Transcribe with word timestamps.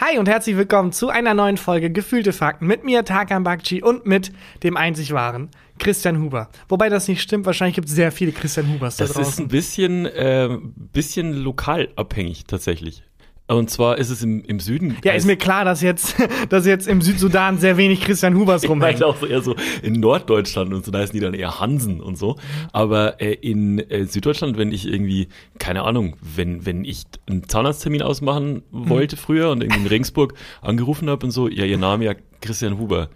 Hi 0.00 0.16
und 0.16 0.28
herzlich 0.28 0.56
willkommen 0.56 0.92
zu 0.92 1.08
einer 1.08 1.34
neuen 1.34 1.56
Folge 1.56 1.90
Gefühlte 1.90 2.32
Fakten 2.32 2.66
mit 2.68 2.84
mir, 2.84 3.04
Tarkan 3.04 3.42
Bakci 3.42 3.82
und 3.82 4.06
mit 4.06 4.30
dem 4.62 4.76
einzig 4.76 5.12
wahren 5.12 5.50
Christian 5.80 6.20
Huber. 6.22 6.50
Wobei 6.68 6.88
das 6.88 7.08
nicht 7.08 7.20
stimmt, 7.20 7.46
wahrscheinlich 7.46 7.74
gibt 7.74 7.88
es 7.88 7.94
sehr 7.94 8.12
viele 8.12 8.30
Christian 8.30 8.72
Hubers 8.72 8.96
da 8.96 9.04
Das 9.06 9.14
draußen. 9.14 9.32
ist 9.32 9.38
ein 9.40 9.48
bisschen, 9.48 10.06
äh, 10.06 10.56
bisschen 10.92 11.32
lokal 11.32 11.88
abhängig 11.96 12.44
tatsächlich. 12.44 13.02
Und 13.48 13.70
zwar 13.70 13.96
ist 13.96 14.10
es 14.10 14.22
im, 14.22 14.44
im 14.44 14.60
Süden. 14.60 14.98
ja, 15.04 15.12
ist 15.12 15.26
mir 15.26 15.36
klar, 15.36 15.64
dass 15.64 15.80
jetzt, 15.80 16.16
dass 16.50 16.66
jetzt 16.66 16.86
im 16.86 17.00
Südsudan 17.00 17.58
sehr 17.58 17.78
wenig 17.78 18.02
Christian 18.02 18.36
Hubers 18.36 18.62
ich 18.64 18.68
rumhängen. 18.68 19.00
meinte 19.00 19.06
auch 19.06 19.16
so 19.16 19.26
eher 19.26 19.40
so 19.40 19.56
in 19.82 19.94
Norddeutschland 19.94 20.74
und 20.74 20.84
so, 20.84 20.90
da 20.90 20.98
heißen 20.98 21.14
die 21.14 21.20
dann 21.20 21.32
eher 21.32 21.58
Hansen 21.58 22.00
und 22.00 22.18
so. 22.18 22.36
Aber 22.72 23.22
äh, 23.22 23.32
in 23.32 23.78
äh, 23.78 24.04
Süddeutschland, 24.04 24.58
wenn 24.58 24.70
ich 24.70 24.86
irgendwie, 24.86 25.28
keine 25.58 25.84
Ahnung, 25.84 26.16
wenn, 26.20 26.66
wenn 26.66 26.84
ich 26.84 27.04
einen 27.26 27.48
Zahnarzttermin 27.48 28.02
ausmachen 28.02 28.62
wollte 28.70 29.16
früher 29.16 29.50
und 29.50 29.62
irgendwie 29.62 29.80
in 29.80 29.86
Regensburg 29.86 30.34
angerufen 30.60 31.08
habe 31.08 31.24
und 31.24 31.32
so, 31.32 31.48
ja, 31.48 31.64
ihr 31.64 31.78
Name 31.78 32.04
ja 32.04 32.14
Christian 32.42 32.78
Huber. 32.78 33.08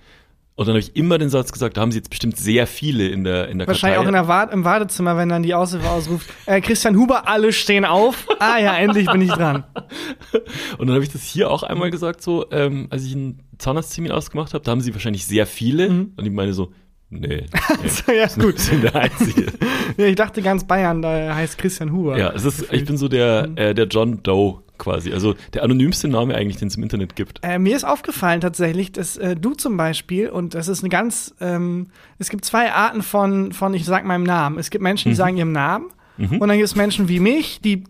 Und 0.54 0.66
dann 0.68 0.74
habe 0.74 0.80
ich 0.80 0.94
immer 0.96 1.16
den 1.18 1.30
Satz 1.30 1.50
gesagt, 1.50 1.76
da 1.76 1.80
haben 1.80 1.92
sie 1.92 1.98
jetzt 1.98 2.10
bestimmt 2.10 2.36
sehr 2.36 2.66
viele 2.66 3.08
in 3.08 3.24
der 3.24 3.48
in 3.48 3.58
der 3.58 3.66
Wahrscheinlich 3.66 3.98
auch 3.98 4.04
Kartei. 4.04 4.18
in 4.18 4.24
der 4.24 4.28
Wart 4.28 4.52
im 4.52 4.64
Wartezimmer, 4.64 5.16
wenn 5.16 5.28
dann 5.30 5.42
die 5.42 5.54
Aushilfe 5.54 5.88
ausruft, 5.88 6.28
äh, 6.46 6.60
Christian 6.60 6.94
Huber, 6.96 7.26
alle 7.26 7.52
stehen 7.54 7.84
auf. 7.86 8.26
Ah 8.38 8.58
ja, 8.58 8.76
endlich 8.76 9.10
bin 9.10 9.22
ich 9.22 9.30
dran. 9.32 9.64
Und 10.78 10.86
dann 10.88 10.94
habe 10.94 11.02
ich 11.04 11.10
das 11.10 11.22
hier 11.22 11.50
auch 11.50 11.62
einmal 11.62 11.90
gesagt, 11.90 12.22
so, 12.22 12.46
ähm, 12.50 12.86
als 12.90 13.04
ich 13.04 13.14
einen 13.14 13.40
Zahnarzttermin 13.58 14.12
ausgemacht 14.12 14.52
habe, 14.54 14.62
da 14.64 14.70
haben 14.72 14.80
sie 14.82 14.92
wahrscheinlich 14.94 15.24
sehr 15.26 15.46
viele. 15.46 15.88
Mhm. 15.88 16.12
Und 16.16 16.26
ich 16.26 16.32
meine 16.32 16.52
so, 16.52 16.70
nee, 17.08 17.46
nee 17.82 17.88
So, 17.88 18.12
ja, 18.12 18.26
gut. 18.26 18.56
ich 18.58 18.68
bin 18.70 18.82
der 18.82 18.94
Einzige. 18.94 19.46
Ja, 19.98 20.06
ich 20.06 20.16
dachte 20.16 20.40
ganz 20.40 20.64
Bayern, 20.64 21.02
da 21.02 21.34
heißt 21.34 21.58
Christian 21.58 21.92
Huber. 21.92 22.16
ja, 22.18 22.30
es 22.32 22.44
ist, 22.46 22.72
ich 22.72 22.84
bin 22.86 22.96
so 22.96 23.08
der, 23.08 23.48
Mhm. 23.48 23.56
äh, 23.58 23.74
der 23.74 23.86
John 23.86 24.22
Doe 24.22 24.62
quasi. 24.82 25.12
Also 25.12 25.34
der 25.54 25.62
anonymste 25.62 26.08
Name 26.08 26.34
eigentlich, 26.34 26.56
den 26.56 26.68
es 26.68 26.76
im 26.76 26.82
Internet 26.82 27.16
gibt. 27.16 27.38
Äh, 27.42 27.58
mir 27.58 27.76
ist 27.76 27.84
aufgefallen 27.84 28.40
tatsächlich, 28.40 28.92
dass 28.92 29.16
äh, 29.16 29.36
du 29.36 29.54
zum 29.54 29.76
Beispiel, 29.76 30.28
und 30.28 30.54
das 30.54 30.68
ist 30.68 30.80
eine 30.82 30.90
ganz, 30.90 31.34
ähm, 31.40 31.86
es 32.18 32.28
gibt 32.28 32.44
zwei 32.44 32.72
Arten 32.72 33.02
von, 33.02 33.52
von 33.52 33.72
ich 33.74 33.84
sag 33.84 34.04
meinem 34.04 34.24
Namen. 34.24 34.58
Es 34.58 34.70
gibt 34.70 34.82
Menschen, 34.82 35.10
die 35.10 35.14
sagen 35.14 35.36
ihrem 35.36 35.52
Namen, 35.52 35.86
und 36.18 36.40
dann 36.40 36.56
gibt 36.56 36.64
es 36.64 36.76
Menschen 36.76 37.08
wie 37.08 37.20
mich, 37.20 37.60
die 37.60 37.84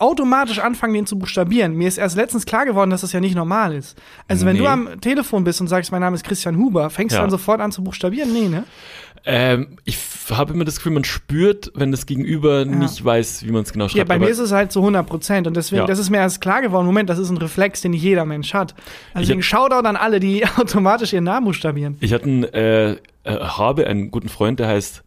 automatisch 0.00 0.58
anfangen, 0.58 0.94
den 0.94 1.06
zu 1.06 1.18
buchstabieren. 1.18 1.74
Mir 1.74 1.88
ist 1.88 1.98
erst 1.98 2.16
letztens 2.16 2.46
klar 2.46 2.64
geworden, 2.66 2.90
dass 2.90 3.00
das 3.02 3.12
ja 3.12 3.20
nicht 3.20 3.34
normal 3.34 3.74
ist. 3.74 3.96
Also 4.28 4.46
wenn 4.46 4.54
Nee. 4.56 4.62
du 4.62 4.66
am 4.68 5.00
Telefon 5.00 5.44
bist 5.44 5.60
und 5.60 5.68
sagst, 5.68 5.92
mein 5.92 6.00
Name 6.00 6.14
ist 6.16 6.24
Christian 6.24 6.56
Huber, 6.56 6.90
fängst 6.90 7.12
du 7.14 7.16
Ja. 7.16 7.22
dann 7.22 7.30
sofort 7.30 7.60
an 7.60 7.72
zu 7.72 7.82
buchstabieren? 7.84 8.32
Nee, 8.32 8.48
ne? 8.48 8.64
Ähm, 9.24 9.76
ich 9.84 9.96
habe 10.30 10.52
immer 10.52 10.64
das 10.64 10.76
Gefühl, 10.76 10.92
man 10.92 11.04
spürt, 11.04 11.70
wenn 11.76 11.92
das 11.92 12.06
Gegenüber 12.06 12.64
nicht 12.64 13.04
weiß, 13.04 13.46
wie 13.46 13.52
man 13.52 13.62
es 13.62 13.72
genau 13.72 13.86
schreibt. 13.86 13.96
Ja, 13.98 14.04
bei 14.04 14.18
mir 14.18 14.28
ist 14.28 14.40
es 14.40 14.50
halt 14.50 14.72
zu 14.72 14.80
100 14.82 15.06
Prozent 15.06 15.46
und 15.46 15.56
deswegen, 15.56 15.82
Ja. 15.82 15.86
das 15.86 16.00
ist 16.00 16.10
mir 16.10 16.16
erst 16.16 16.40
klar 16.40 16.60
geworden. 16.60 16.86
Moment, 16.86 17.08
das 17.08 17.20
ist 17.20 17.30
ein 17.30 17.36
Reflex, 17.36 17.82
den 17.82 17.92
nicht 17.92 18.02
jeder 18.02 18.24
Mensch 18.24 18.52
hat. 18.52 18.74
Also 19.14 19.26
deswegen 19.26 19.42
Shoutout 19.42 19.86
an 19.86 19.94
alle, 19.94 20.18
die 20.18 20.44
automatisch 20.56 21.12
ihren 21.12 21.22
Namen 21.24 21.46
buchstabieren. 21.46 21.96
Ich 22.00 22.12
hatte 22.12 22.24
einen, 22.24 22.44
äh, 22.44 22.92
äh, 22.92 22.96
habe 23.24 23.86
einen 23.86 24.10
guten 24.10 24.28
Freund, 24.28 24.58
der 24.58 24.66
heißt, 24.66 25.04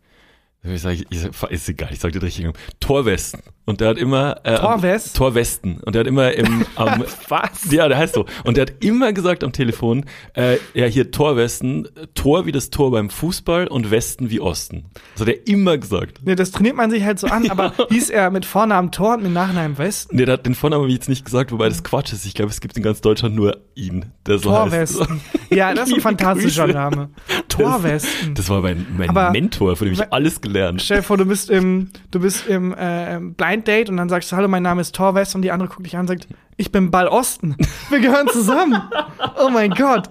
ich, 0.64 0.72
ich 1.10 1.20
sag, 1.20 1.52
ist 1.52 1.68
egal, 1.68 1.90
ich 1.92 2.00
sag 2.00 2.14
dir 2.14 2.24
richtig, 2.24 2.48
Torwesten. 2.80 3.42
Und 3.68 3.82
der 3.82 3.90
hat 3.90 3.98
immer, 3.98 4.38
äh, 4.44 4.58
Torwest? 4.58 5.16
Torwesten. 5.18 5.78
Und 5.80 5.96
der 5.96 6.02
hat 6.02 6.08
immer 6.08 6.32
im, 6.34 6.66
am, 6.76 7.04
Was? 7.30 7.72
ja, 7.72 7.88
der 7.88 7.98
heißt 7.98 8.14
so. 8.14 8.26
Und 8.44 8.58
der 8.58 8.64
hat 8.68 8.74
immer 8.84 9.12
gesagt 9.12 9.44
am 9.44 9.52
Telefon, 9.54 10.06
äh, 10.36 10.58
ja, 10.76 10.86
hier 10.86 11.10
Torwesten, 11.12 11.88
Tor 12.14 12.46
wie 12.46 12.52
das 12.52 12.70
Tor 12.70 12.92
beim 12.92 13.10
Fußball 13.10 13.68
und 13.68 13.90
Westen 13.90 14.30
wie 14.30 14.40
Osten. 14.40 14.86
Das 15.14 15.22
hat 15.22 15.30
er 15.30 15.48
immer 15.48 15.78
gesagt. 15.80 16.20
Nee, 16.24 16.36
das 16.36 16.52
trainiert 16.52 16.76
man 16.76 16.92
sich 16.92 17.04
halt 17.04 17.18
so 17.20 17.26
an, 17.28 17.50
aber 17.50 17.74
hieß 17.90 18.12
er 18.12 18.30
mit 18.30 18.46
Vornamen 18.46 18.92
Tor 18.92 19.16
und 19.16 19.24
mit 19.24 19.34
Nachnamen 19.34 19.78
Westen? 19.80 20.16
Nee, 20.16 20.26
der 20.26 20.34
hat 20.34 20.46
den 20.46 20.54
Vornamen 20.54 20.88
ich 20.88 20.94
jetzt 20.94 21.10
nicht 21.10 21.26
gesagt, 21.26 21.52
wobei 21.52 21.68
das 21.68 21.84
Quatsch 21.84 22.14
ist. 22.14 22.26
Ich 22.26 22.36
glaube, 22.36 22.52
es 22.52 22.62
gibt 22.62 22.78
in 22.78 22.84
ganz 22.84 23.02
Deutschland 23.02 23.36
nur 23.36 23.58
ihn, 23.74 24.06
der 24.28 24.38
so 24.38 24.52
heißt. 24.52 24.96
Torwesten. 24.98 25.22
Ja, 25.50 25.74
das 25.74 25.90
ist 25.90 25.96
ein 25.96 26.02
fantastischer 26.02 26.66
Grüße. 26.66 26.78
Name. 26.78 27.10
Torwesten. 27.50 28.36
Das 28.36 28.50
war 28.50 28.62
mein, 28.62 28.86
mein 28.98 29.10
Aber- 29.10 29.32
Mentor, 29.32 29.76
von 29.76 29.88
dem 29.88 29.94
ich 29.94 30.14
alles 30.14 30.42
gelernt. 30.42 30.82
Stell 30.82 30.98
dir 30.98 31.04
vor, 31.04 31.18
du 31.18 31.26
bist 31.26 31.50
im, 31.50 31.90
du 32.12 32.20
bist 32.20 32.48
im 32.48 32.74
äh, 32.74 33.20
Blind 33.20 33.55
Date 33.64 33.90
und 33.90 33.98
dann 33.98 34.10
sagst 34.10 34.32
du, 34.32 34.36
hallo, 34.36 34.48
mein 34.48 34.64
Name 34.64 34.82
ist 34.82 34.98
West 35.00 35.36
und 35.36 35.42
die 35.42 35.52
andere 35.52 35.70
guckt 35.70 35.86
dich 35.86 35.96
an 35.96 36.02
und 36.02 36.08
sagt, 36.08 36.28
ich 36.58 36.72
bin 36.72 36.92
Ball 36.92 37.08
Osten. 37.08 37.56
Wir 37.90 38.00
gehören 38.00 38.28
zusammen. 38.28 38.82
Oh 39.38 39.50
mein 39.50 39.72
Gott. 39.72 40.10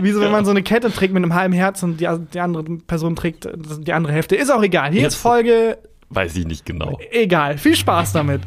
Wie 0.00 0.10
so, 0.10 0.20
wenn 0.20 0.32
man 0.32 0.44
so 0.44 0.50
eine 0.50 0.62
Kette 0.62 0.90
trägt 0.90 1.12
mit 1.12 1.22
einem 1.22 1.34
halben 1.34 1.52
Herz 1.52 1.82
und 1.82 2.00
die, 2.00 2.08
die 2.32 2.40
andere 2.40 2.64
Person 2.64 3.14
trägt 3.16 3.46
die 3.86 3.92
andere 3.92 4.12
Hälfte. 4.12 4.34
Ist 4.34 4.50
auch 4.50 4.62
egal. 4.62 4.90
Hier 4.92 5.02
Jetzt- 5.02 5.14
ist 5.14 5.20
Folge 5.20 5.78
Weiß 6.08 6.36
ich 6.36 6.46
nicht 6.46 6.64
genau. 6.64 6.98
egal. 7.10 7.58
Viel 7.58 7.76
Spaß 7.76 8.12
damit. 8.12 8.40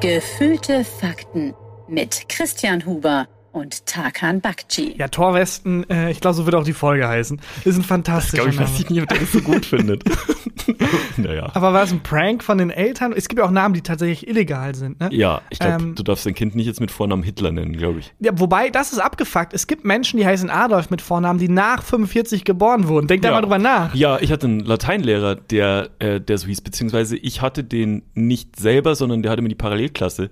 Gefühlte 0.00 0.84
Fakten 0.84 1.54
mit 1.88 2.28
Christian 2.28 2.84
Huber 2.84 3.26
und 3.56 3.86
Tarkan 3.86 4.42
Bakci. 4.42 4.94
Ja, 4.98 5.08
Torwesten, 5.08 5.88
äh, 5.88 6.10
ich 6.10 6.20
glaube, 6.20 6.34
so 6.34 6.44
wird 6.44 6.54
auch 6.54 6.64
die 6.64 6.74
Folge 6.74 7.08
heißen. 7.08 7.40
Ist 7.64 7.76
ein 7.76 7.82
fantastischer 7.82 8.36
glaube 8.42 8.50
ich, 8.50 8.56
Name. 8.56 8.68
weiß 8.68 8.80
ich 8.80 8.90
nicht, 8.90 9.02
ob 9.02 9.08
der 9.08 9.18
das 9.18 9.32
so 9.32 9.40
gut 9.40 9.64
findet. 9.64 10.04
naja. 11.16 11.50
Aber 11.54 11.72
war 11.72 11.82
es 11.84 11.92
ein 11.92 12.02
Prank 12.02 12.44
von 12.44 12.58
den 12.58 12.68
Eltern? 12.70 13.14
Es 13.16 13.28
gibt 13.28 13.38
ja 13.38 13.46
auch 13.46 13.50
Namen, 13.50 13.72
die 13.74 13.80
tatsächlich 13.80 14.28
illegal 14.28 14.74
sind, 14.74 15.00
ne? 15.00 15.08
Ja, 15.10 15.40
ich 15.48 15.58
glaube, 15.58 15.82
Ähm, 15.82 15.94
du 15.94 16.02
darfst 16.02 16.26
dein 16.26 16.34
Kind 16.34 16.54
nicht 16.54 16.66
jetzt 16.66 16.80
mit 16.80 16.90
Vornamen 16.90 17.22
Hitler 17.22 17.50
nennen, 17.50 17.72
glaube 17.76 18.00
ich. 18.00 18.12
Ja, 18.20 18.32
wobei, 18.34 18.68
das 18.68 18.92
ist 18.92 18.98
abgefuckt. 18.98 19.54
Es 19.54 19.66
gibt 19.66 19.84
Menschen, 19.86 20.18
die 20.18 20.26
heißen 20.26 20.50
Adolf 20.50 20.90
mit 20.90 21.00
Vornamen, 21.00 21.38
die 21.38 21.48
nach 21.48 21.82
45 21.82 22.44
geboren 22.44 22.88
wurden. 22.88 23.06
Denk 23.06 23.22
da 23.22 23.30
mal 23.30 23.40
drüber 23.40 23.58
nach. 23.58 23.94
Ja, 23.94 24.18
ich 24.20 24.30
hatte 24.32 24.46
einen 24.46 24.60
Lateinlehrer, 24.60 25.34
der, 25.34 25.88
äh, 25.98 26.20
der 26.20 26.36
so 26.36 26.46
hieß, 26.46 26.60
beziehungsweise 26.60 27.16
ich 27.16 27.40
hatte 27.40 27.64
den 27.64 28.02
nicht 28.14 28.56
selber, 28.56 28.94
sondern 28.94 29.22
der 29.22 29.32
hatte 29.32 29.40
mir 29.40 29.48
die 29.48 29.54
Parallelklasse 29.54 30.30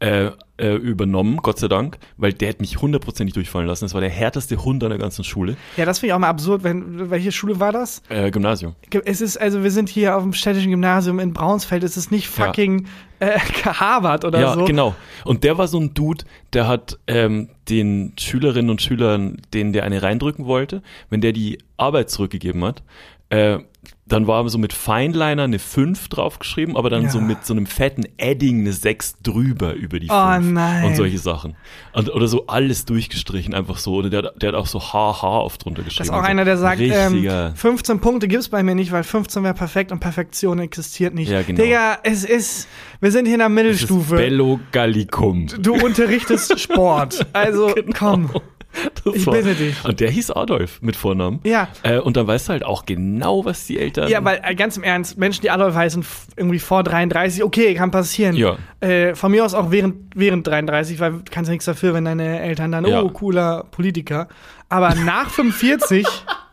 äh, 0.00 0.30
äh, 0.58 0.74
übernommen, 0.74 1.38
Gott 1.38 1.58
sei 1.58 1.68
Dank, 1.68 1.98
weil 2.16 2.32
der 2.32 2.48
hat 2.50 2.60
mich 2.60 2.80
hundertprozentig 2.80 3.34
durchfallen 3.34 3.66
lassen. 3.66 3.84
Das 3.84 3.94
war 3.94 4.00
der 4.00 4.10
härteste 4.10 4.64
Hund 4.64 4.82
an 4.84 4.90
der 4.90 4.98
ganzen 4.98 5.22
Schule. 5.24 5.56
Ja, 5.76 5.84
das 5.84 5.98
finde 5.98 6.08
ich 6.08 6.12
auch 6.14 6.18
mal 6.18 6.28
absurd. 6.28 6.64
Wenn, 6.64 7.10
welche 7.10 7.32
Schule 7.32 7.60
war 7.60 7.72
das? 7.72 8.02
Äh, 8.08 8.30
Gymnasium. 8.30 8.74
Es 9.04 9.20
ist, 9.20 9.36
also 9.36 9.62
wir 9.62 9.70
sind 9.70 9.88
hier 9.88 10.16
auf 10.16 10.22
dem 10.22 10.32
städtischen 10.32 10.70
Gymnasium 10.70 11.18
in 11.18 11.32
Braunsfeld. 11.32 11.82
Es 11.84 11.96
ist 11.96 12.10
nicht 12.10 12.26
Ja. 12.38 12.46
fucking 12.46 12.86
äh, 13.20 13.38
Harvard 13.64 14.24
oder 14.24 14.40
ja, 14.40 14.54
so. 14.54 14.64
genau. 14.64 14.94
Und 15.24 15.44
der 15.44 15.58
war 15.58 15.68
so 15.68 15.78
ein 15.78 15.94
Dude, 15.94 16.24
der 16.52 16.66
hat 16.68 16.98
ähm, 17.06 17.48
den 17.68 18.12
Schülerinnen 18.18 18.70
und 18.70 18.80
Schülern, 18.82 19.38
denen 19.52 19.72
der 19.72 19.84
eine 19.84 20.02
reindrücken 20.02 20.46
wollte, 20.46 20.82
wenn 21.10 21.20
der 21.20 21.32
die 21.32 21.58
Arbeit 21.76 22.10
zurückgegeben 22.10 22.64
hat, 22.64 22.82
äh, 23.30 23.58
dann 24.08 24.28
war 24.28 24.48
so 24.48 24.56
mit 24.58 24.72
Feinliner 24.72 25.42
eine 25.42 25.58
5 25.58 26.08
draufgeschrieben, 26.08 26.76
aber 26.76 26.90
dann 26.90 27.02
Ja. 27.04 27.10
so 27.10 27.20
mit 27.20 27.44
so 27.44 27.52
einem 27.54 27.66
fetten 27.66 28.04
Edding 28.18 28.60
eine 28.60 28.72
6 28.72 29.16
drüber 29.22 29.72
über 29.74 29.98
die 29.98 30.06
5. 30.06 30.12
Oh 30.18 30.38
nein. 30.52 30.84
Und 30.84 30.96
solche 30.96 31.18
Sachen. 31.18 31.56
Und, 31.92 32.14
oder 32.14 32.28
so 32.28 32.46
alles 32.46 32.84
durchgestrichen, 32.84 33.52
einfach 33.52 33.78
so. 33.78 33.94
Oder 33.94 34.08
der, 34.10 34.22
hat- 34.22 34.40
der 34.42 34.48
hat 34.50 34.54
auch 34.54 34.66
so 34.66 34.78
HH 34.80 35.24
oft 35.24 35.64
drunter 35.64 35.82
Das 35.82 35.86
geschrieben. 35.88 36.10
ist 36.10 36.14
auch 36.14 36.22
einer, 36.22 36.44
der 36.44 36.56
sagt, 36.56 36.80
ähm, 36.80 37.12
Richtiger. 37.12 37.52
15 37.56 37.98
Punkte 38.00 38.28
gibt's 38.28 38.48
bei 38.48 38.62
mir 38.62 38.76
nicht, 38.76 38.92
weil 38.92 39.02
15 39.02 39.42
wäre 39.42 39.54
perfekt 39.54 39.90
und 39.90 39.98
Perfektion 39.98 40.60
existiert 40.60 41.12
nicht. 41.14 41.28
Ja, 41.30 41.42
genau. 41.42 41.60
Digga, 41.62 41.98
es 42.04 42.24
ist, 42.24 42.68
wir 43.00 43.10
sind 43.10 43.26
hier 43.26 43.34
in 43.34 43.40
der 43.40 43.48
das 43.48 43.56
ist 43.56 43.64
Mittelstufe. 43.64 44.14
Bello 44.16 44.60
Gallicum. 44.70 45.48
Du 45.60 45.74
unterrichtest 45.74 46.60
Sport. 46.60 47.26
Also, 47.32 47.74
komm. 47.98 48.30
Ich 49.14 49.26
war- 49.26 49.34
bitte 49.34 49.54
dich. 49.54 49.84
Und 49.84 50.00
der 50.00 50.10
hieß 50.10 50.32
Adolf 50.32 50.82
mit 50.82 50.96
Vornamen. 50.96 51.40
Ja. 51.44 51.68
Äh, 51.84 51.98
und 51.98 52.16
dann 52.16 52.26
weißt 52.26 52.48
du 52.48 52.52
halt 52.52 52.64
auch 52.64 52.86
genau, 52.86 53.44
was 53.44 53.66
die 53.66 53.78
Eltern. 53.78 54.08
Ja, 54.08 54.24
weil 54.24 54.40
äh, 54.42 54.54
ganz 54.54 54.76
im 54.76 54.82
Ernst, 54.82 55.16
Menschen, 55.16 55.42
die 55.42 55.50
Adolf 55.50 55.74
heißen, 55.74 56.04
irgendwie 56.36 56.58
vor 56.58 56.82
33, 56.82 57.44
okay, 57.44 57.74
kann 57.74 57.90
passieren. 57.92 58.34
Ja. 58.36 58.56
Äh, 58.80 59.14
von 59.14 59.30
mir 59.30 59.44
aus 59.44 59.54
auch 59.54 59.70
während, 59.70 59.96
während 60.16 60.46
33, 60.46 60.98
weil 61.00 61.12
du 61.12 61.18
kannst 61.30 61.48
ja 61.48 61.52
nichts 61.52 61.66
dafür, 61.66 61.94
wenn 61.94 62.04
deine 62.04 62.40
Eltern 62.40 62.72
dann, 62.72 62.84
Ja. 62.84 63.00
oh, 63.02 63.08
cooler 63.10 63.64
Politiker. 63.70 64.28
Aber 64.68 64.94
nach 64.96 65.30
45, 65.30 66.04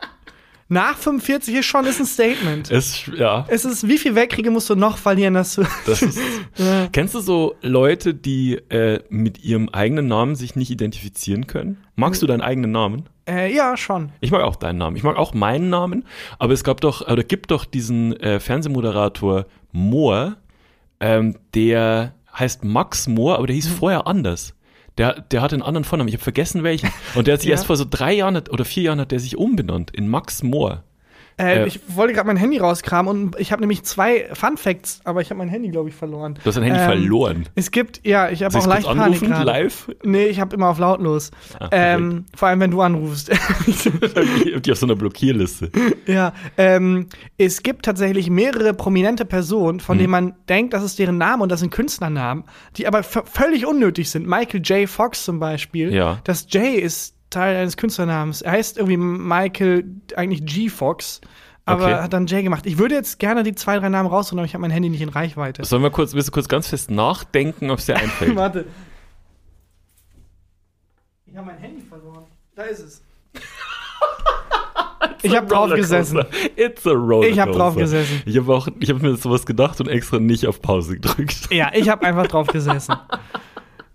nach 0.70 0.98
45 0.98 1.56
ist 1.56 1.66
schon 1.66 1.86
ist 1.86 2.00
ein 2.00 2.06
Statement. 2.06 2.72
Es, 2.72 3.06
ja, 3.16 3.46
Es 3.50 3.66
ist, 3.66 3.88
wie 3.88 3.98
viel 3.98 4.16
Weltkriege 4.16 4.50
musst 4.50 4.70
du 4.70 4.76
noch 4.76 4.98
verlieren, 4.98 5.34
dass 5.36 5.56
du. 5.56 5.64
das 5.86 6.02
ist. 6.02 6.20
Ja. 6.56 6.88
Kennst 6.92 7.16
du 7.16 7.20
so 7.20 7.56
Leute, 7.62 8.14
die 8.14 8.56
äh, 8.70 9.00
mit 9.10 9.44
ihrem 9.44 9.70
eigenen 9.70 10.08
Namen 10.08 10.36
sich 10.36 10.56
nicht 10.56 10.70
identifizieren 10.70 11.48
können? 11.48 11.78
Magst 11.96 12.22
du 12.22 12.28
deinen 12.28 12.42
eigenen 12.42 12.72
Namen? 12.72 13.10
äh, 13.28 13.54
ja, 13.56 13.78
schon. 13.78 14.12
Ich 14.20 14.32
mag 14.32 14.44
auch 14.44 14.56
deinen 14.56 14.78
Namen. 14.78 14.96
Ich 14.98 15.04
mag 15.04 15.16
auch 15.18 15.34
meinen 15.34 15.70
Namen. 15.70 16.06
Aber 16.40 16.54
es 16.54 16.64
gab 16.64 16.82
doch, 16.82 17.08
oder 17.08 17.24
gibt 17.24 17.52
doch 17.52 17.66
diesen 17.66 18.16
äh, 18.20 18.40
Fernsehmoderator 18.40 19.46
Mohr, 19.72 20.38
ähm, 21.00 21.38
der 21.54 22.14
heißt 22.38 22.64
Max 22.64 23.08
Mohr, 23.08 23.38
aber 23.38 23.48
der 23.48 23.56
hieß 23.56 23.68
vorher 23.68 24.08
anders. 24.08 24.54
Der, 24.98 25.22
der 25.22 25.42
hat 25.42 25.54
einen 25.54 25.64
anderen 25.64 25.84
Vornamen. 25.86 26.08
Ich 26.08 26.16
habe 26.16 26.24
vergessen 26.24 26.64
welchen. 26.64 26.90
Und 27.16 27.28
der 27.28 27.34
hat 27.36 27.42
sich 27.42 27.50
Ja. 27.50 27.56
erst 27.56 27.66
vor 27.66 27.78
so 27.78 27.86
drei 27.90 28.14
Jahren 28.14 28.38
oder 28.50 28.64
vier 28.66 28.84
Jahren 28.84 29.00
hat 29.00 29.12
der 29.12 29.20
sich 29.20 29.38
umbenannt 29.38 29.92
in 29.92 30.08
Max 30.08 30.44
Mohr. 30.44 30.84
Äh, 31.38 31.64
Äh, 31.64 31.68
ich 31.68 31.80
wollte 31.88 32.14
gerade 32.14 32.28
mein 32.28 32.38
Handy 32.38 32.58
rauskramen 32.60 33.10
und 33.12 33.40
ich 33.40 33.52
habe 33.52 33.62
nämlich 33.62 33.84
zwei 33.84 34.30
Fun 34.34 34.58
Facts, 34.58 35.02
aber 35.04 35.22
ich 35.22 35.30
habe 35.30 35.38
mein 35.40 35.50
Handy, 35.50 35.70
glaube 35.70 35.90
ich, 35.90 35.96
verloren. 35.96 36.36
Du 36.36 36.46
hast 36.46 36.56
dein 36.56 36.64
Handy 36.64 36.80
Ähm, 36.80 36.86
verloren. 36.86 37.50
Es 37.56 37.72
gibt, 37.72 38.06
ja, 38.06 38.30
ich 38.30 38.44
habe 38.44 38.58
auch 38.58 38.66
leicht 38.68 38.86
Panik 38.88 39.22
gerade. 39.22 39.44
live? 39.46 39.90
Nee, 40.04 40.26
ich 40.26 40.40
habe 40.40 40.56
immer 40.56 40.70
auf 40.70 40.80
lautlos. 40.80 41.32
Ah, 41.60 41.70
ähm, 41.72 42.26
vor 42.36 42.48
allem, 42.50 42.60
wenn 42.60 42.72
du 42.72 42.82
anrufst. 42.82 43.32
Ich 44.46 44.54
hab 44.56 44.64
die 44.64 44.72
auf 44.72 44.78
so 44.78 44.86
einer 44.86 44.96
Blockierliste. 44.96 45.72
ja, 46.06 46.34
ähm, 46.58 47.08
es 47.38 47.64
gibt 47.64 47.86
tatsächlich 47.86 48.30
mehrere 48.30 48.74
prominente 48.74 49.26
Personen, 49.26 49.80
von 49.80 49.98
Mhm. 49.98 50.00
denen 50.00 50.12
man 50.12 50.34
denkt, 50.50 50.74
das 50.74 50.84
ist 50.84 51.00
deren 51.00 51.18
Name 51.18 51.44
und 51.44 51.50
das 51.52 51.60
sind 51.60 51.72
Künstlernamen, 51.72 52.44
die 52.78 52.88
aber 52.88 53.04
völlig 53.04 53.66
unnötig 53.66 54.10
sind. 54.10 54.28
Michael 54.28 54.62
J. 54.62 54.88
Fox 54.90 55.24
zum 55.26 55.40
Beispiel. 55.40 55.94
Ja. 55.94 56.20
Das 56.24 56.48
J 56.52 56.64
ist 56.76 57.16
Teil 57.34 57.56
eines 57.58 57.78
Künstlernamens. 57.78 58.42
Er 58.42 58.52
heißt 58.54 58.78
irgendwie 58.78 58.98
Michael, 58.98 59.86
eigentlich 60.16 60.46
G. 60.46 60.70
Fox. 60.70 61.22
Aber 61.66 61.86
Okay. 61.86 61.94
hat 61.96 62.12
dann 62.14 62.26
J 62.28 62.44
gemacht. 62.44 62.66
Ich 62.66 62.78
würde 62.78 62.94
jetzt 62.96 63.20
gerne 63.20 63.42
die 63.44 63.56
zwei, 63.56 63.80
drei 63.80 63.88
Namen 63.88 64.10
rausholen, 64.10 64.40
aber 64.40 64.46
ich 64.46 64.54
habe 64.54 64.62
mein 64.62 64.72
Handy 64.72 64.90
nicht 64.90 65.02
in 65.02 65.08
Reichweite. 65.10 65.64
Sollen 65.64 65.82
wir 65.82 65.92
kurz, 65.92 66.14
willst 66.14 66.28
du 66.28 66.32
kurz 66.34 66.50
ganz 66.50 66.68
fest 66.68 66.92
nachdenken, 66.92 67.72
ob 67.72 67.80
es 67.80 67.86
dir 67.86 67.96
einfällt? 67.98 68.36
Warte. 68.36 68.66
Ich 71.26 71.36
habe 71.38 71.48
mein 71.48 71.58
Handy 71.58 71.82
verloren. 71.82 72.26
Da 72.56 72.64
ist 72.64 72.80
es. 72.80 73.02
ich 75.24 75.36
habe 75.36 75.48
drauf 75.48 75.74
gesessen. 75.74 76.24
It's 76.56 76.86
a 76.86 76.92
Rollercoaster. 76.92 77.30
Ich 77.32 77.40
hab 77.40 77.52
drauf 77.54 77.76
gesessen. 77.76 78.22
Ich 78.26 78.38
habe 78.38 78.56
habe 78.58 78.94
mir 79.02 79.16
sowas 79.16 79.46
gedacht 79.46 79.80
und 79.80 79.88
extra 79.88 80.20
nicht 80.20 80.46
auf 80.46 80.62
Pause 80.62 80.96
gedrückt. 80.96 81.48
Ja, 81.52 81.72
ich 81.74 81.90
habe 81.90 82.06
einfach 82.06 82.28
drauf 82.28 82.48
gesessen. 82.52 82.96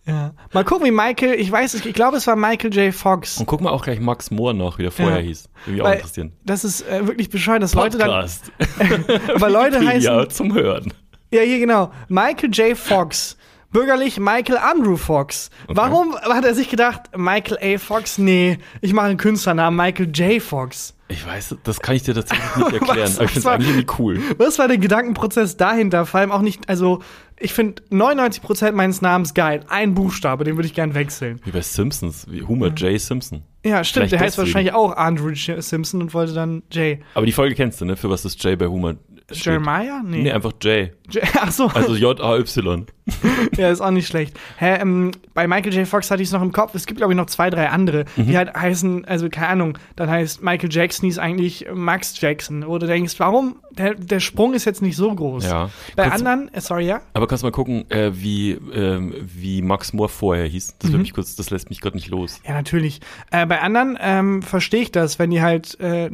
Ja. 0.08 0.32
Mal 0.54 0.64
gucken, 0.64 0.86
wie 0.86 0.90
Michael, 0.90 1.34
ich 1.34 1.52
weiß 1.52 1.74
es, 1.74 1.84
ich 1.84 1.92
glaube, 1.94 2.16
es 2.16 2.26
war 2.26 2.34
Michael 2.34 2.72
J. 2.74 2.94
Fox. 2.94 3.36
Und 3.38 3.44
guck 3.46 3.60
mal 3.60 3.70
auch 3.70 3.84
gleich 3.84 4.00
Max 4.00 4.30
Moore 4.30 4.54
nach, 4.54 4.78
wie 4.78 4.82
der 4.82 4.90
vorher 4.90 5.18
Ja. 5.20 5.22
hieß. 5.22 5.48
Würde 5.66 5.84
auch 5.84 5.92
interessieren. 5.92 6.32
das 6.44 6.64
ist 6.64 6.80
äh, 6.88 7.06
wirklich 7.06 7.28
bescheuert, 7.28 7.62
dass 7.62 7.74
Leute 7.74 7.98
dann. 7.98 8.08
Podcast. 8.08 8.50
Aber 9.34 9.50
Leute 9.50 9.86
heißen. 9.86 10.30
zum 10.30 10.54
Hören. 10.54 10.92
Ja, 11.30 11.42
hier 11.42 11.58
genau. 11.58 11.92
Michael 12.08 12.50
J. 12.52 12.76
Fox. 12.76 13.36
Bürgerlich 13.70 14.18
Michael 14.18 14.56
Andrew 14.56 14.96
Fox. 14.96 15.50
Warum 15.66 16.16
hat 16.16 16.42
er 16.46 16.54
sich 16.54 16.70
gedacht, 16.70 17.02
Michael 17.14 17.58
A. 17.60 17.78
Fox? 17.78 18.16
Nee, 18.16 18.56
ich 18.80 18.94
mache 18.94 19.08
einen 19.08 19.18
Künstlernamen, 19.18 19.76
Michael 19.76 20.08
J. 20.08 20.40
Fox. 20.42 20.94
Ich 21.08 21.26
weiß, 21.26 21.54
das 21.64 21.80
kann 21.80 21.94
ich 21.94 22.02
dir 22.02 22.14
tatsächlich 22.14 22.56
nicht 22.56 22.72
erklären, 22.80 22.98
Was- 23.10 23.16
aber 23.16 23.24
ich 23.26 23.30
finde 23.32 23.40
es 23.40 23.46
eigentlich 23.46 23.98
cool. 23.98 24.20
Was 24.38 24.58
war 24.58 24.68
der 24.68 24.78
Gedankenprozess 24.78 25.58
dahinter? 25.58 26.06
Vor 26.06 26.20
allem 26.20 26.32
auch 26.32 26.40
nicht, 26.40 26.66
also, 26.70 27.02
ich 27.40 27.52
finde 27.52 27.82
99% 27.90 28.72
meines 28.72 29.00
Namens 29.02 29.34
geil. 29.34 29.64
Ein 29.68 29.94
Buchstabe, 29.94 30.44
den 30.44 30.56
würde 30.56 30.66
ich 30.66 30.74
gern 30.74 30.94
wechseln. 30.94 31.40
Wie 31.44 31.50
bei 31.50 31.60
Simpsons, 31.60 32.26
wie 32.30 32.42
Homer 32.42 32.68
J. 32.68 33.00
Simpson. 33.00 33.42
Ja, 33.64 33.82
stimmt, 33.84 34.02
Vielleicht 34.08 34.12
der 34.12 34.20
heißt 34.20 34.38
deswegen. 34.38 34.46
wahrscheinlich 34.54 34.74
auch 34.74 34.96
Andrew. 34.96 35.32
Simpson 35.34 36.00
und 36.00 36.14
wollte 36.14 36.32
dann 36.32 36.62
J. 36.70 36.98
Aber 37.14 37.26
die 37.26 37.32
Folge 37.32 37.54
kennst 37.54 37.80
du, 37.80 37.84
ne? 37.84 37.96
Für 37.96 38.08
was 38.08 38.22
das 38.22 38.40
J 38.42 38.58
bei 38.58 38.66
Homer. 38.66 38.96
Jeremiah? 39.30 40.02
Nee. 40.04 40.22
Nee, 40.22 40.32
einfach 40.32 40.52
J. 40.62 40.90
J 41.10 41.22
Ach 41.40 41.50
so, 41.52 41.66
Also 41.68 41.94
J-A-Y. 41.94 42.86
ja, 43.56 43.70
ist 43.70 43.80
auch 43.80 43.90
nicht 43.90 44.06
schlecht. 44.06 44.38
Hä, 44.58 44.74
ähm, 44.80 45.12
bei 45.32 45.48
Michael 45.48 45.72
J. 45.74 45.86
Fox 45.88 46.10
hatte 46.10 46.22
ich 46.22 46.28
es 46.28 46.32
noch 46.32 46.42
im 46.42 46.52
Kopf. 46.52 46.74
Es 46.74 46.84
gibt, 46.84 46.98
glaube 46.98 47.12
ich, 47.14 47.16
noch 47.16 47.26
zwei, 47.26 47.48
drei 47.48 47.68
andere, 47.70 48.04
Mhm. 48.16 48.26
die 48.26 48.36
halt 48.36 48.54
heißen, 48.54 49.06
also 49.06 49.30
keine 49.30 49.48
Ahnung, 49.48 49.78
dann 49.96 50.10
heißt 50.10 50.42
Michael 50.42 50.68
Jackson 50.70 51.06
hieß 51.06 51.18
eigentlich 51.18 51.66
Max 51.72 52.20
Jackson. 52.20 52.64
Oder 52.64 52.86
du 52.86 52.92
denkst, 52.92 53.14
warum? 53.18 53.56
Der, 53.70 53.94
der 53.94 54.20
Sprung 54.20 54.52
ist 54.54 54.66
jetzt 54.66 54.82
nicht 54.82 54.96
so 54.96 55.14
groß. 55.14 55.44
Ja. 55.44 55.70
Bei 55.96 56.04
Kurz- 56.08 56.16
anderen, 56.16 56.52
äh, 56.52 56.60
sorry, 56.60 56.86
ja? 56.86 57.00
Aber 57.14 57.26
kannst 57.26 57.42
du 57.42 57.46
mal 57.46 57.52
gucken, 57.52 57.90
äh, 57.90 58.10
wie, 58.14 58.50
ähm, 58.74 59.14
wie 59.20 59.62
Max 59.62 59.92
Moore 59.94 60.08
vorher 60.10 60.46
hieß. 60.46 60.74
Das, 60.78 60.90
Mhm. 60.90 60.98
mich 60.98 61.12
kurz, 61.14 61.34
das 61.36 61.48
lässt 61.50 61.70
mich 61.70 61.80
gerade 61.80 61.96
nicht 61.96 62.08
los. 62.08 62.40
Ja, 62.46 62.52
natürlich. 62.54 63.00
Äh, 63.30 63.46
bei 63.46 63.60
anderen 63.62 63.96
ähm, 64.00 64.42
verstehe 64.42 64.82
ich 64.82 64.92
das, 64.92 65.18
wenn 65.18 65.30
die 65.30 65.40
halt 65.40 65.78
äh, 65.80 66.10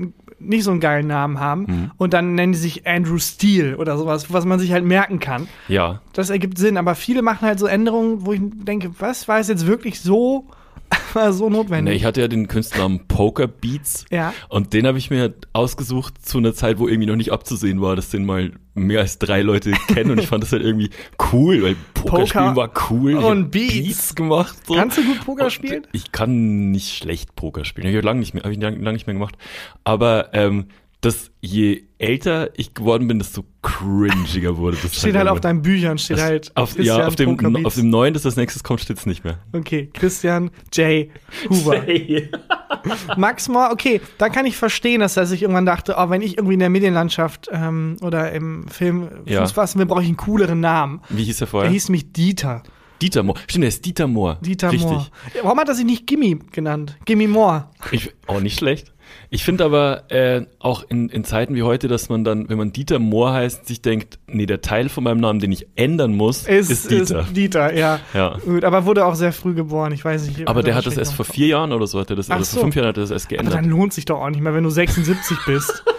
nicht 0.49 0.64
so 0.64 0.70
einen 0.70 0.81
geilen 0.81 1.06
Namen 1.06 1.41
haben 1.41 1.62
Mhm. 1.69 1.91
und 1.96 2.12
dann 2.12 2.35
nennen 2.35 2.52
die 2.52 2.58
sich 2.58 2.87
Andrew 2.87 3.19
Steele 3.19 3.76
oder 3.76 3.96
sowas, 3.99 4.32
was 4.32 4.44
man 4.44 4.58
sich 4.58 4.73
halt 4.73 4.85
merken 4.85 5.19
kann. 5.20 5.49
Ja. 5.69 6.00
Das 6.12 6.31
ergibt 6.31 6.58
Sinn, 6.58 6.76
aber 6.76 6.94
viele 6.94 7.23
machen 7.23 7.46
halt 7.46 7.58
so 7.58 7.67
Änderungen, 7.67 8.25
wo 8.26 8.32
ich 8.32 8.41
denke, 8.43 8.91
was 8.99 9.26
war 9.29 9.38
es 9.38 9.49
jetzt 9.49 9.67
wirklich 9.67 10.00
so, 10.00 10.46
war 11.15 11.32
so 11.32 11.49
notwendig? 11.49 11.97
ich 11.97 12.05
hatte 12.05 12.21
ja 12.21 12.29
den 12.29 12.49
Künstlernamen 12.49 13.06
Poker 13.06 13.47
Beats. 13.47 14.05
Ja. 14.11 14.35
Und 14.49 14.73
den 14.73 14.87
habe 14.87 14.99
ich 14.99 15.11
mir 15.11 15.35
ausgesucht 15.53 16.26
zu 16.26 16.38
einer 16.38 16.55
Zeit, 16.55 16.79
wo 16.79 16.88
irgendwie 16.88 17.06
noch 17.06 17.17
nicht 17.17 17.32
abzusehen 17.32 17.81
war, 17.81 17.97
dass 17.97 18.11
den 18.11 18.25
mal 18.25 18.53
mehr 18.75 19.00
als 19.00 19.19
drei 19.19 19.43
Leute 19.43 19.73
kennen. 19.88 20.11
Und 20.11 20.21
ich 20.21 20.26
fand 20.26 20.43
das 20.43 20.53
halt 20.53 20.62
irgendwie 20.62 20.91
cool, 21.32 21.62
weil 21.62 21.76
Pokerspielen 21.94 22.55
Poker 22.55 22.56
war 22.56 22.91
cool. 22.91 23.15
Und 23.17 23.44
hab 23.44 23.50
Beats. 23.50 24.15
gemacht. 24.15 24.56
So. 24.67 24.75
Kannst 24.75 24.99
du 24.99 25.05
gut 25.05 25.25
Poker 25.25 25.44
Und 25.44 25.50
spielen? 25.50 25.87
Ich 25.93 26.12
kann 26.12 26.71
nicht 26.71 26.97
schlecht 26.97 27.37
Poker 27.37 27.65
spielen. 27.65 27.87
Habe 27.87 27.99
ich 27.99 28.05
lange 28.05 28.20
nicht 28.20 28.35
mehr, 28.35 28.43
habe 28.43 28.53
ich 28.53 28.61
lang 28.61 28.81
nicht 28.81 29.06
mehr 29.06 29.15
gemacht. 29.15 29.37
Aber 29.85 30.35
ähm, 30.35 30.67
das, 31.05 31.31
je 31.41 31.85
älter 31.99 32.51
ich 32.59 32.75
geworden 32.75 33.06
bin, 33.09 33.19
desto 33.19 33.45
cringiger 33.62 34.56
wurde 34.56 34.77
das. 34.83 34.95
Steht 34.97 35.15
halt 35.15 35.29
auf 35.29 35.37
irgendwann. 35.37 35.41
deinen 35.43 35.62
Büchern, 35.62 35.99
steht 35.99 36.17
Das- 36.19 36.25
halt 36.25 36.53
auf, 36.56 36.75
Christian 36.75 36.99
ja, 37.01 37.06
auf 37.06 37.17
dem, 37.17 37.67
auf 37.67 37.75
dem 37.75 37.91
neuen, 37.91 38.15
das 38.15 38.25
als 38.27 38.37
nächstes 38.37 38.62
kommt, 38.65 38.81
steht's 38.81 39.06
nicht 39.06 39.25
mehr. 39.25 39.39
Okay, 39.53 39.91
Christian 39.93 40.51
J. 40.73 41.09
Huber. 41.51 41.83
Max 43.17 43.49
Moore, 43.49 43.71
okay, 43.73 44.01
da 44.19 44.29
kann 44.29 44.47
ich 44.47 44.56
verstehen, 44.56 45.01
dass 45.01 45.17
er 45.17 45.27
sich 45.27 45.43
irgendwann 45.43 45.67
dachte, 45.67 45.95
oh, 45.99 46.11
wenn 46.11 46.23
ich 46.23 46.37
irgendwie 46.37 46.55
in 46.55 46.61
der 46.61 46.71
Medienlandschaft 46.71 47.49
ähm, 47.53 47.97
oder 48.03 48.33
im 48.33 48.69
Film 48.69 49.09
Ja. 49.27 49.43
Fuß 49.43 49.53
fassen 49.53 49.79
will, 49.79 49.87
brauche 49.87 50.03
ich 50.03 50.09
einen 50.09 50.17
cooleren 50.17 50.61
Namen. 50.61 51.01
Wie 51.09 51.25
hieß 51.25 51.39
der 51.39 51.47
Er 51.47 51.51
vorher? 51.51 51.71
hieß 51.71 51.89
nämlich 51.89 52.12
Dieter. 52.12 52.62
Dieter 53.03 53.23
Moore. 53.23 53.41
Stimmt, 53.49 53.62
der 53.65 53.69
ist 53.69 53.85
Dieter 53.85 54.06
Moore. 54.06 54.39
Dieter 54.41 54.71
Richtig. 54.73 54.89
Moore. 54.91 55.06
Warum 55.43 55.59
hat 55.59 55.69
er 55.69 55.75
sich 55.75 55.85
nicht 55.85 56.06
Gimme 56.06 56.37
genannt? 56.53 56.97
Gimme 57.05 57.27
Moore. 57.29 57.69
Ich, 57.91 58.11
auch 58.27 58.41
nicht 58.41 58.56
schlecht. 58.59 58.93
Ich 59.31 59.45
finde 59.45 59.65
aber 59.65 60.11
äh, 60.11 60.43
auch 60.59 60.85
in, 60.89 61.09
in 61.09 61.25
Zeiten 61.25 61.55
wie 61.55 61.63
heute, 61.63 61.89
dass 61.89 62.09
man 62.09 62.25
dann, 62.25 62.49
wenn 62.49 62.59
man 62.59 62.73
Dieter 62.73 62.99
Moore 62.99 63.33
heißt, 63.33 63.67
sich 63.67 63.83
denkt, 63.83 64.19
nee, 64.27 64.47
der 64.47 64.61
Teil 64.61 64.89
von 64.89 65.05
meinem 65.05 65.19
Namen, 65.21 65.41
den 65.41 65.51
ich 65.53 65.67
ändern 65.77 66.15
muss, 66.15 66.47
Ist, 66.47 66.71
ist, 66.71 66.91
Dieter. 66.91 67.21
Ist 67.21 67.37
Dieter, 67.37 67.75
ja. 67.75 68.01
Ja. 68.13 68.37
Gut, 68.45 68.65
aber 68.65 68.85
wurde 68.87 69.05
auch 69.07 69.15
sehr 69.15 69.33
früh 69.33 69.55
geboren, 69.55 69.93
ich 69.93 70.05
weiß 70.05 70.27
nicht. 70.29 70.47
aber 70.49 70.61
ob 70.61 70.65
der 70.65 70.75
er 70.75 70.79
hat 70.79 70.87
das 70.87 70.97
erst 70.97 71.15
vor 71.15 71.25
vier 71.25 71.49
Jahren 71.49 71.73
oder 71.73 71.87
so, 71.87 71.99
hat 71.99 72.11
er 72.11 72.17
das, 72.17 72.31
Ach 72.31 72.37
oder 72.37 72.45
so. 72.45 72.55
vor 72.55 72.63
fünf 72.65 72.75
Jahren 72.77 72.89
hat 72.89 72.97
er 72.97 73.03
das 73.03 73.11
erst 73.11 73.27
Aber 73.27 73.37
geändert. 73.37 73.55
dann 73.55 73.65
lohnt 73.65 73.93
sich 73.93 74.05
doch 74.05 74.21
auch 74.21 74.31
nicht 74.31 74.41
mehr, 74.41 74.55
wenn 74.55 74.65
du 74.65 74.71
76 74.71 75.37
bist. 75.47 75.85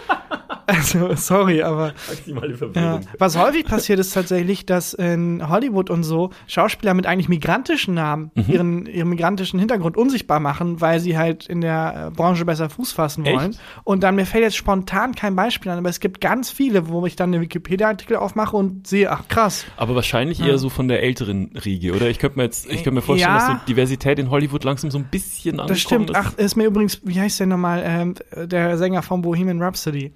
Also, 0.76 1.14
sorry, 1.14 1.62
aber 1.62 1.92
Maximale 2.08 2.50
ja. 2.50 2.56
Verwirrung. 2.56 3.00
was 3.18 3.38
häufig 3.38 3.64
passiert 3.64 3.98
ist 4.00 4.12
tatsächlich, 4.12 4.66
dass 4.66 4.94
in 4.94 5.48
Hollywood 5.48 5.90
und 5.90 6.02
so 6.02 6.30
Schauspieler 6.48 6.92
mit 6.94 7.06
eigentlich 7.06 7.28
migrantischen 7.28 7.94
Namen 7.94 8.30
Mhm. 8.34 8.44
ihren, 8.48 8.86
ihren 8.86 9.08
migrantischen 9.08 9.58
Hintergrund 9.60 9.96
unsichtbar 9.96 10.40
machen, 10.40 10.80
weil 10.80 10.98
sie 11.00 11.16
halt 11.16 11.46
in 11.46 11.60
der 11.60 12.08
äh, 12.08 12.10
Branche 12.16 12.44
besser 12.44 12.68
Fuß 12.68 12.92
fassen 12.92 13.24
wollen. 13.24 13.50
Echt? 13.50 13.60
Und 13.84 14.02
dann 14.02 14.16
mir 14.16 14.26
fällt 14.26 14.42
jetzt 14.42 14.56
spontan 14.56 15.14
kein 15.14 15.36
Beispiel 15.36 15.70
an, 15.70 15.78
aber 15.78 15.88
es 15.88 16.00
gibt 16.00 16.20
ganz 16.20 16.50
viele, 16.50 16.88
wo 16.88 17.06
ich 17.06 17.14
dann 17.16 17.32
eine 17.32 17.40
Wikipedia-Artikel 17.40 18.16
aufmache 18.16 18.56
und 18.56 18.86
sehe, 18.86 19.10
ach 19.10 19.28
krass. 19.28 19.64
Aber 19.76 19.94
wahrscheinlich 19.94 20.40
eher 20.40 20.58
so 20.58 20.68
von 20.68 20.88
der 20.88 21.02
älteren 21.02 21.50
Riege, 21.64 21.94
oder? 21.94 22.08
Ich 22.10 22.18
könnte 22.18 22.38
mir 22.38 22.44
jetzt, 22.44 22.66
ich 22.66 22.78
könnte 22.82 22.92
mir 22.92 23.02
vorstellen, 23.02 23.32
Ja. 23.34 23.38
dass 23.52 23.60
so 23.60 23.66
Diversität 23.68 24.18
in 24.18 24.30
Hollywood 24.30 24.64
langsam 24.64 24.90
so 24.90 24.98
ein 24.98 25.04
bisschen 25.10 25.60
angekommen 25.60 25.68
Das 25.68 25.80
stimmt. 25.80 26.10
ist. 26.10 26.16
Ach, 26.16 26.32
ist 26.36 26.56
mir 26.56 26.64
übrigens, 26.64 27.00
wie 27.04 27.20
heißt 27.20 27.38
der 27.40 27.46
nochmal, 27.46 27.82
ähm, 27.86 28.14
der 28.48 28.76
Sänger 28.78 29.02
von 29.02 29.22
Bohemian 29.22 29.62
Rhapsody? 29.62 30.12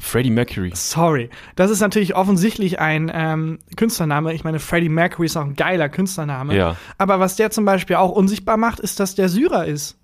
Freddie 0.00 0.30
Mercury. 0.30 0.70
Sorry. 0.74 1.30
Das 1.56 1.70
ist 1.70 1.80
natürlich 1.80 2.14
offensichtlich 2.14 2.78
ein 2.80 3.10
ähm, 3.12 3.58
Künstlername. 3.76 4.32
Ich 4.34 4.44
meine, 4.44 4.58
Freddie 4.60 4.88
Mercury 4.88 5.26
ist 5.26 5.36
auch 5.36 5.44
ein 5.44 5.56
geiler 5.56 5.88
Künstlername. 5.88 6.54
Ja. 6.56 6.76
Aber 6.98 7.20
was 7.20 7.36
der 7.36 7.50
zum 7.50 7.64
Beispiel 7.64 7.96
auch 7.96 8.10
unsichtbar 8.12 8.56
macht, 8.56 8.80
ist, 8.80 9.00
dass 9.00 9.14
der 9.14 9.28
Syrer 9.28 9.66
ist. 9.66 9.96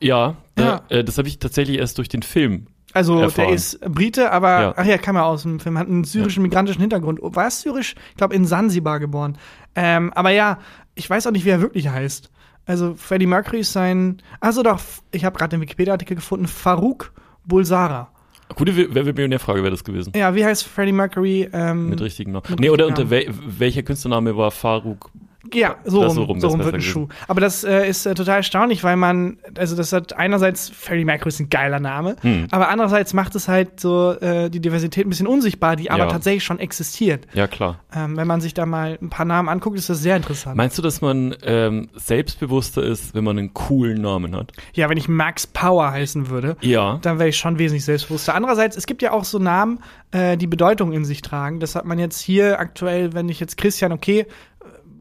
Ja, 0.00 0.36
Ja. 0.58 0.82
Äh, 0.88 0.98
äh, 1.00 1.04
das 1.04 1.18
habe 1.18 1.28
ich 1.28 1.38
tatsächlich 1.38 1.78
erst 1.78 1.98
durch 1.98 2.08
den 2.08 2.22
Film. 2.22 2.66
Also 2.94 3.20
Erfahren. 3.20 3.48
der 3.48 3.54
ist 3.54 3.80
Brite, 3.80 4.32
aber 4.32 4.60
Ja. 4.60 4.74
ach 4.76 4.84
ja, 4.86 4.96
kam 4.98 5.16
er 5.16 5.26
aus 5.26 5.42
dem 5.42 5.60
Film, 5.60 5.76
hat 5.78 5.88
einen 5.88 6.04
syrischen 6.04 6.42
migrantischen 6.42 6.80
Hintergrund. 6.80 7.20
War 7.22 7.46
es 7.48 7.60
syrisch? 7.60 7.94
Ich 8.10 8.16
glaube 8.16 8.34
in 8.34 8.46
Sansibar 8.46 8.98
geboren. 8.98 9.36
Ähm, 9.74 10.12
aber 10.14 10.30
ja, 10.30 10.58
ich 10.94 11.08
weiß 11.08 11.26
auch 11.26 11.32
nicht, 11.32 11.44
wie 11.44 11.50
er 11.50 11.60
wirklich 11.60 11.88
heißt. 11.88 12.30
Also 12.64 12.94
Freddie 12.96 13.26
Mercury 13.26 13.60
ist 13.60 13.72
sein, 13.72 14.22
also 14.40 14.62
doch, 14.62 14.80
ich 15.10 15.24
habe 15.24 15.38
gerade 15.38 15.50
den 15.50 15.60
Wikipedia-Artikel 15.60 16.16
gefunden, 16.16 16.46
Farouk 16.46 17.12
Bulsara. 17.44 18.10
Gute 18.54 18.76
Wer 18.76 19.06
wird 19.06 19.16
Millionär-Frage 19.16 19.62
wäre 19.62 19.70
das 19.70 19.84
gewesen. 19.84 20.12
Ja, 20.16 20.34
wie 20.34 20.44
heißt 20.44 20.64
Freddie 20.64 20.92
Mercury? 20.92 21.48
Ähm, 21.52 21.90
Mit 21.90 22.00
richtigen 22.00 22.32
Namen. 22.32 22.44
mit 22.48 22.60
Nee, 22.60 22.70
oder 22.70 22.86
unter 22.86 23.10
wel 23.10 23.26
welcher 23.58 23.82
Künstlername 23.82 24.36
war 24.36 24.50
Faruk? 24.50 25.10
Ja, 25.54 25.76
so 25.84 26.00
rum, 26.02 26.08
so 26.08 26.14
so 26.14 26.20
rum, 26.22 26.28
rum, 26.30 26.40
das 26.40 26.52
wird 26.52 26.60
ein 26.66 26.72
gewesen. 26.80 26.82
Schuh. 26.82 27.08
Aber 27.28 27.40
das 27.40 27.62
äh, 27.62 27.88
ist 27.88 28.06
äh, 28.06 28.14
total 28.14 28.38
erstaunlich, 28.38 28.82
weil 28.82 28.96
man, 28.96 29.38
also 29.56 29.76
das 29.76 29.92
hat 29.92 30.12
einerseits, 30.14 30.68
Freddie 30.68 31.04
Mercury 31.04 31.28
ist 31.28 31.38
ein 31.40 31.48
geiler 31.48 31.78
Name, 31.78 32.16
Hm. 32.22 32.48
aber 32.50 32.68
andererseits 32.68 33.14
macht 33.14 33.34
es 33.36 33.46
halt 33.46 33.78
so 33.78 34.12
äh, 34.20 34.50
die 34.50 34.58
Diversität 34.60 35.06
ein 35.06 35.10
bisschen 35.10 35.28
unsichtbar, 35.28 35.76
die 35.76 35.90
aber 35.92 36.04
Ja. 36.04 36.10
tatsächlich 36.10 36.42
schon 36.44 36.58
existiert. 36.58 37.26
Ja, 37.34 37.46
klar. 37.46 37.78
Ähm, 37.94 38.16
wenn 38.16 38.26
man 38.26 38.40
sich 38.40 38.52
da 38.52 38.66
mal 38.66 38.98
ein 39.00 39.10
paar 39.10 39.24
Namen 39.26 39.48
anguckt, 39.48 39.78
ist 39.78 39.88
das 39.88 40.00
sehr 40.02 40.16
interessant. 40.16 40.56
Meinst 40.56 40.76
du, 40.76 40.82
dass 40.82 41.00
man 41.00 41.34
ähm, 41.44 41.88
selbstbewusster 41.94 42.82
ist, 42.82 43.14
wenn 43.14 43.22
man 43.24 43.38
einen 43.38 43.54
coolen 43.54 44.02
Namen 44.02 44.34
hat? 44.36 44.52
ja, 44.74 44.88
wenn 44.90 44.98
ich 44.98 45.08
Max 45.08 45.46
Power 45.46 45.92
heißen 45.92 46.30
würde, 46.30 46.56
Ja. 46.62 46.98
dann 47.02 47.18
wäre 47.20 47.28
ich 47.28 47.36
schon 47.38 47.58
wesentlich 47.60 47.84
selbstbewusster. 47.84 48.34
Andererseits, 48.34 48.76
es 48.76 48.86
gibt 48.86 49.02
ja 49.02 49.12
auch 49.12 49.24
so 49.24 49.38
Namen, 49.38 49.78
äh, 50.10 50.36
die 50.36 50.46
Bedeutung 50.48 50.92
in 50.92 51.04
sich 51.04 51.22
tragen. 51.22 51.60
Das 51.60 51.76
hat 51.76 51.84
man 51.84 51.98
jetzt 52.00 52.20
hier 52.20 52.58
aktuell, 52.58 53.12
wenn 53.14 53.28
ich 53.28 53.38
jetzt 53.40 53.56
Christian, 53.56 53.92
okay, 53.92 54.26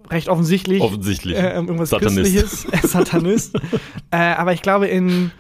recht 0.10 0.30
offensichtlich. 0.30 0.82
Offensichtlich. 0.82 1.38
Äh, 1.38 1.54
irgendwas 1.54 1.90
Satanist. 1.90 2.18
Christliches, 2.18 2.66
äh, 2.84 2.88
Satanist. 2.88 3.56
äh, 4.12 4.18
aber 4.18 4.54
ich 4.54 4.62
glaube, 4.62 4.88
in 4.88 5.32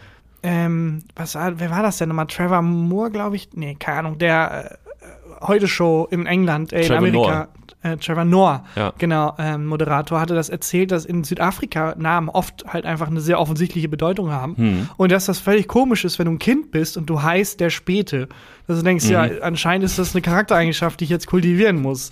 ähm, 0.44 1.04
was 1.16 1.36
war, 1.36 1.60
wer 1.60 1.72
war 1.72 1.82
das 1.84 1.98
denn 1.98 2.10
nochmal? 2.10 2.28
Trevor 2.28 2.62
Moore, 2.62 3.12
glaube 3.12 3.36
ich? 3.36 3.50
Nee, 3.54 3.76
keine 3.80 4.00
Ahnung, 4.00 4.18
der 4.18 4.78
äh, 5.02 5.46
heute 5.46 5.68
Show 5.68 6.08
in 6.12 6.26
England, 6.26 6.72
äh, 6.74 6.82
in 6.82 6.88
Trevor 6.88 6.98
Amerika. 6.98 7.18
Noah. 7.20 7.48
Äh, 7.84 7.98
Trevor 7.98 8.26
Noah, 8.26 8.64
Ja. 8.76 8.94
genau, 8.98 9.36
ähm, 9.38 9.66
Moderator, 9.68 10.20
hatte 10.20 10.36
das 10.36 10.50
erzählt, 10.50 10.92
dass 10.92 11.06
in 11.06 11.24
Südafrika 11.24 11.96
Namen 11.98 12.28
oft 12.30 12.66
halt 12.68 12.86
einfach 12.86 13.08
eine 13.08 13.22
sehr 13.22 13.40
offensichtliche 13.40 13.88
Bedeutung 13.88 14.32
haben. 14.32 14.58
Hm. 14.58 14.90
Und 14.98 15.12
dass 15.12 15.26
das 15.26 15.40
völlig 15.40 15.68
komisch 15.68 16.04
ist, 16.06 16.18
wenn 16.18 16.26
du 16.26 16.32
ein 16.34 16.40
Kind 16.40 16.72
bist 16.72 16.98
und 16.98 17.08
du 17.10 17.22
heißt 17.22 17.60
der 17.60 17.70
Späte. 17.70 18.30
Dass 18.68 18.78
du 18.78 18.84
denkst, 18.84 19.06
ja, 19.10 19.26
Mhm. 19.28 19.38
anscheinend 19.42 19.86
ist 19.86 19.98
das 19.98 20.14
eine 20.14 20.22
Charaktereigenschaft, 20.22 21.00
die 21.00 21.06
ich 21.06 21.10
jetzt 21.10 21.26
kultivieren 21.28 21.82
muss. 21.82 22.10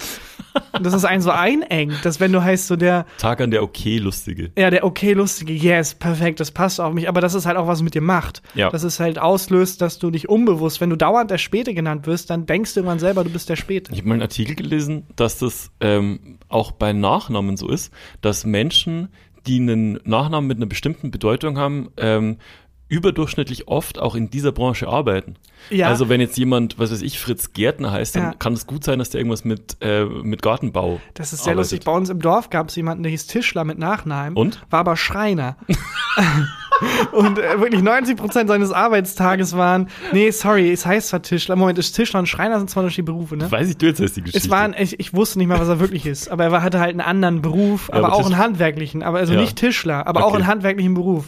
Und 0.71 0.85
dass 0.85 0.93
es 0.93 1.03
einen 1.03 1.21
so 1.21 1.31
einengt, 1.31 2.05
dass 2.05 2.21
wenn 2.21 2.31
du 2.31 2.41
heißt 2.41 2.67
so 2.67 2.77
der, 2.77 3.05
Tag 3.17 3.41
an 3.41 3.51
der 3.51 3.61
okay 3.61 3.97
lustige. 3.97 4.51
ja, 4.57 4.69
der 4.69 4.85
okay 4.85 5.11
lustige, 5.11 5.51
yes, 5.51 5.95
perfekt, 5.95 6.39
das 6.39 6.51
passt 6.51 6.79
auf 6.79 6.93
mich, 6.93 7.09
aber 7.09 7.19
das 7.19 7.33
ist 7.33 7.45
halt 7.45 7.57
auch 7.57 7.67
was 7.67 7.81
mit 7.81 7.93
dir 7.93 8.01
macht. 8.01 8.41
Ja. 8.53 8.69
Dass 8.69 8.83
es 8.83 9.01
halt 9.01 9.19
auslöst, 9.19 9.81
dass 9.81 9.99
du 9.99 10.11
dich 10.11 10.29
unbewusst, 10.29 10.79
wenn 10.79 10.89
du 10.89 10.95
dauernd 10.95 11.29
der 11.29 11.39
Späte 11.39 11.73
genannt 11.73 12.07
wirst, 12.07 12.29
dann 12.29 12.45
denkst 12.45 12.73
du 12.73 12.79
irgendwann 12.79 12.99
selber, 12.99 13.25
du 13.25 13.29
bist 13.31 13.49
der 13.49 13.57
Späte. 13.57 13.91
Ich 13.91 13.97
habe 13.99 14.07
mal 14.07 14.13
einen 14.15 14.21
Artikel 14.21 14.55
gelesen, 14.55 15.03
dass 15.17 15.37
das 15.39 15.71
ähm, 15.81 16.39
auch 16.47 16.71
bei 16.71 16.93
Nachnamen 16.93 17.57
so 17.57 17.67
ist, 17.69 17.91
dass 18.21 18.45
Menschen, 18.45 19.09
die 19.47 19.57
einen 19.59 19.99
Nachnamen 20.05 20.47
mit 20.47 20.57
einer 20.57 20.65
bestimmten 20.67 21.11
Bedeutung 21.11 21.57
haben, 21.57 21.89
ähm, 21.97 22.37
überdurchschnittlich 22.87 23.67
oft 23.67 23.99
auch 23.99 24.15
in 24.15 24.29
dieser 24.29 24.51
Branche 24.51 24.87
arbeiten. 24.87 25.35
Ja. 25.71 25.87
Also 25.87 26.07
wenn 26.09 26.21
jetzt 26.21 26.37
jemand, 26.37 26.77
was 26.77 26.91
weiß 26.91 27.01
ich, 27.01 27.19
Fritz 27.19 27.53
Gärtner 27.53 27.91
heißt, 27.91 28.15
dann 28.15 28.23
Ja. 28.23 28.33
kann 28.37 28.53
es 28.53 28.67
gut 28.67 28.83
sein, 28.83 28.99
dass 28.99 29.09
der 29.09 29.19
irgendwas 29.21 29.43
mit, 29.43 29.77
äh, 29.81 30.05
mit 30.05 30.43
Gartenbau 30.43 30.99
Das 31.15 31.33
ist 31.33 31.43
sehr 31.43 31.53
arbeitet. 31.53 31.71
lustig. 31.71 31.85
Bei 31.85 31.91
uns 31.93 32.09
im 32.11 32.19
Dorf 32.21 32.51
gab 32.51 32.69
es 32.69 32.75
jemanden, 32.75 33.01
der 33.03 33.09
hieß 33.11 33.25
Tischler 33.27 33.63
mit 33.63 33.79
Nachnamen. 33.79 34.35
Und? 34.37 34.61
War 34.69 34.81
aber 34.81 34.95
Schreiner. 34.97 35.57
und 37.11 37.39
äh, 37.39 37.59
wirklich 37.59 37.81
90 37.81 38.17
Prozent 38.17 38.49
seines 38.49 38.71
Arbeitstages 38.71 39.55
waren, 39.57 39.89
nee, 40.11 40.29
sorry, 40.31 40.71
es 40.71 40.85
heißt 40.85 41.07
zwar 41.09 41.21
Tischler. 41.21 41.55
Moment, 41.55 41.79
ist 41.79 41.93
Tischler 41.93 42.19
und 42.19 42.27
Schreiner 42.27 42.59
sind 42.59 42.69
zwar 42.69 42.83
unterschiedliche 42.83 43.11
Berufe, 43.11 43.37
ne? 43.37 43.49
Weiß 43.51 43.69
ich, 43.69 43.77
du 43.77 43.87
erzählst 43.87 44.17
die 44.17 44.21
Geschichte. 44.21 44.37
Es 44.45 44.49
waren, 44.51 44.75
ich, 44.77 44.99
ich 44.99 45.13
wusste 45.13 45.39
nicht 45.39 45.47
mal, 45.47 45.59
was 45.59 45.67
er 45.69 45.79
wirklich 45.79 46.05
ist, 46.05 46.29
aber 46.29 46.45
er 46.45 46.61
hatte 46.61 46.79
halt 46.79 46.91
einen 46.91 47.01
anderen 47.01 47.41
Beruf, 47.41 47.87
Ja, 47.89 47.95
aber, 47.95 48.07
aber 48.07 48.15
auch 48.15 48.17
Tisch- 48.23 48.27
einen 48.33 48.37
handwerklichen, 48.37 49.03
aber 49.03 49.19
also 49.19 49.33
nicht 49.33 49.55
Tischler, 49.57 50.05
aber 50.05 50.21
auch 50.23 50.27
Okay. 50.27 50.37
einen 50.37 50.47
handwerklichen 50.47 50.93
Beruf. 50.93 51.25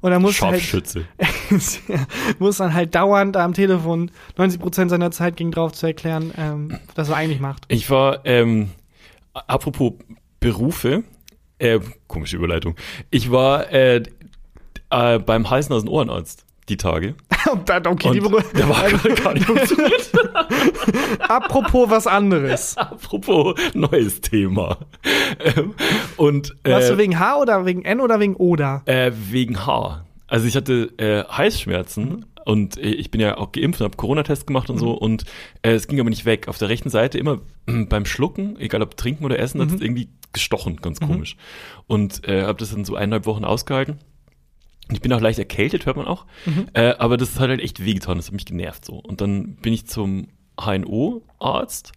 Und 0.00 0.12
er 0.12 0.18
musste 0.18 0.46
halt, 0.46 0.62
muss 2.38 2.56
dann 2.58 2.74
halt 2.74 2.94
dauernd 2.94 3.36
da 3.36 3.44
am 3.44 3.54
Telefon 3.54 4.10
90 4.36 4.60
Prozent 4.60 4.90
seiner 4.90 5.10
Zeit 5.10 5.36
ging 5.36 5.50
drauf 5.50 5.72
zu 5.72 5.86
erklären, 5.86 6.32
ähm, 6.36 6.78
was 6.94 7.08
er 7.08 7.16
eigentlich 7.16 7.40
macht. 7.40 7.64
Ich 7.68 7.90
war, 7.90 8.24
ähm, 8.24 8.70
apropos 9.32 9.94
Berufe, 10.40 11.04
äh, 11.58 11.80
komische 12.06 12.36
Überleitung. 12.36 12.76
Ich 13.10 13.30
war 13.30 13.72
äh, 13.72 14.02
äh, 14.90 15.18
beim 15.18 15.50
Hals-Nasen-Ohrenarzt 15.50 16.44
die 16.68 16.76
Tage. 16.76 17.14
Und 17.52 17.68
dann, 17.68 17.86
okay, 17.86 18.08
Und 18.08 18.14
die 18.14 18.20
Beru- 18.20 18.42
der 18.56 18.68
war 18.68 18.82
gar 19.22 19.34
nicht 19.34 19.46
funktioniert. 19.46 20.10
apropos 21.28 21.90
was 21.90 22.06
anderes. 22.06 22.76
Apropos 22.76 23.54
neues 23.74 24.20
Thema. 24.20 24.78
Ähm, 25.44 25.74
und 26.16 26.54
Warst 26.64 26.88
äh, 26.88 26.92
du 26.92 26.98
wegen 26.98 27.18
H 27.18 27.36
oder 27.40 27.66
wegen 27.66 27.84
N 27.84 28.00
oder 28.00 28.20
wegen 28.20 28.36
Oder? 28.36 28.82
äh, 28.86 29.12
wegen 29.14 29.66
Haar. 29.66 30.06
Also 30.28 30.46
ich 30.46 30.56
hatte 30.56 30.92
äh, 30.98 31.24
Halsschmerzen 31.28 32.26
und 32.44 32.76
äh, 32.78 32.88
ich 32.88 33.10
bin 33.10 33.20
ja 33.20 33.38
auch 33.38 33.52
geimpft 33.52 33.80
und 33.80 33.84
habe 33.86 33.96
Corona-Test 33.96 34.46
gemacht 34.46 34.70
und 34.70 34.78
so 34.78 34.92
und 34.92 35.24
äh, 35.62 35.70
es 35.72 35.86
ging 35.88 36.00
aber 36.00 36.10
nicht 36.10 36.24
weg. 36.24 36.48
Auf 36.48 36.58
der 36.58 36.68
rechten 36.68 36.90
Seite 36.90 37.18
immer 37.18 37.40
beim 37.66 38.04
Schlucken, 38.06 38.58
egal 38.58 38.82
ob 38.82 38.96
trinken 38.96 39.24
oder 39.24 39.38
essen, 39.38 39.60
hat 39.60 39.68
es 39.72 39.80
irgendwie 39.80 40.08
gestochen, 40.32 40.76
ganz 40.82 41.00
komisch. 41.00 41.36
Und 41.86 42.26
äh, 42.28 42.42
habe 42.42 42.58
das 42.58 42.70
dann 42.72 42.84
so 42.84 42.94
eineinhalb 42.96 43.26
Wochen 43.26 43.44
ausgehalten. 43.44 43.98
Ich 44.92 45.00
bin 45.00 45.12
auch 45.12 45.20
leicht 45.20 45.38
erkältet, 45.38 45.86
hört 45.86 45.96
man 45.96 46.06
auch. 46.06 46.26
Äh, 46.72 46.94
aber 46.98 47.16
das 47.16 47.40
hat 47.40 47.48
halt 47.48 47.60
echt 47.60 47.84
wehgetan, 47.84 48.18
das 48.18 48.26
hat 48.26 48.34
mich 48.34 48.46
genervt 48.46 48.84
so. 48.84 48.94
Und 48.94 49.20
dann 49.20 49.56
bin 49.56 49.72
ich 49.72 49.86
zum 49.86 50.28
HNO-Arzt 50.60 51.92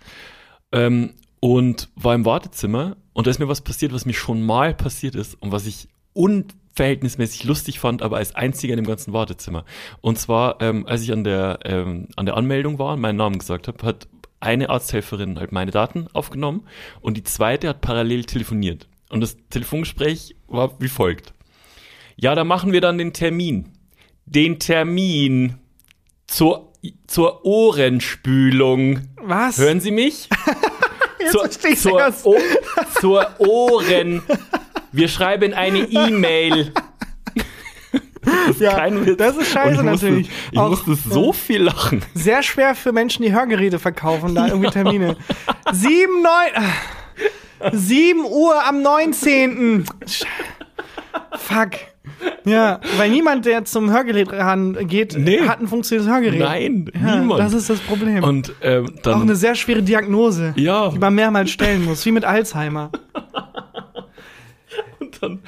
ähm, 0.72 1.13
und 1.39 1.89
war 1.96 2.15
im 2.15 2.25
Wartezimmer 2.25 2.98
und 3.13 3.27
da 3.27 3.31
ist 3.31 3.39
mir 3.39 3.48
was 3.48 3.62
passiert, 3.62 3.93
was 3.93 4.05
mir 4.05 4.13
schon 4.13 4.41
mal 4.43 4.74
passiert 4.74 5.15
ist 5.15 5.36
und 5.36 5.51
was 5.51 5.65
ich 5.65 5.88
unverhältnismäßig 6.13 7.43
lustig 7.43 7.79
fand, 7.79 8.01
aber 8.01 8.17
als 8.17 8.36
einziger 8.36 8.74
in 8.74 8.84
dem 8.84 8.88
ganzen 8.88 9.13
Wartezimmer. 9.13 9.65
Und 10.01 10.17
zwar, 10.17 10.62
ähm, 10.62 10.86
als 10.86 11.03
ich 11.03 11.12
an 11.12 11.24
der, 11.24 11.60
ähm, 11.65 12.08
an 12.15 12.25
der 12.25 12.36
Anmeldung 12.36 12.79
war 12.79 12.93
und 12.93 13.01
meinen 13.01 13.17
Namen 13.17 13.38
gesagt 13.38 13.67
habe, 13.67 13.86
hat 13.86 14.08
eine 14.39 14.69
Arzthelferin 14.69 15.39
halt 15.39 15.51
meine 15.51 15.72
Daten 15.72 16.08
aufgenommen 16.13 16.65
und 17.01 17.17
die 17.17 17.24
zweite 17.24 17.67
hat 17.67 17.81
parallel 17.81 18.25
telefoniert. 18.25 18.88
Und 19.10 19.22
das 19.22 19.38
Telefongespräch 19.50 20.36
war 20.48 20.79
wie 20.79 20.88
folgt. 20.88 21.34
Ja, 22.22 22.36
da 22.36 22.44
machen 22.44 22.74
wir 22.74 22.82
dann 22.82 22.98
den 22.98 23.14
Termin. 23.14 23.70
Den 24.26 24.60
Termin 24.60 25.56
zur, 26.28 26.74
zur 27.08 27.46
Ohrenspülung. 27.46 29.02
Was? 29.22 29.58
Hören 29.58 29.80
Sie 29.80 29.92
mich? 29.92 30.28
Jetzt 31.20 31.32
zur, 31.32 31.42
verstehe 31.42 31.72
ich 31.72 31.80
zur, 31.80 31.98
das. 31.98 32.26
O 32.26 32.36
zur 33.00 33.26
Ohren. 33.40 34.22
Wir 34.92 35.08
schreiben 35.08 35.54
eine 35.54 35.80
E-Mail. 35.80 36.74
Das 38.22 38.50
ist 38.50 38.60
Ja, 38.62 38.76
kein 38.76 39.16
das 39.18 39.38
ist 39.38 39.52
scheiße 39.52 39.82
musste, 39.82 40.06
natürlich. 40.08 40.30
Ich 40.52 40.60
Auch- 40.60 40.70
musste 40.72 40.96
so 40.96 41.32
viel 41.32 41.64
lachen. 41.64 42.04
Sehr 42.14 42.44
schwer 42.44 42.76
für 42.76 42.92
Menschen, 42.92 43.24
die 43.24 43.32
Hörgeräte 43.32 43.80
verkaufen, 43.80 44.36
da 44.36 44.48
irgendwie 44.48 44.70
Termine. 44.72 45.16
Sieben, 45.72 46.22
neun, 46.22 46.64
ah. 47.62 47.72
sieben 47.72 48.26
Uhr 48.26 48.62
am 48.68 48.82
19. 48.82 49.86
Sch- 50.06 50.26
Fuck. 51.38 51.72
Ja, 52.46 52.80
weil 52.98 53.10
niemand, 53.12 53.46
der 53.46 53.66
zum 53.66 53.92
Hörgerät 53.92 54.32
rangeht, 54.32 55.16
Nee. 55.18 55.42
hat 55.42 55.60
ein 55.62 55.68
funktionierendes 55.68 56.14
Hörgerät. 56.14 56.40
Nein, 56.40 56.92
ja, 56.94 57.18
niemand. 57.18 57.40
Das 57.40 57.54
ist 57.54 57.70
das 57.70 57.80
Problem. 57.80 58.24
Und 58.24 58.54
ähm, 58.62 58.86
Auch 58.98 59.02
dann 59.02 59.22
eine 59.22 59.36
sehr 59.36 59.56
schwere 59.56 59.82
Diagnose, 59.84 60.54
Ja. 60.56 60.90
die 60.90 61.00
man 61.00 61.16
mehrmals 61.16 61.52
stellen 61.52 61.86
muss, 61.86 62.06
wie 62.06 62.12
mit 62.12 62.26
Alzheimer. 62.26 62.92
dann, 65.22 65.40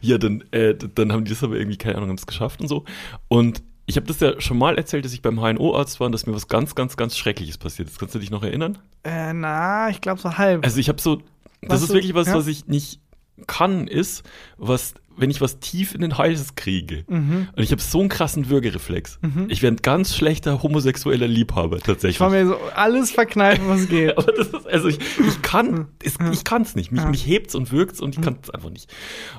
ja, 0.00 0.18
dann, 0.18 0.44
äh, 0.52 0.74
dann 0.74 1.12
haben 1.12 1.24
die 1.24 1.30
das 1.30 1.42
aber 1.42 1.56
irgendwie, 1.56 1.76
keine 1.78 1.96
Ahnung, 1.96 2.10
haben 2.10 2.16
es 2.18 2.26
geschafft 2.26 2.60
und 2.60 2.68
so. 2.68 2.84
Und 3.28 3.62
ich 3.86 3.96
habe 3.96 4.06
das 4.06 4.20
ja 4.20 4.40
schon 4.40 4.58
mal 4.58 4.76
erzählt, 4.76 5.04
dass 5.04 5.12
ich 5.12 5.22
beim 5.22 5.40
HNO-Arzt 5.40 5.98
war 6.00 6.06
und 6.06 6.12
dass 6.12 6.26
mir 6.26 6.34
was 6.34 6.48
ganz, 6.48 6.74
ganz, 6.74 6.96
ganz 6.96 7.16
Schreckliches 7.16 7.58
passiert 7.58 7.88
ist. 7.88 7.98
Kannst 7.98 8.14
du 8.14 8.18
dich 8.18 8.30
noch 8.30 8.42
erinnern? 8.42 8.78
Äh, 9.04 9.32
na, 9.32 9.88
ich 9.88 10.00
glaube 10.00 10.20
so 10.20 10.36
halb. 10.36 10.64
Also 10.64 10.78
ich 10.78 10.88
habe 10.88 11.00
so, 11.00 11.16
das 11.62 11.70
Was 11.70 11.82
ist 11.82 11.92
wirklich 11.92 12.14
was, 12.14 12.28
ja? 12.28 12.34
was 12.34 12.46
ich 12.46 12.66
nicht 12.66 13.00
kann, 13.46 13.86
ist, 13.86 14.24
was, 14.56 14.94
wenn 15.18 15.30
ich 15.30 15.40
was 15.40 15.58
tief 15.60 15.94
in 15.94 16.00
den 16.00 16.16
Hals 16.18 16.54
kriege. 16.54 17.04
Mhm. 17.08 17.48
Und 17.54 17.62
ich 17.62 17.70
habe 17.72 17.82
so 17.82 18.00
einen 18.00 18.08
krassen 18.08 18.48
Würgereflex. 18.48 19.18
Ich 19.48 19.62
wäre 19.62 19.72
ein 19.72 19.76
ganz 19.78 20.14
schlechter 20.16 20.62
homosexueller 20.62 21.26
Liebhaber 21.28 21.78
tatsächlich. 21.80 22.16
Ich 22.16 22.20
war 22.20 22.30
mir 22.30 22.46
so 22.46 22.56
alles 22.74 23.10
verkneifen, 23.10 23.68
was 23.68 23.88
geht. 23.88 24.16
Aber 24.16 24.32
das 24.32 24.48
ist, 24.48 24.66
also 24.66 24.88
ich, 24.88 24.98
ich 25.26 25.42
kann, 25.42 25.88
es, 26.04 26.16
ich 26.32 26.44
kann 26.44 26.62
es 26.62 26.74
nicht. 26.76 26.92
Mich, 26.92 27.02
Ja. 27.02 27.08
mich 27.10 27.26
hebt's 27.26 27.54
und 27.54 27.72
wirkt's 27.72 28.00
und 28.00 28.16
ich 28.16 28.22
kann 28.22 28.38
es 28.42 28.50
einfach 28.50 28.70
nicht. 28.70 28.92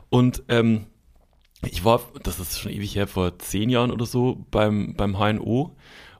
Und 0.09 0.43
ähm, 0.49 0.85
ich 1.61 1.83
war, 1.83 2.01
das 2.23 2.39
ist 2.39 2.59
schon 2.59 2.71
ewig 2.71 2.95
her, 2.95 3.07
vor 3.07 3.37
zehn 3.39 3.69
Jahren 3.69 3.91
oder 3.91 4.05
so 4.05 4.45
beim, 4.51 4.93
beim 4.95 5.17
HNO 5.17 5.75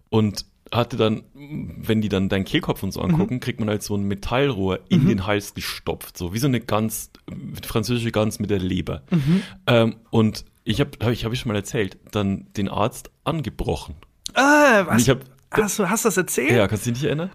und 0.09 0.45
hatte 0.73 0.97
dann, 0.97 1.23
wenn 1.33 2.01
die 2.01 2.09
dann 2.09 2.29
deinen 2.29 2.45
Kehlkopf 2.45 2.83
und 2.83 2.91
so 2.91 3.01
angucken, 3.01 3.39
kriegt 3.39 3.59
man 3.59 3.69
halt 3.69 3.83
so 3.83 3.95
ein 3.95 4.03
Metallrohr 4.03 4.79
in 4.89 5.07
den 5.07 5.25
Hals 5.25 5.53
gestopft, 5.53 6.17
so 6.17 6.33
wie 6.33 6.39
so 6.39 6.47
eine 6.47 6.59
Gans, 6.59 7.11
äh, 7.29 7.65
französische 7.65 8.11
Gans 8.11 8.39
mit 8.39 8.49
der 8.49 8.59
Leber. 8.59 9.03
Ähm, 9.67 9.95
und 10.09 10.45
ich 10.63 10.79
habe, 10.79 10.91
hab 11.01 11.11
ich, 11.11 11.25
hab 11.25 11.33
ich 11.33 11.39
schon 11.39 11.51
mal 11.51 11.55
erzählt, 11.55 11.97
dann 12.11 12.47
den 12.57 12.69
Arzt 12.69 13.09
angebrochen. 13.23 13.95
Und 14.81 14.87
was? 14.87 15.01
ich 15.01 15.09
habe 15.09 15.21
Hast 15.51 15.79
du 15.79 15.89
hast 15.89 16.05
das 16.05 16.15
erzählt? 16.15 16.51
ja, 16.51 16.67
kannst 16.67 16.85
du 16.85 16.91
dich 16.91 17.01
nicht 17.01 17.07
erinnern? 17.07 17.31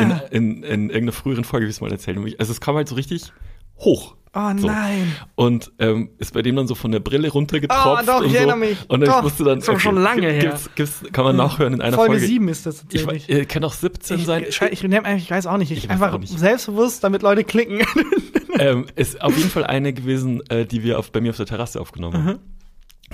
In, 0.00 0.10
in, 0.30 0.62
in 0.64 0.80
irgendeiner 0.90 1.12
früheren 1.12 1.44
Folge 1.44 1.66
habe 1.66 1.70
ich 1.70 1.76
es 1.76 1.80
mal 1.80 1.92
erzählt. 1.92 2.18
Also 2.40 2.50
es 2.50 2.60
kam 2.60 2.74
halt 2.74 2.88
so 2.88 2.96
richtig 2.96 3.32
hoch. 3.78 4.16
Oh 4.34 4.50
So. 4.56 4.66
nein. 4.66 5.14
Und 5.34 5.72
ähm, 5.78 6.08
ist 6.18 6.32
bei 6.32 6.40
dem 6.40 6.56
dann 6.56 6.66
so 6.66 6.74
von 6.74 6.90
der 6.90 7.00
Brille 7.00 7.28
runtergetropft. 7.30 8.02
Oh, 8.02 8.06
doch, 8.06 8.20
und 8.20 8.26
ich 8.26 8.32
so. 8.32 8.38
erinnere 8.38 8.56
mich. 8.56 8.78
Und 8.88 9.06
Doch, 9.06 9.22
musste 9.22 9.44
dann. 9.44 9.58
ist 9.58 9.68
doch 9.68 9.78
schon 9.78 9.96
lange 9.96 10.30
her. 10.30 10.40
gibt's, 10.40 10.70
Gibt's, 10.74 11.02
kann 11.12 11.24
man 11.26 11.36
nachhören 11.36 11.74
in 11.74 11.82
einer 11.82 11.96
Folge 11.96 12.12
Folge. 12.14 12.26
7 12.26 12.48
ist 12.48 12.64
das 12.64 12.84
Ich, 12.90 13.02
tatsächlich. 13.02 13.28
we- 13.28 13.40
äh, 13.42 13.44
kann 13.44 13.62
auch 13.64 13.74
17 13.74 14.18
Ich, 14.20 14.24
sein. 14.24 14.44
ich, 14.48 14.58
ich, 14.62 14.84
ich 14.84 15.30
weiß 15.30 15.46
auch 15.46 15.58
nicht. 15.58 15.70
Ich, 15.70 15.84
Ich 15.84 15.90
einfach 15.90 16.16
nicht. 16.18 16.38
selbstbewusst, 16.38 17.04
damit 17.04 17.20
Leute 17.20 17.44
klicken. 17.44 17.82
ähm, 18.58 18.86
ist 18.96 19.20
auf 19.20 19.36
jeden 19.36 19.50
Fall 19.50 19.64
eine 19.64 19.92
gewesen, 19.92 20.40
äh, 20.48 20.64
die 20.64 20.82
wir 20.82 20.98
auf, 20.98 21.12
bei 21.12 21.20
mir 21.20 21.28
auf 21.30 21.36
der 21.36 21.44
Terrasse 21.46 21.78
aufgenommen 21.78 22.24
haben. 22.24 22.38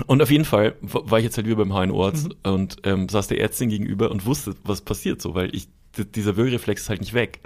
Und 0.07 0.21
auf 0.21 0.31
jeden 0.31 0.45
Fall 0.45 0.75
war 0.81 1.19
ich 1.19 1.25
jetzt 1.25 1.35
halt 1.35 1.45
wieder 1.47 1.57
beim 1.57 1.73
HNO-Arzt 1.73 2.29
und 2.43 2.77
ähm, 2.85 3.09
saß 3.09 3.27
der 3.27 3.41
Ärztin 3.41 3.67
gegenüber 3.67 4.09
und 4.09 4.25
wusste, 4.25 4.55
was 4.63 4.79
passiert 4.79 5.21
so, 5.21 5.35
weil 5.35 5.53
ich 5.53 5.67
dieser 5.97 6.37
Würgereflex 6.37 6.81
ist 6.83 6.89
halt 6.89 7.01
nicht 7.01 7.13
weg. 7.13 7.39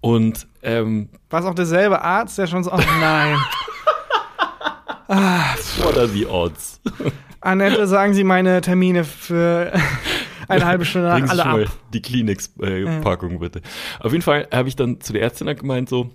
Und 0.00 0.46
ähm, 0.62 1.08
War 1.30 1.40
es 1.40 1.46
auch 1.46 1.54
derselbe 1.54 2.00
Arzt, 2.02 2.38
der 2.38 2.46
schon 2.46 2.62
so, 2.64 2.72
oh 2.72 2.80
nein. 3.00 3.36
what 5.06 5.96
are 5.98 6.08
the 6.08 6.26
odds? 6.26 6.80
Annette, 7.40 7.86
sagen 7.86 8.14
Sie 8.14 8.24
meine 8.24 8.60
Termine 8.62 9.04
für 9.04 9.72
eine 10.48 10.64
halbe 10.64 10.84
Stunde 10.84 11.08
Sie 11.08 11.22
alle 11.30 11.42
schon 11.42 11.52
mal 11.52 11.64
ab. 11.64 11.70
die 11.92 12.00
Kleenex-Packung 12.00 13.38
bitte. 13.38 13.60
Auf 14.00 14.12
jeden 14.12 14.22
Fall 14.22 14.48
habe 14.52 14.68
ich 14.68 14.76
dann 14.76 15.00
zu 15.00 15.12
der 15.12 15.22
Ärztin 15.22 15.54
gemeint 15.54 15.88
so, 15.90 16.10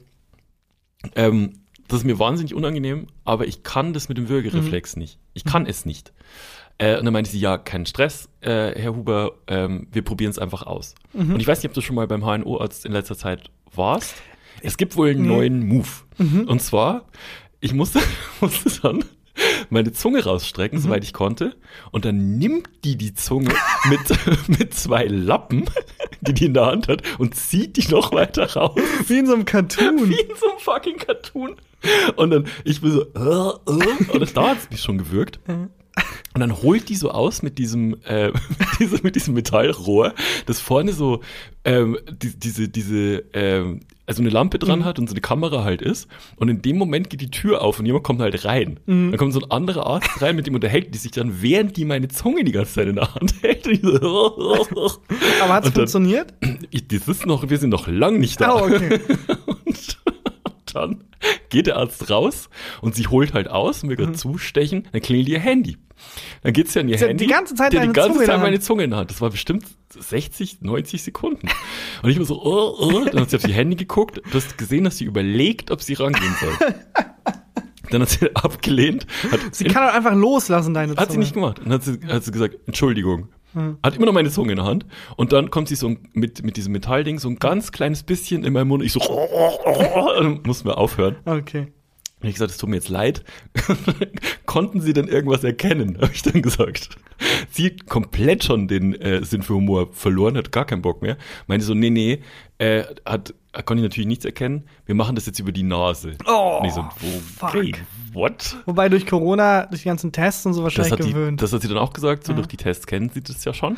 ähm, 1.16 1.60
das 1.88 2.00
ist 2.00 2.06
mir 2.06 2.20
wahnsinnig 2.20 2.54
unangenehm, 2.54 3.08
aber 3.26 3.48
ich 3.48 3.64
kann 3.64 3.94
das 3.94 4.10
mit 4.10 4.18
dem 4.18 4.30
Würgereflex 4.30 4.96
Mhm. 4.96 5.02
nicht. 5.02 5.20
Ich 5.34 5.44
kann 5.44 5.66
es 5.66 5.86
nicht. 5.86 6.14
Äh, 6.80 6.98
und 6.98 7.06
dann 7.06 7.14
meinte 7.14 7.30
sie, 7.30 7.40
ja, 7.40 7.58
kein 7.58 7.86
Stress, 7.86 8.30
äh, 8.42 8.72
Herr 8.80 8.96
Huber, 8.96 9.34
ähm, 9.48 9.88
wir 9.92 10.02
probieren 10.02 10.32
es 10.32 10.40
einfach 10.40 10.64
aus. 10.64 10.96
Mhm. 11.14 11.34
Und 11.36 11.40
ich 11.42 11.48
weiß 11.48 11.60
nicht, 11.62 11.70
ob 11.70 11.74
du 11.76 11.82
schon 11.82 11.96
mal 11.96 12.08
beim 12.08 12.24
HNO-Arzt 12.24 12.86
in 12.86 12.94
letzter 12.94 13.18
Zeit 13.18 13.52
warst. 13.76 14.16
Es 14.62 14.78
gibt 14.78 14.96
wohl 14.98 15.10
einen 15.12 15.28
neuen 15.28 15.68
Move. 15.68 15.88
Mhm. 16.18 16.42
Und 16.48 16.62
zwar, 16.62 17.06
ich 17.60 17.74
musste, 17.74 18.00
musste 18.42 18.70
dann 18.82 19.04
meine 19.70 19.92
Zunge 19.94 20.24
rausstrecken, 20.24 20.80
Mhm. 20.80 20.84
soweit 20.84 21.04
ich 21.04 21.14
konnte. 21.14 21.56
Und 21.92 22.06
dann 22.06 22.38
nimmt 22.38 22.70
die 22.84 22.98
die 22.98 23.14
Zunge 23.14 23.54
mit, 23.90 24.00
mit 24.60 24.74
zwei 24.74 25.04
Lappen, 25.06 25.66
die 26.22 26.34
die 26.34 26.46
in 26.46 26.54
der 26.54 26.66
Hand 26.66 26.88
hat, 26.88 27.04
und 27.20 27.36
zieht 27.36 27.76
die 27.78 27.88
noch 27.92 28.12
weiter 28.14 28.54
raus. 28.54 28.80
Wie 29.08 29.18
in 29.20 29.28
so 29.28 29.34
einem 29.34 29.46
Cartoon. 29.46 29.98
Wie 30.10 30.20
in 30.20 30.36
so 30.36 30.50
einem 30.50 30.60
fucking 30.60 30.98
Cartoon. 30.98 31.56
Und 32.16 32.32
dann, 32.32 32.48
ich 32.66 32.82
bin 32.82 32.92
so, 32.92 33.02
äh, 33.04 33.72
äh, 33.72 34.18
und 34.18 34.38
da 34.38 34.50
hat 34.50 34.58
es 34.58 34.70
mich 34.70 34.82
schon 34.82 34.98
gewürgt. 34.98 35.40
Und 36.34 36.42
dann 36.42 36.62
holt 36.62 36.90
die 36.90 36.96
so 36.96 37.12
aus 37.12 37.42
mit 37.42 37.58
diesem, 37.58 37.98
äh, 38.06 38.32
mit 39.04 39.16
diesem, 39.16 39.34
Metallrohr, 39.34 40.14
das 40.46 40.60
vorne 40.60 40.94
so 40.94 41.22
ähm, 41.66 41.98
die, 42.12 42.38
diese, 42.38 42.70
diese, 42.70 43.24
ähm, 43.34 43.82
also 44.06 44.22
eine 44.24 44.30
Lampe 44.32 44.58
dran 44.58 44.86
hat 44.86 44.98
und 44.98 45.08
so 45.08 45.14
eine 45.14 45.22
Kamera 45.22 45.64
halt 45.64 45.82
ist. 45.84 46.08
Und 46.36 46.50
in 46.50 46.62
dem 46.64 46.78
Moment 46.78 47.10
geht 47.12 47.22
die 47.22 47.30
Tür 47.30 47.62
auf 47.62 47.80
und 47.80 47.86
jemand 47.86 48.04
kommt 48.04 48.22
halt 48.22 48.44
rein. 48.44 48.80
Dann 48.88 49.16
kommt 49.18 49.34
so 49.34 49.40
ein 49.42 49.52
anderer 49.52 49.86
Arzt 49.86 50.20
rein, 50.22 50.36
mit 50.36 50.48
dem 50.48 50.56
unterhält 50.56 50.94
die 50.96 50.98
sich 50.98 51.12
dann, 51.12 51.44
während 51.44 51.78
die 51.78 51.86
meine 51.86 52.08
Zunge 52.08 52.44
die 52.44 52.52
ganze 52.52 52.74
Zeit 52.74 52.88
in 52.88 52.96
der 52.96 53.14
Hand 53.14 53.36
hält. 53.44 53.66
So, 53.84 54.66
Aber 55.44 55.54
hat 55.54 55.64
es 55.64 55.70
Und 55.70 55.78
dann- 55.78 55.88
funktioniert? 55.88 56.34
das 56.92 57.08
ist 57.08 57.26
noch, 57.28 57.50
wir 57.50 57.58
sind 57.60 57.70
noch 57.70 57.88
lang 57.88 58.20
nicht 58.20 58.42
da. 58.42 58.56
Oh, 58.56 58.64
okay. 58.66 59.00
Dann 60.74 61.04
geht 61.50 61.68
der 61.68 61.78
Arzt 61.78 62.10
raus 62.10 62.50
und 62.82 62.96
sie 62.96 63.08
holt 63.08 63.34
halt 63.34 63.48
aus 63.50 63.84
und 63.84 63.90
will 63.90 63.98
gerade 63.98 64.14
zustechen, 64.14 64.88
dann 64.92 65.02
klingelt 65.02 65.28
ihr 65.30 65.40
Handy. 65.40 65.78
Dann 66.44 66.54
geht's 66.54 66.74
ja 66.76 66.82
an 66.82 66.88
ihr 66.88 66.96
Mhm. 66.96 67.00
Sie 67.00 67.06
Handy. 67.08 67.26
die 67.26 67.32
ganze 67.32 67.56
Zeit 67.56 67.74
die 67.74 67.80
die 67.80 67.88
ganze 67.88 68.14
Zunge 68.14 68.26
Zeit 68.26 68.40
meine. 68.42 68.60
Zunge 68.60 68.84
in 68.86 68.92
der 68.92 69.00
Hand. 69.00 69.12
Das 69.12 69.20
war 69.20 69.30
bestimmt 69.30 69.66
60, 69.98 70.62
90 70.62 71.04
Sekunden. 71.04 71.50
Und 72.04 72.10
ich 72.10 72.18
war 72.18 72.26
so, 72.26 72.42
oh, 72.42 72.76
oh. 72.80 73.06
dann 73.06 73.22
hat 73.22 73.30
sie 73.32 73.36
auf 73.38 73.48
ihr 73.48 73.54
Handy 73.54 73.76
geguckt, 73.76 74.22
du 74.24 74.34
hast 74.34 74.58
gesehen, 74.58 74.86
dass 74.86 74.98
sie 74.98 75.06
überlegt, 75.06 75.72
ob 75.72 75.82
sie 75.82 75.94
rangehen 75.96 76.36
soll. 76.40 76.54
Dann 77.92 78.04
hat 78.04 78.10
sie 78.10 78.36
abgelehnt, 78.36 79.08
hat 79.32 79.40
Sie 79.56 79.64
kann 79.64 79.88
doch 79.88 79.92
einfach 79.96 80.14
loslassen, 80.14 80.76
deine 80.76 80.90
Zunge. 80.94 81.02
hat 81.02 81.12
sie 81.12 81.18
nicht 81.18 81.34
gemacht. 81.34 81.60
Dann 81.64 81.74
hat 81.74 81.84
sie, 81.84 81.98
hat 82.08 82.24
sie 82.24 82.32
gesagt, 82.32 82.56
Entschuldigung. 82.68 83.30
Hm. 83.54 83.78
Hat 83.84 83.96
immer 83.96 84.06
noch 84.06 84.14
meine 84.14 84.30
Zunge 84.30 84.52
in 84.52 84.58
der 84.58 84.66
Hand. 84.66 84.86
Und 85.16 85.34
dann 85.34 85.50
kommt 85.50 85.68
sie 85.68 85.76
so 85.76 85.96
mit, 86.14 86.44
mit 86.44 86.58
diesem 86.58 86.72
Metallding 86.74 87.20
so 87.20 87.30
ein 87.30 87.38
ganz 87.38 87.72
kleines 87.72 88.04
bisschen 88.04 88.44
in 88.44 88.54
meinem 88.54 88.68
Mund. 88.68 88.84
Ich 88.84 88.94
so, 88.94 89.00
mussten 90.44 90.68
wir 90.68 90.78
aufhören. 90.78 91.16
Okay. 91.26 91.68
Und 92.22 92.28
ich 92.28 92.36
gesagt, 92.36 92.52
es 92.52 92.58
tut 92.58 92.70
mir 92.70 92.76
jetzt 92.76 92.90
leid. 92.90 93.24
Konnten 94.46 94.82
Sie 94.82 94.92
denn 94.92 95.08
irgendwas 95.08 95.44
erkennen? 95.44 95.98
Habe 96.02 96.12
ich 96.14 96.22
dann 96.22 96.42
gesagt. 96.42 96.90
Sie 97.52 97.76
komplett 97.76 98.44
schon 98.44 98.68
den 98.68 98.94
äh, 98.94 99.24
Sinn 99.24 99.42
für 99.42 99.56
Humor 99.56 99.90
verloren, 99.92 100.38
hat 100.38 100.52
gar 100.52 100.66
keinen 100.66 100.82
Bock 100.82 101.02
mehr. 101.02 101.18
Meinte 101.48 101.66
so, 101.66 101.74
nee, 101.74 101.90
nee, 101.90 102.22
äh, 102.60 102.84
hat, 103.06 103.34
konnte 103.66 103.82
ich 103.82 103.90
natürlich 103.90 104.08
nichts 104.08 104.26
erkennen. 104.26 104.66
Wir 104.86 104.96
machen 104.96 105.16
das 105.16 105.26
jetzt 105.26 105.40
über 105.40 105.52
die 105.52 105.64
Nase. 105.64 106.14
Oh, 106.28 106.62
ich 106.66 106.74
so, 106.74 106.86
okay, 107.40 107.74
what? 108.14 108.58
Wobei 108.66 108.90
durch 108.90 109.06
Corona, 109.08 109.66
durch 109.66 109.82
die 109.84 109.88
ganzen 109.88 110.12
Tests 110.12 110.46
und 110.46 110.54
so 110.54 110.64
Das 110.64 110.78
wahrscheinlich 110.78 111.06
die, 111.08 111.14
gewöhnt. 111.14 111.42
das 111.42 111.52
hat 111.54 111.62
sie 111.62 111.68
dann 111.68 111.78
auch 111.78 111.94
gesagt, 111.94 112.26
so 112.26 112.34
durch 112.34 112.48
die 112.48 112.58
Tests 112.58 112.86
kennen 112.86 113.10
sie 113.14 113.22
das 113.22 113.44
ja 113.46 113.54
schon. 113.54 113.78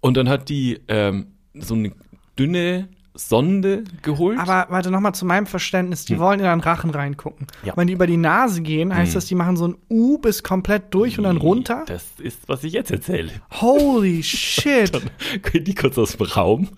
Und 0.00 0.16
dann 0.16 0.28
hat 0.28 0.48
die 0.48 0.80
ähm, 0.88 1.28
so 1.54 1.74
eine 1.74 1.92
dünne 2.38 2.88
Sonde 3.14 3.84
geholt. 4.02 4.38
Aber 4.38 4.66
warte 4.70 4.90
nochmal 4.90 5.14
zu 5.14 5.24
meinem 5.24 5.46
Verständnis, 5.46 6.04
die 6.04 6.18
wollen 6.18 6.40
in 6.40 6.46
deinen 6.46 6.60
Rachen 6.60 6.90
reingucken. 6.90 7.46
Hm. 7.60 7.68
Ja. 7.68 7.76
Wenn 7.76 7.86
die 7.86 7.92
über 7.92 8.06
die 8.08 8.16
Nase 8.16 8.60
gehen, 8.60 8.94
heißt 8.94 9.12
Hm. 9.12 9.14
das, 9.14 9.26
die 9.26 9.34
machen 9.36 9.56
so 9.56 9.68
ein 9.68 9.76
U 9.88 10.18
bis 10.18 10.42
komplett 10.42 10.92
durch 10.92 11.16
und 11.18 11.24
dann 11.24 11.36
runter? 11.36 11.84
Das 11.86 12.04
ist, 12.18 12.48
was 12.48 12.64
ich 12.64 12.72
jetzt 12.72 12.90
erzähle. 12.90 13.30
Holy 13.60 14.22
shit. 14.24 14.94
Dann 14.94 15.10
geht 15.42 15.66
die 15.68 15.74
kurz 15.74 15.96
aus 15.96 16.16
dem 16.16 16.26
Raum, 16.26 16.68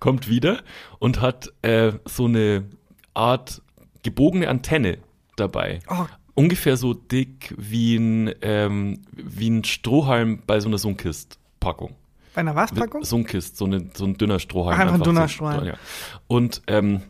kommt 0.00 0.28
wieder 0.28 0.62
und 0.98 1.20
hat 1.20 1.52
äh, 1.62 1.92
so 2.06 2.24
eine 2.24 2.64
Art 3.12 3.60
gebogene 4.02 4.48
Antenne 4.48 4.98
dabei. 5.36 5.80
Oh. 5.90 6.06
Ungefähr 6.34 6.76
so 6.76 6.94
dick 6.94 7.54
wie 7.58 7.96
ein, 7.96 8.32
ähm, 8.42 9.02
wie 9.12 9.50
ein 9.50 9.64
Strohhalm 9.64 10.40
bei 10.46 10.60
so 10.60 10.68
einer 10.68 10.78
Sunkist-Packung. 10.78 11.94
Bei 12.38 12.42
einer 12.42 12.54
was-Packung? 12.54 13.02
Sunkist, 13.02 13.56
so, 13.56 13.64
eine, 13.64 13.90
so 13.94 14.04
ein 14.04 14.16
dünner 14.16 14.38
Strohhalm. 14.38 14.76
Ach, 14.76 14.80
einfach 14.80 14.94
ein 14.94 15.02
dünner 15.02 15.22
so, 15.22 15.28
Strohhalm. 15.28 15.64
Ja. 15.66 15.74
Und 16.28 16.62
ähm, 16.68 17.00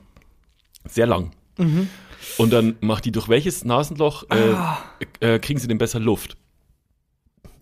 sehr 0.86 1.06
lang. 1.06 1.32
Mhm. 1.58 1.90
Und 2.38 2.50
dann 2.50 2.76
macht 2.80 3.04
die 3.04 3.12
durch 3.12 3.28
welches 3.28 3.62
Nasenloch 3.62 4.22
äh, 4.30 4.52
Ah. 4.54 4.78
äh, 5.20 5.38
kriegen 5.38 5.60
sie 5.60 5.68
denn 5.68 5.76
besser 5.76 6.00
Luft? 6.00 6.38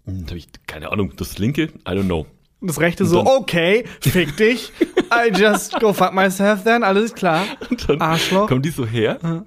Hm, 0.04 0.26
da 0.26 0.30
hab 0.30 0.36
ich 0.36 0.46
keine 0.68 0.92
Ahnung. 0.92 1.14
Das 1.16 1.38
linke? 1.38 1.64
I 1.64 1.70
don't 1.88 2.04
know. 2.04 2.26
Und 2.60 2.68
das 2.70 2.78
rechte 2.80 3.02
Und 3.02 3.10
so, 3.10 3.26
okay, 3.26 3.84
fick 4.00 4.36
dich. 4.36 4.70
I 5.12 5.36
just 5.36 5.80
go 5.80 5.92
fuck 5.92 6.12
myself 6.14 6.62
then, 6.62 6.84
alles 6.84 7.14
klar. 7.14 7.44
Und 7.68 7.88
dann 7.88 8.00
Arschloch. 8.00 8.46
kommt 8.48 8.64
die 8.64 8.70
so 8.70 8.86
her 8.86 9.18
Ja. 9.24 9.44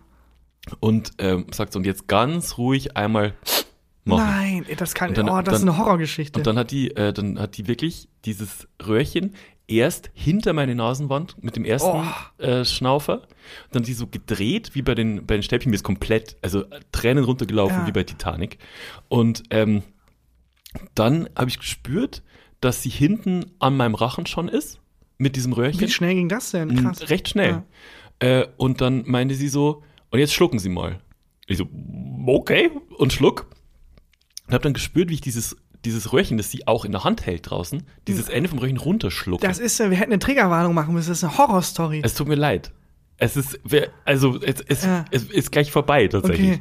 und 0.82 1.12
ähm, 1.20 1.46
sagt 1.54 1.72
so, 1.72 1.80
und 1.80 1.86
jetzt 1.86 2.10
ganz 2.10 2.58
ruhig 2.58 2.98
einmal 2.98 3.34
machen. 4.06 4.24
Nein, 4.26 4.66
das 4.78 4.94
kann, 4.94 5.14
dann- 5.14 5.30
oh, 5.30 5.42
das 5.42 5.56
ist 5.56 5.62
dann- 5.62 5.70
eine 5.70 5.78
Horrorgeschichte. 5.78 6.40
Und 6.40 6.48
dann 6.48 6.58
hat 6.58 6.72
die, 6.72 6.96
äh, 6.96 7.14
dann 7.14 7.40
hat 7.40 7.58
die 7.58 7.68
wirklich 7.68 8.10
dieses 8.26 8.68
Röhrchen 8.86 9.34
erst 9.68 10.10
hinter 10.14 10.54
meine 10.54 10.74
Nasenwand 10.74 11.44
mit 11.44 11.56
dem 11.56 11.64
ersten 11.64 11.90
Oh. 11.90 12.44
äh, 12.44 12.66
Schnaufer, 12.66 13.28
dann 13.72 13.84
die 13.84 13.94
so 13.94 14.08
gedreht, 14.08 14.72
wie 14.74 14.82
bei 14.82 14.96
den, 14.96 15.26
bei 15.28 15.36
den 15.36 15.44
Stäbchen, 15.44 15.70
mir 15.70 15.76
ist 15.76 15.84
komplett, 15.84 16.38
also 16.42 16.64
Tränen 16.92 17.24
runtergelaufen, 17.24 17.78
Ja. 17.82 17.88
wie 17.88 17.92
bei 17.92 18.04
Titanic. 18.04 18.58
Und 19.10 19.44
ähm, 19.52 19.84
dann 20.96 21.30
habe 21.38 21.50
ich 21.50 21.60
gespürt, 21.60 22.24
dass 22.62 22.82
sie 22.84 22.90
hinten 22.90 23.46
an 23.60 23.78
meinem 23.78 23.96
Rachen 23.96 24.26
schon 24.26 24.48
ist, 24.50 24.80
mit 25.18 25.36
diesem 25.36 25.54
Röhrchen. 25.54 25.82
Wie 25.82 25.90
schnell 25.90 26.16
ging 26.16 26.30
das 26.30 26.52
denn? 26.52 26.76
Krass. 26.76 27.02
Mm, 27.02 27.06
Recht 27.06 27.30
schnell. 27.30 27.64
Äh, 28.20 28.46
und 28.58 28.82
dann 28.82 29.04
meinte 29.06 29.36
sie 29.36 29.50
so, 29.50 29.84
und 30.12 30.20
jetzt 30.20 30.34
schlucken 30.34 30.60
Sie 30.60 30.70
mal. 30.70 31.00
Ich 31.48 31.58
so, 31.58 31.68
okay, 32.26 32.72
und 32.98 33.14
schluck. 33.14 33.48
Und 34.50 34.54
habe 34.54 34.64
dann 34.64 34.74
gespürt, 34.74 35.10
wie 35.10 35.14
ich 35.14 35.22
dieses, 35.22 35.56
dieses 35.86 36.12
Röhrchen, 36.12 36.38
das 36.38 36.50
sie 36.52 36.68
auch 36.68 36.84
in 36.86 36.92
der 36.92 37.04
Hand 37.04 37.26
hält 37.26 37.50
draußen, 37.50 37.84
dieses 38.08 38.30
Ende 38.30 38.50
vom 38.50 38.60
Röhrchen 38.60 38.78
runterschlucke. 38.78 39.46
Das 39.48 39.60
ist, 39.60 39.80
wir 39.80 39.90
hätten 39.92 40.12
eine 40.12 40.20
Triggerwarnung 40.20 40.74
machen 40.74 40.94
müssen, 40.94 41.10
das 41.10 41.20
ist 41.20 41.24
eine 41.24 41.38
Horrorstory. 41.38 42.02
es 42.04 42.16
tut 42.16 42.28
mir 42.28 42.36
leid. 42.36 42.72
Es 43.22 43.36
ist, 43.36 43.60
also 44.06 44.40
es, 44.42 44.62
es, 44.68 44.86
Ja. 44.86 45.04
es 45.12 45.24
ist 45.26 45.52
gleich 45.52 45.72
vorbei 45.72 46.08
tatsächlich. 46.08 46.52
Okay. 46.54 46.60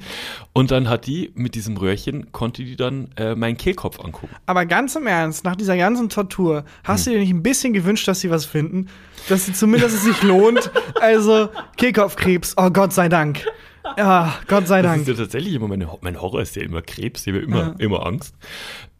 Und 0.53 0.73
dann 0.73 0.89
hat 0.89 1.07
die 1.07 1.31
mit 1.37 1.55
diesem 1.55 1.77
Röhrchen, 1.77 2.33
konnte 2.33 2.65
die 2.65 2.75
dann 2.75 3.11
äh, 3.17 3.37
meinen 3.37 3.57
Kehlkopf 3.57 4.01
angucken. 4.01 4.35
Aber 4.45 4.67
ganz 4.67 4.97
im 4.97 5.07
Ernst, 5.07 5.45
nach 5.45 5.55
dieser 5.55 5.77
ganzen 5.77 6.09
Tortur, 6.09 6.65
hast 6.83 7.07
Hm. 7.07 7.13
du 7.13 7.17
dir 7.19 7.21
nicht 7.25 7.33
ein 7.33 7.43
bisschen 7.45 7.73
gewünscht, 7.73 8.09
dass 8.09 8.21
sie 8.21 8.31
was 8.31 8.45
finden? 8.45 8.89
Dass 9.29 9.47
sie 9.47 9.53
zumindest 9.53 9.95
es 9.95 10.03
sich 10.05 10.23
lohnt? 10.23 10.71
Also, 11.01 11.49
Kehlkopfkrebs, 11.77 12.55
oh 12.59 12.71
Gott 12.71 12.93
sei 12.93 13.09
Dank. 13.09 13.45
Ja, 13.97 14.35
Gott 14.47 14.67
sei 14.67 14.83
Das 14.83 14.91
Dank. 14.93 15.03
ist 15.03 15.09
ja 15.09 15.15
tatsächlich 15.15 15.55
immer 15.55 15.69
meine, 15.69 15.89
mein 16.01 16.21
Horror 16.21 16.41
ist 16.43 16.57
ja 16.57 16.63
immer 16.63 16.83
Krebs, 16.83 17.27
ich 17.27 17.33
habe 17.33 17.43
immer, 17.45 17.75
immer 17.79 18.07
Angst. 18.07 18.35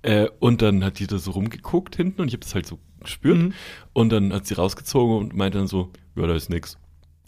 Äh, 0.03 0.29
und 0.39 0.63
dann 0.63 0.85
hat 0.85 0.99
die 0.99 1.07
da 1.07 1.19
so 1.19 1.33
rumgeguckt 1.33 1.97
hinten 1.97 2.23
und 2.23 2.29
ich 2.29 2.35
habe 2.35 2.45
das 2.45 2.55
halt 2.55 2.67
so 2.67 2.79
gespürt. 3.01 3.39
Mhm. 3.39 3.53
Und 3.93 4.11
dann 4.11 4.33
hat 4.33 4.47
sie 4.47 4.55
rausgezogen 4.55 5.17
und 5.17 5.37
meinte 5.37 5.59
dann 5.59 5.67
so, 5.67 5.91
ja, 6.17 6.27
da 6.27 6.35
ist 6.35 6.51
nix. 6.51 6.79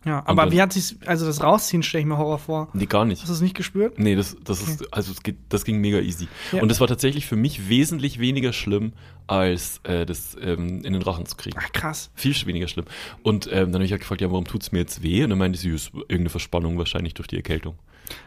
Ja, 0.05 0.23
aber 0.25 0.45
dann- 0.45 0.53
wie 0.53 0.63
hat 0.63 0.73
sich, 0.73 0.97
also 1.07 1.27
das 1.27 1.43
Rausziehen 1.43 1.83
stelle 1.83 2.01
ich 2.01 2.07
mir 2.07 2.17
Horror 2.17 2.39
vor. 2.39 2.69
Nee, 2.73 2.87
gar 2.87 3.05
nicht. 3.05 3.21
Hast 3.21 3.29
du 3.29 3.35
es 3.35 3.41
nicht 3.43 3.55
gespürt? 3.55 3.99
Nee, 3.99 4.17
das, 4.17 4.35
das 4.43 4.63
ist, 4.63 4.93
also 4.95 5.13
es 5.13 5.23
geht, 5.23 5.37
das 5.51 5.65
ging 5.67 5.79
mega 5.79 5.99
easy. 5.99 6.27
Ja. 6.53 6.63
Und 6.63 6.69
das 6.71 6.81
war 6.81 6.87
tatsächlich 6.87 7.27
für 7.27 7.37
mich 7.37 7.69
wesentlich 7.69 8.19
weniger 8.19 8.53
schlimm, 8.55 8.93
als 9.27 9.81
äh, 9.85 10.07
das 10.07 10.37
ähm, 10.41 10.83
in 10.85 10.95
den 10.95 11.03
Rachen 11.03 11.27
zu 11.27 11.37
kriegen. 11.37 11.59
Ach, 11.61 11.71
krass. 11.73 12.11
Viel 12.15 12.35
weniger 12.47 12.67
schlimm. 12.67 12.87
Und 13.23 13.47
ähm, 13.49 13.67
dann 13.73 13.75
habe 13.75 13.85
ich 13.85 13.91
halt 13.93 14.01
gefragt, 14.01 14.23
ja, 14.23 14.31
warum 14.31 14.47
tut's 14.47 14.73
mir 14.73 14.79
jetzt 14.79 15.03
weh? 15.03 15.23
Und 15.23 15.31
dann 15.31 15.39
meinte 15.39 15.59
sie, 15.59 15.69
es 15.69 15.83
ist 15.89 15.95
irgendeine 15.95 16.31
Verspannung 16.31 16.79
wahrscheinlich 16.79 17.13
durch 17.15 17.29
die 17.29 17.37
Erkältung. 17.37 17.77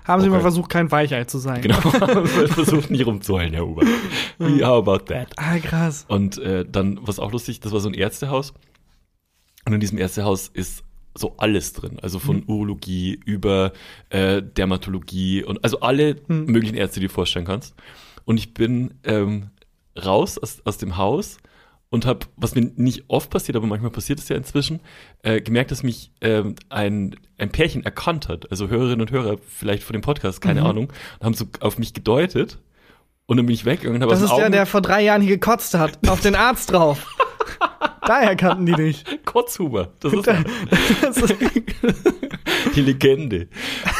Haben 0.06 0.22
sie 0.22 0.28
Okay. 0.28 0.36
mal 0.38 0.42
versucht, 0.42 0.70
kein 0.70 0.92
Weichei 0.92 1.24
zu 1.26 1.40
sein. 1.40 1.62
Genau. 1.62 1.76
Versucht 2.48 2.90
nicht 2.92 3.06
rumzuheulen, 3.06 3.52
Herr 3.54 3.66
Huber. 3.66 3.84
How 4.40 4.88
about 4.88 5.06
that? 5.12 5.30
Ah, 5.38 5.58
krass. 5.58 6.06
Und 6.08 6.38
äh, 6.38 6.66
dann, 6.70 7.00
was 7.02 7.20
auch 7.20 7.32
lustig, 7.34 7.60
das 7.60 7.72
war 7.74 7.80
so 7.82 7.90
ein 7.90 7.94
Ärztehaus. 7.96 8.54
Und 9.66 9.74
in 9.74 9.80
diesem 9.80 9.98
Ärztehaus 9.98 10.48
ist 10.48 10.84
so 11.16 11.36
alles 11.38 11.74
drin. 11.74 12.00
Also 12.02 12.20
von 12.20 12.38
Mhm. 12.38 12.44
Urologie 12.48 13.20
über 13.26 13.74
äh, 14.10 14.42
Dermatologie 14.42 15.44
und 15.44 15.64
also 15.64 15.80
alle 15.82 16.16
Mhm. 16.28 16.46
möglichen 16.46 16.76
Ärzte, 16.76 17.00
die 17.00 17.08
du 17.08 17.14
vorstellen 17.14 17.46
kannst. 17.46 17.76
Und 18.26 18.38
ich 18.38 18.54
bin 18.54 18.94
ähm, 19.04 19.50
raus 20.04 20.38
aus, 20.38 20.62
aus 20.66 20.78
dem 20.78 20.98
Haus 20.98 21.38
und 21.90 22.06
habe, 22.08 22.26
was 22.38 22.56
mir 22.56 22.72
nicht 22.76 23.04
oft 23.10 23.30
passiert, 23.30 23.56
aber 23.56 23.68
manchmal 23.68 23.92
passiert 23.92 24.18
es 24.18 24.28
ja 24.30 24.36
inzwischen, 24.36 24.80
äh, 25.22 25.42
gemerkt, 25.42 25.70
dass 25.70 25.84
mich 25.84 26.12
ähm, 26.22 26.56
ein, 26.70 27.16
ein 27.38 27.52
Pärchen 27.52 27.84
erkannt 27.84 28.28
hat. 28.30 28.50
Also 28.50 28.70
Hörerinnen 28.70 29.02
und 29.02 29.12
Hörer, 29.12 29.38
vielleicht 29.48 29.84
von 29.84 29.94
dem 29.94 30.02
Podcast, 30.02 30.42
keine 30.42 30.62
Mhm. 30.62 30.68
Ahnung, 30.68 30.94
und 31.20 31.26
haben 31.26 31.34
so 31.36 31.46
auf 31.60 31.78
mich 31.78 31.94
gedeutet. 31.94 32.58
Und 33.28 33.38
dann 33.38 33.46
bin 33.46 33.54
ich 33.54 33.66
weggegangen 33.66 34.02
Das 34.02 34.22
ist 34.22 34.30
den 34.32 34.36
der, 34.38 34.46
Augen 34.46 34.52
der 34.54 34.66
vor 34.66 34.82
drei 34.82 35.04
Jahren 35.04 35.22
hier 35.22 35.36
gekotzt 35.38 35.76
hat. 35.76 36.00
Auf 36.10 36.22
den 36.22 36.36
Arzt 36.36 36.72
drauf. 36.72 37.06
Daher 38.06 38.36
kannten 38.36 38.66
die 38.66 38.74
dich. 38.74 39.04
Kotzhuber. 39.26 39.94
Das 40.00 40.14
ist 40.14 40.28
Das 40.28 41.18
ist, 41.18 41.36
die 42.76 42.82
Legende. 42.82 43.48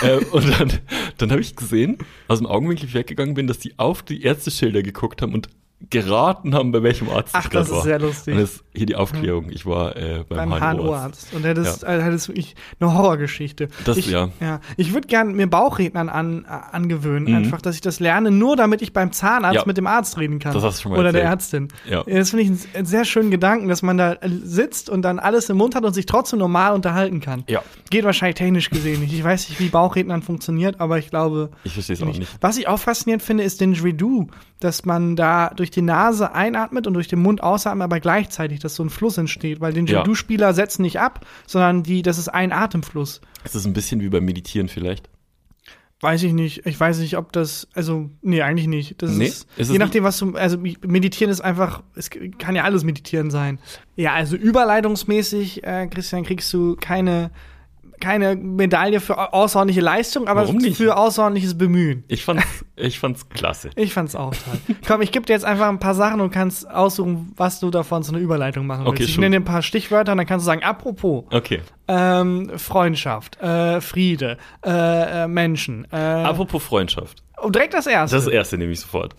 äh, 0.02 0.18
und 0.32 0.60
dann, 0.60 0.72
dann 1.18 1.32
habe 1.32 1.42
ich 1.42 1.56
gesehen, 1.56 1.98
aus 2.28 2.40
dem 2.40 2.48
Augenwinkel, 2.48 2.86
ich 2.86 2.94
weggegangen 2.94 3.34
bin, 3.34 3.48
dass 3.48 3.60
die 3.60 3.78
auf 3.78 4.04
die 4.04 4.24
Ärzteschilder 4.24 4.84
geguckt 4.84 5.22
haben 5.22 5.34
und 5.34 5.50
geraten 5.90 6.56
haben, 6.56 6.72
bei 6.72 6.82
welchem 6.84 7.10
Arzt 7.10 7.32
Ach, 7.34 7.44
ich 7.46 7.50
das 7.52 7.70
war. 7.70 7.78
ist 7.80 7.84
sehr 7.84 8.00
lustig. 8.00 8.34
Und 8.36 8.42
das 8.42 8.52
ist 8.56 8.64
hier 8.74 8.86
die 8.86 8.96
Aufklärung. 8.96 9.50
Ich 9.50 9.66
war 9.66 9.96
äh, 9.96 10.24
beim, 10.28 10.50
beim 10.50 10.78
HNO-Arzt. 10.78 11.34
Und 11.34 11.44
das, 11.46 11.84
äh, 11.84 11.98
das 12.00 12.14
ist 12.16 12.28
wirklich 12.30 12.56
eine 12.80 12.94
Horrorgeschichte. 12.94 13.68
Das- 13.86 13.98
ich, 13.98 14.10
ja. 14.10 14.30
ja. 14.40 14.60
Ich 14.78 14.94
würde 14.94 15.08
gerne 15.08 15.34
mir 15.34 15.48
Bauchrednern 15.48 16.10
an, 16.10 16.46
äh, 16.46 16.48
angewöhnen, 16.76 17.30
Mhm. 17.30 17.36
einfach, 17.36 17.62
dass 17.62 17.76
ich 17.76 17.82
das 17.82 18.00
lerne, 18.00 18.32
nur 18.32 18.56
damit 18.56 18.82
ich 18.82 18.94
beim 18.94 19.12
Zahnarzt 19.12 19.56
Ja. 19.56 19.64
mit 19.66 19.78
dem 19.78 19.88
Arzt 19.88 20.18
reden 20.18 20.40
kann. 20.40 20.54
Das 20.54 20.64
hast 20.64 20.80
du 20.80 20.84
schon 20.84 20.92
mal 20.94 21.00
Oder 21.00 21.12
der 21.12 21.24
erzählt. 21.24 21.34
Ärztin. 21.34 21.68
Ja. 21.90 22.04
Das 22.04 22.30
finde 22.32 22.44
ich 22.44 22.50
einen, 22.76 22.86
sehr 22.86 23.06
schönen 23.06 23.30
Gedanken, 23.32 23.68
dass 23.68 23.82
man 23.82 23.98
da 23.98 24.14
äh, 24.14 24.30
sitzt 24.44 24.90
und 24.90 25.02
dann 25.04 25.20
alles 25.20 25.50
im 25.50 25.58
Mund 25.58 25.76
hat 25.76 25.84
und 25.84 25.94
sich 25.94 26.06
trotzdem 26.06 26.40
normal 26.40 26.74
unterhalten 26.74 27.20
kann. 27.22 27.44
Ja. 27.48 27.62
Geht 27.90 28.04
wahrscheinlich 28.06 28.36
technisch 28.36 28.70
gesehen 28.70 29.02
nicht. 29.02 29.14
Ich 29.14 29.24
weiß 29.24 29.50
nicht, 29.50 29.60
wie 29.60 29.70
Bauchrednern 29.70 30.22
funktioniert, 30.22 30.80
aber 30.80 30.98
ich 30.98 31.10
glaube. 31.10 31.52
Ich 31.64 31.74
verstehe 31.74 31.96
es 31.96 32.02
auch 32.02 32.08
nicht. 32.08 32.28
Was 32.42 32.58
ich 32.58 32.68
auch 32.68 32.80
faszinierend 32.80 33.22
finde, 33.24 33.44
ist 33.44 33.62
Didgeridoo, 33.62 34.28
dass 34.60 34.86
man 34.86 35.16
da 35.16 35.50
durch 35.56 35.72
die 35.74 35.82
Nase 35.82 36.34
einatmet 36.34 36.88
und 36.88 36.94
durch 36.94 37.08
den 37.08 37.20
Mund 37.22 37.44
ausatmet, 37.44 37.84
aber 37.84 38.00
gleichzeitig, 38.00 38.60
dass 38.60 38.76
so 38.76 38.84
ein 38.84 38.90
Fluss 38.90 39.18
entsteht, 39.18 39.60
weil 39.62 39.74
Didgeridoo-Spieler 39.74 40.54
setzen 40.54 40.82
nicht 40.84 41.00
ab, 41.00 41.26
sondern 41.46 41.84
die, 41.84 42.02
das 42.02 42.18
ist 42.18 42.30
ein 42.30 42.52
Atemfluss. 42.52 43.22
Es 43.44 43.56
ist 43.56 43.66
ein 43.66 43.74
bisschen 43.74 44.02
wie 44.02 44.10
beim 44.10 44.26
Meditieren 44.26 44.68
vielleicht. 44.70 45.10
Weiß 46.02 46.22
ich 46.24 46.34
nicht. 46.34 46.66
Ich 46.66 46.78
weiß 46.78 47.00
nicht, 47.00 47.16
ob 47.18 47.32
das, 47.32 47.70
also, 47.74 48.10
nee, 48.22 48.42
eigentlich 48.42 48.68
nicht. 48.68 49.02
Das 49.02 49.12
Nee? 49.12 49.28
ist, 49.28 49.48
Ist 49.56 49.72
je 49.72 49.78
nachdem, 49.78 50.04
was 50.04 50.18
du, 50.18 50.34
also 50.36 50.58
meditieren 50.58 51.32
ist 51.32 51.40
einfach, 51.40 51.82
es 51.96 52.10
kann 52.10 52.56
ja 52.58 52.64
alles 52.64 52.84
meditieren 52.84 53.32
sein. 53.32 53.58
Ja, 53.96 54.12
also 54.14 54.36
überleitungsmäßig, 54.36 55.64
äh, 55.64 55.88
Christian, 55.88 56.24
kriegst 56.24 56.52
du 56.54 56.76
keine, 56.76 57.32
keine 58.04 58.36
Medaille 58.36 59.00
für 59.00 59.34
außerordentliche 59.34 59.82
Leistung, 59.82 60.28
aber 60.28 60.46
für 60.48 60.98
außerordentliches 60.98 61.58
Bemühen. 61.58 62.04
Ich 62.10 62.26
fand's, 62.26 62.44
ich 62.76 63.00
fand's 63.00 63.30
klasse. 63.30 63.70
Ich 63.78 63.94
fand's 63.94 64.14
auch 64.16 64.32
toll. 64.32 64.76
Komm, 64.86 65.02
ich 65.02 65.12
gebe 65.12 65.26
dir 65.26 65.34
jetzt 65.34 65.46
einfach 65.46 65.70
ein 65.70 65.80
paar 65.80 65.96
Sachen 65.96 66.20
und 66.22 66.30
kannst 66.32 66.70
aussuchen, 66.70 67.32
was 67.38 67.60
du 67.62 67.72
davon 67.72 68.04
zu 68.04 68.12
einer 68.12 68.20
Überleitung 68.22 68.68
machen 68.68 68.86
Okay, 68.86 69.00
willst. 69.00 69.10
Ich 69.10 69.16
schon. 69.16 69.22
nenne 69.22 69.38
dir 69.38 69.42
ein 69.42 69.46
paar 69.46 69.62
Stichwörter 69.62 70.12
und 70.12 70.18
dann 70.18 70.28
kannst 70.28 70.46
du 70.46 70.48
sagen, 70.48 70.64
apropos, 70.64 71.24
Okay. 71.32 71.62
ähm, 71.88 72.52
Freundschaft, 72.58 73.40
äh, 73.42 73.80
Friede, 73.82 74.38
äh, 74.66 75.24
äh, 75.24 75.28
Menschen. 75.28 75.88
Äh, 75.92 75.96
Apropos 75.96 76.62
Freundschaft. 76.64 77.24
und 77.42 77.56
direkt 77.56 77.74
das 77.74 77.88
erste. 77.88 78.18
Das 78.18 78.28
erste 78.28 78.58
nehme 78.58 78.74
ich 78.74 78.82
sofort. 78.82 79.16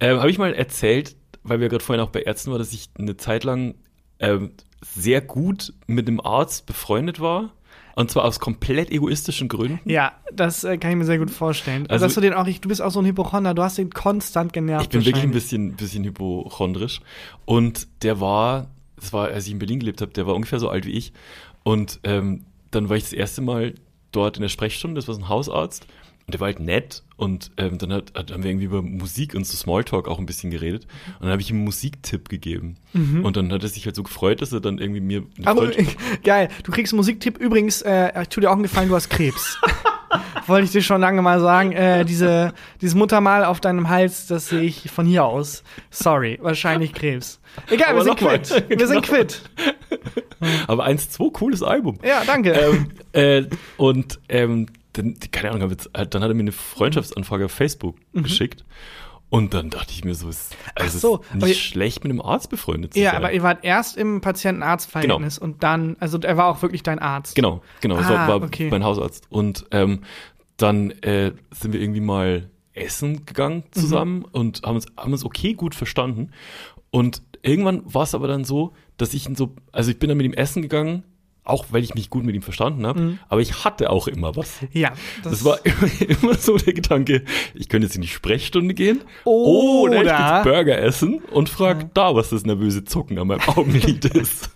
Ähm, 0.00 0.18
Habe 0.18 0.30
ich 0.30 0.38
mal 0.38 0.54
erzählt, 0.54 1.16
weil 1.42 1.60
wir 1.60 1.68
gerade 1.68 1.84
vorhin 1.84 2.02
auch 2.02 2.10
bei 2.10 2.22
Ärzten 2.22 2.50
waren, 2.50 2.58
dass 2.60 2.72
ich 2.72 2.88
eine 2.98 3.16
Zeit 3.16 3.44
lang 3.44 3.74
ähm, 4.20 4.52
sehr 4.80 5.20
gut 5.20 5.74
mit 5.86 6.08
einem 6.08 6.20
Arzt 6.20 6.66
befreundet 6.66 7.20
war. 7.20 7.50
Und 7.94 8.10
zwar 8.10 8.24
aus 8.24 8.40
komplett 8.40 8.90
egoistischen 8.90 9.48
Gründen. 9.48 9.80
ja, 9.88 10.12
das 10.32 10.64
äh, 10.64 10.78
kann 10.78 10.90
ich 10.92 10.96
mir 10.96 11.04
sehr 11.04 11.18
gut 11.18 11.30
vorstellen. 11.30 11.86
Also- 11.88 12.06
dass 12.06 12.14
du 12.14 12.20
den 12.20 12.32
auch, 12.32 12.46
du 12.46 12.68
bist 12.68 12.80
auch 12.80 12.90
so 12.90 13.00
ein 13.00 13.06
Hypochonder, 13.06 13.54
du 13.54 13.62
hast 13.62 13.78
den 13.78 13.90
konstant 13.90 14.52
genervt. 14.52 14.84
Ich 14.84 14.88
bin 14.90 15.04
wirklich 15.04 15.24
ein 15.24 15.30
bisschen, 15.32 15.74
bisschen 15.74 16.04
hypochondrisch. 16.04 17.00
Und 17.44 17.86
der 18.02 18.20
war, 18.20 18.68
das 18.96 19.12
war, 19.12 19.28
als 19.28 19.46
ich 19.46 19.52
in 19.52 19.58
Berlin 19.58 19.80
gelebt 19.80 20.00
habe, 20.00 20.12
der 20.12 20.26
war 20.26 20.34
ungefähr 20.34 20.58
so 20.60 20.68
alt 20.68 20.86
wie 20.86 20.92
ich. 20.92 21.12
Und 21.64 22.00
ähm, 22.04 22.44
dann 22.70 22.88
war 22.88 22.96
ich 22.96 23.02
das 23.04 23.12
erste 23.12 23.42
Mal 23.42 23.74
dort 24.10 24.36
in 24.36 24.42
der 24.42 24.48
Sprechstunde, 24.48 24.96
das 24.96 25.08
war 25.08 25.14
so 25.14 25.20
ein 25.22 25.28
Hausarzt. 25.28 25.86
Und 26.26 26.34
der 26.34 26.40
war 26.40 26.46
halt 26.46 26.60
nett 26.60 27.02
und 27.16 27.50
ähm, 27.56 27.78
dann 27.78 27.92
hat, 27.92 28.12
hat, 28.16 28.30
haben 28.32 28.42
wir 28.44 28.50
irgendwie 28.50 28.66
über 28.66 28.80
Musik 28.82 29.34
und 29.34 29.46
so 29.46 29.56
Smalltalk 29.56 30.06
auch 30.08 30.18
ein 30.18 30.26
bisschen 30.26 30.50
geredet. 30.50 30.86
Und 31.18 31.22
dann 31.22 31.30
habe 31.30 31.42
ich 31.42 31.50
ihm 31.50 31.56
einen 31.56 31.64
Musiktipp 31.64 32.28
gegeben. 32.28 32.76
Und 32.94 33.36
dann 33.36 33.52
hat 33.52 33.62
er 33.62 33.68
sich 33.68 33.86
halt 33.86 33.96
so 33.96 34.02
gefreut, 34.02 34.40
dass 34.42 34.52
er 34.52 34.60
dann 34.60 34.78
irgendwie 34.78 35.00
mir 35.00 35.24
Aber 35.44 35.62
Freundschaft- 35.72 35.96
geil, 36.24 36.48
du 36.62 36.70
kriegst 36.72 36.92
einen 36.92 36.98
Musiktipp. 36.98 37.38
Übrigens, 37.38 37.82
äh, 37.82 38.22
ich 38.22 38.28
tu 38.28 38.40
dir 38.40 38.50
auch 38.50 38.54
einen 38.54 38.62
Gefallen, 38.62 38.88
du 38.88 38.94
hast 38.94 39.08
Krebs. 39.10 39.58
Wollte 40.46 40.64
ich 40.66 40.72
dir 40.72 40.82
schon 40.82 41.00
lange 41.00 41.22
mal 41.22 41.40
sagen. 41.40 41.72
Äh, 41.72 42.04
diese, 42.04 42.52
dieses 42.80 42.94
Muttermal 42.94 43.44
auf 43.44 43.60
deinem 43.60 43.88
Hals, 43.88 44.26
das 44.26 44.48
sehe 44.48 44.62
ich 44.62 44.90
von 44.90 45.06
hier 45.06 45.24
aus. 45.24 45.62
Sorry, 45.90 46.38
wahrscheinlich 46.42 46.92
Krebs. 46.92 47.40
Egal, 47.70 47.90
Aber 47.90 47.98
wir 48.00 48.04
sind 48.04 48.20
mal. 48.20 48.38
quitt. 48.38 48.78
Wir 48.78 48.86
sind 48.88 49.02
quitt. 49.02 49.42
Aber 50.66 50.86
1-2, 50.86 51.32
cooles 51.32 51.62
Album. 51.62 51.98
Ja, 52.04 52.22
danke. 52.26 52.50
ähm, 52.52 52.88
äh, 53.12 53.44
und 53.76 54.18
ähm, 54.28 54.66
dann, 54.92 55.14
keine 55.30 55.52
Ahnung, 55.54 55.70
äh, 55.70 56.06
dann 56.06 56.22
hat 56.22 56.30
er 56.30 56.34
mir 56.34 56.40
eine 56.40 56.52
Freundschaftsanfrage 56.52 57.46
auf 57.46 57.52
Facebook 57.52 57.96
geschickt. 58.12 58.64
Und 59.30 59.54
dann 59.54 59.70
dachte 59.70 59.92
ich 59.92 60.04
mir 60.04 60.14
so, 60.14 60.28
es 60.28 60.50
also 60.74 60.96
Mhm. 60.96 61.00
so, 61.00 61.16
ist 61.22 61.34
nicht 61.36 61.48
ihr- 61.48 61.54
schlecht, 61.54 62.04
mit 62.04 62.10
einem 62.10 62.20
Arzt 62.20 62.50
befreundet 62.50 62.92
zu 62.92 63.00
ja, 63.00 63.12
sein. 63.12 63.16
aber 63.16 63.32
ihr 63.32 63.42
wart 63.42 63.64
erst 63.64 63.96
im 63.96 64.20
Patient-Arzt-Verhältnis 64.20 65.38
und 65.38 65.62
dann, 65.62 65.96
also 66.00 66.18
er 66.18 66.36
war 66.36 66.46
auch 66.48 66.60
wirklich 66.60 66.82
dein 66.82 66.98
Arzt. 66.98 67.34
Genau, 67.34 67.62
genau. 67.80 67.96
Ah, 67.96 68.08
war, 68.10 68.28
war 68.28 68.42
okay. 68.42 68.68
mein 68.70 68.84
Hausarzt. 68.84 69.26
Und 69.30 69.64
ähm, 69.70 70.00
dann 70.58 70.90
äh, 71.02 71.32
sind 71.50 71.72
wir 71.72 71.80
irgendwie 71.80 72.00
mal 72.00 72.50
essen 72.74 73.24
gegangen 73.24 73.64
Mhm. 73.74 73.80
zusammen 73.80 74.24
und 74.30 74.62
haben 74.64 74.74
uns, 74.76 74.86
haben 74.98 75.12
uns 75.12 75.24
okay 75.24 75.54
gut 75.54 75.74
verstanden. 75.74 76.30
Und 76.90 77.22
irgendwann 77.40 77.82
war 77.86 78.02
es 78.02 78.14
aber 78.14 78.28
dann 78.28 78.44
so, 78.44 78.74
dass 78.98 79.14
ich 79.14 79.26
ihn 79.26 79.34
so, 79.34 79.54
also 79.72 79.90
ich 79.90 79.98
bin 79.98 80.08
dann 80.10 80.18
mit 80.18 80.26
ihm 80.26 80.34
essen 80.34 80.60
gegangen, 80.60 81.04
auch 81.44 81.66
weil 81.70 81.82
ich 81.82 81.94
mich 81.94 82.08
gut 82.08 82.24
mit 82.24 82.34
ihm 82.36 82.42
verstanden 82.42 82.86
habe, 82.86 83.00
Mhm. 83.00 83.18
aber 83.28 83.40
ich 83.40 83.64
hatte 83.64 83.90
auch 83.90 84.06
immer 84.06 84.36
was. 84.36 84.58
Ja, 84.72 84.92
Das, 85.24 85.44
war 85.44 85.58
immer, 85.64 86.10
immer 86.22 86.34
so 86.34 86.56
der 86.56 86.72
Gedanke, 86.72 87.24
ich 87.54 87.68
könnte 87.68 87.86
jetzt 87.86 87.96
in 87.96 88.02
die 88.02 88.08
Sprechstunde 88.08 88.74
gehen 88.74 89.00
Oder- 89.24 90.00
oder 90.00 90.02
ich 90.02 90.34
jetzt 90.34 90.44
Burger 90.44 90.78
essen 90.78 91.20
und 91.32 91.48
frag 91.48 91.92
da, 91.94 92.14
was 92.14 92.30
das 92.30 92.44
nervöse 92.44 92.84
Zucken 92.84 93.18
an 93.18 93.26
meinem 93.26 93.40
Augenlid 93.48 94.04
ist. 94.14 94.50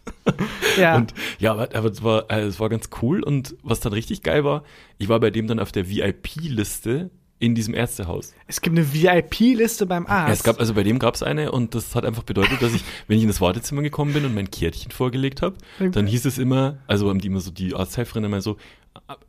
ja. 0.79 0.97
Und 0.97 1.13
ja, 1.39 1.53
aber, 1.53 1.75
aber 1.75 1.91
es, 1.91 2.03
war, 2.05 2.31
äh, 2.31 2.43
es 2.43 2.61
war 2.61 2.69
ganz 2.69 2.89
cool 3.03 3.23
und 3.23 3.57
was 3.63 3.81
dann 3.81 3.93
richtig 3.93 4.23
geil 4.23 4.45
war, 4.45 4.63
ich 4.99 5.09
war 5.09 5.19
bei 5.21 5.31
dem 5.31 5.47
dann 5.49 5.59
auf 5.59 5.73
der 5.73 5.89
VIP-Liste 5.91 7.11
in 7.39 7.55
diesem 7.55 7.75
Ärztehaus. 7.75 8.33
es 8.47 8.61
gibt 8.61 8.77
eine 8.79 8.93
VIP-Liste 8.95 9.85
beim 9.87 10.07
Arzt. 10.07 10.29
Ja, 10.29 10.33
es 10.33 10.43
gab, 10.43 10.59
also 10.59 10.75
bei 10.75 10.83
dem 10.83 10.99
gab 10.99 11.15
es 11.15 11.23
eine 11.23 11.53
und 11.53 11.75
das 11.75 11.95
hat 11.95 12.05
einfach 12.05 12.23
bedeutet, 12.23 12.63
dass 12.63 12.73
ich, 12.75 12.83
wenn 13.09 13.17
ich 13.19 13.23
in 13.23 13.29
das 13.29 13.41
Wartezimmer 13.41 13.83
gekommen 13.83 14.13
bin 14.15 14.25
und 14.25 14.35
mein 14.35 14.51
Kärtchen 14.51 14.91
vorgelegt 14.91 15.43
habe, 15.43 15.57
dann 15.79 16.07
hieß 16.07 16.25
es 16.25 16.39
immer, 16.39 16.79
also 16.87 17.09
haben 17.11 17.21
die 17.21 17.29
immer 17.29 17.41
so, 17.41 17.51
die 17.51 17.75
Arzthelferin 17.75 18.25
immer 18.25 18.41
so, 18.41 18.57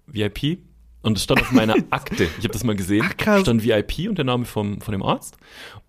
VIP 0.07 0.59
und 1.01 1.17
es 1.17 1.23
stand 1.23 1.41
auf 1.41 1.51
meiner 1.51 1.75
Akte, 1.89 2.23
ich 2.23 2.43
habe 2.43 2.49
das 2.49 2.63
mal 2.63 2.75
gesehen, 2.75 3.05
Ach, 3.07 3.17
krass. 3.17 3.41
stand 3.41 3.63
VIP 3.63 4.09
und 4.09 4.17
der 4.17 4.25
Name 4.25 4.45
vom, 4.45 4.81
von 4.81 4.91
dem 4.93 5.03
Arzt 5.03 5.37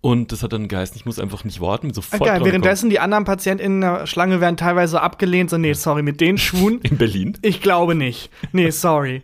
und 0.01 0.31
das 0.31 0.43
hat 0.43 0.53
dann 0.53 0.67
geheißen, 0.67 0.95
ich 0.97 1.05
muss 1.05 1.19
einfach 1.19 1.43
nicht 1.43 1.61
warten, 1.61 1.87
bin 1.87 1.91
Ah, 1.91 1.95
sofort 1.95 2.25
geil, 2.25 2.43
währenddessen 2.43 2.89
die 2.89 2.99
anderen 2.99 3.23
Patienten 3.25 3.63
in 3.63 3.81
der 3.81 4.07
Schlange 4.07 4.41
werden 4.41 4.57
teilweise 4.57 5.01
abgelehnt. 5.01 5.49
So, 5.49 5.57
nee, 5.57 5.73
sorry, 5.73 6.03
mit 6.03 6.21
den 6.21 6.37
Schuhen, 6.37 6.79
gekommen. 6.81 6.81
in 6.83 6.97
Berlin. 6.97 7.37
ich 7.41 7.61
glaube 7.61 7.95
nicht. 7.95 8.29
Nee, 8.51 8.69
sorry. 8.69 9.23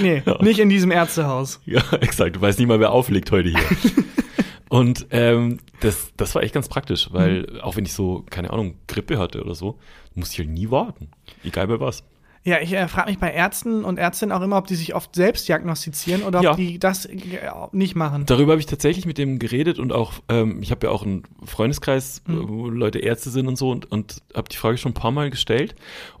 Nee, 0.00 0.22
nicht 0.40 0.58
in 0.58 0.68
diesem 0.68 0.90
Ärztehaus. 0.90 1.60
Ja, 1.64 1.82
exakt. 2.00 2.36
Du 2.36 2.40
weißt 2.40 2.58
nicht 2.58 2.68
mal, 2.68 2.80
wer 2.80 2.92
auflegt 2.92 3.30
heute 3.30 3.48
hier. 3.50 3.58
Und 4.68 5.06
ähm, 5.10 5.60
das, 5.80 6.12
das 6.18 6.34
war 6.34 6.42
echt 6.42 6.52
ganz 6.54 6.68
praktisch, 6.68 7.08
weil 7.12 7.46
Mhm. 7.50 7.60
auch 7.62 7.76
wenn 7.76 7.84
ich 7.86 7.94
so, 7.94 8.24
keine 8.28 8.50
Ahnung, 8.50 8.74
Grippe 8.86 9.18
hatte 9.18 9.42
oder 9.42 9.54
so, 9.54 9.78
musste 10.14 10.34
ich 10.34 10.38
halt 10.46 10.50
nie 10.50 10.70
warten. 10.70 11.08
Egal 11.42 11.68
bei 11.68 11.80
was. 11.80 12.04
Ja, 12.44 12.60
ich 12.60 12.72
äh, 12.72 12.86
frage 12.86 13.10
mich 13.10 13.18
bei 13.18 13.32
Ärzten 13.32 13.84
und 13.84 13.98
Ärztinnen 13.98 14.32
auch 14.36 14.42
immer, 14.42 14.56
ob 14.58 14.66
die 14.66 14.74
sich 14.74 14.94
oft 14.94 15.14
selbst 15.14 15.48
diagnostizieren 15.48 16.22
oder 16.22 16.38
ob 16.38 16.44
Ja. 16.44 16.54
die 16.54 16.78
das 16.78 17.04
äh, 17.06 17.16
nicht 17.72 17.96
machen. 17.96 18.26
Darüber 18.26 18.52
habe 18.52 18.60
ich 18.60 18.66
tatsächlich 18.66 19.06
mit 19.06 19.16
dem 19.18 19.38
geredet 19.38 19.78
und 19.78 19.92
auch, 19.92 20.14
ähm, 20.28 20.62
ich 20.62 20.70
habe 20.70 20.86
ja 20.86 20.92
auch 20.92 21.02
einen 21.02 21.22
Freundeskreis, 21.44 22.22
Mhm. 22.26 22.34
äh, 22.34 22.48
wo 22.48 22.68
Leute 22.68 22.98
Ärzte 22.98 23.30
sind 23.30 23.48
und 23.48 23.56
so 23.56 23.70
und, 23.70 23.90
und 23.90 24.22
habe 24.34 24.48
die 24.50 24.56
Frage 24.56 24.76
schon 24.78 24.90
ein 24.92 24.94
paar 24.94 25.10
Mal 25.12 25.30
gestellt. 25.30 25.74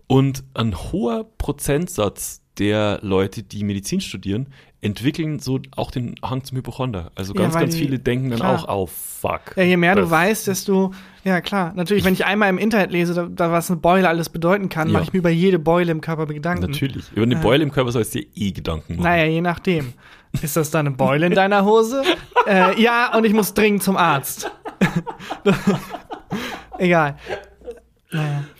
Und 0.06 0.42
ein 0.54 0.74
hoher 0.90 1.24
Prozentsatz 1.36 2.40
der 2.58 2.98
Leute, 3.02 3.42
die 3.42 3.64
Medizin 3.64 4.00
studieren, 4.00 4.46
entwickeln 4.80 5.38
so 5.40 5.58
auch 5.76 5.90
den 5.90 6.14
Hang 6.22 6.44
zum 6.44 6.58
Hypochonder. 6.58 7.10
Also 7.16 7.34
Ja, 7.34 7.40
ganz, 7.42 7.54
weil 7.54 7.62
ganz 7.62 7.74
die- 7.74 7.80
viele 7.80 7.98
denken 7.98 8.30
dann 8.30 8.38
klar. 8.38 8.64
auch, 8.68 8.68
oh 8.68 8.86
fuck. 8.86 9.56
Ja, 9.56 9.64
je 9.64 9.76
mehr 9.76 9.96
du 9.96 10.08
weißt, 10.08 10.46
desto, 10.46 10.92
ja 11.24 11.40
klar, 11.40 11.72
natürlich, 11.74 12.04
wenn 12.04 12.12
ich 12.12 12.24
einmal 12.24 12.48
im 12.48 12.58
Internet 12.58 12.92
lese, 12.92 13.12
da, 13.14 13.26
da 13.26 13.50
was 13.50 13.70
eine 13.70 13.80
Beule 13.80 14.08
alles 14.08 14.28
bedeuten 14.28 14.68
kann, 14.68 14.88
Ja. 14.88 14.92
mache 14.94 15.04
ich 15.04 15.12
mir 15.12 15.18
über 15.18 15.30
jede 15.30 15.58
Beule 15.58 15.90
im 15.90 16.00
Körper 16.00 16.26
Gedanken. 16.26 16.70
Natürlich. 16.70 17.10
Über 17.12 17.22
eine 17.24 17.36
Beule 17.36 17.62
im 17.64 17.72
Körper 17.72 17.90
sollst 17.90 18.14
du 18.14 18.20
dir 18.20 18.28
eh 18.36 18.52
Gedanken 18.52 18.94
machen. 18.96 19.04
Naja, 19.04 19.24
je 19.24 19.40
nachdem. 19.40 19.94
Ist 20.42 20.56
das 20.56 20.70
dann 20.70 20.86
eine 20.86 20.94
Beule 20.96 21.26
in 21.26 21.34
deiner 21.34 21.64
Hose? 21.64 22.02
äh, 22.46 22.80
ja, 22.80 23.16
und 23.16 23.24
ich 23.24 23.32
muss 23.32 23.54
dringend 23.54 23.82
zum 23.82 23.96
Arzt. 23.96 24.50
Egal. 26.78 27.16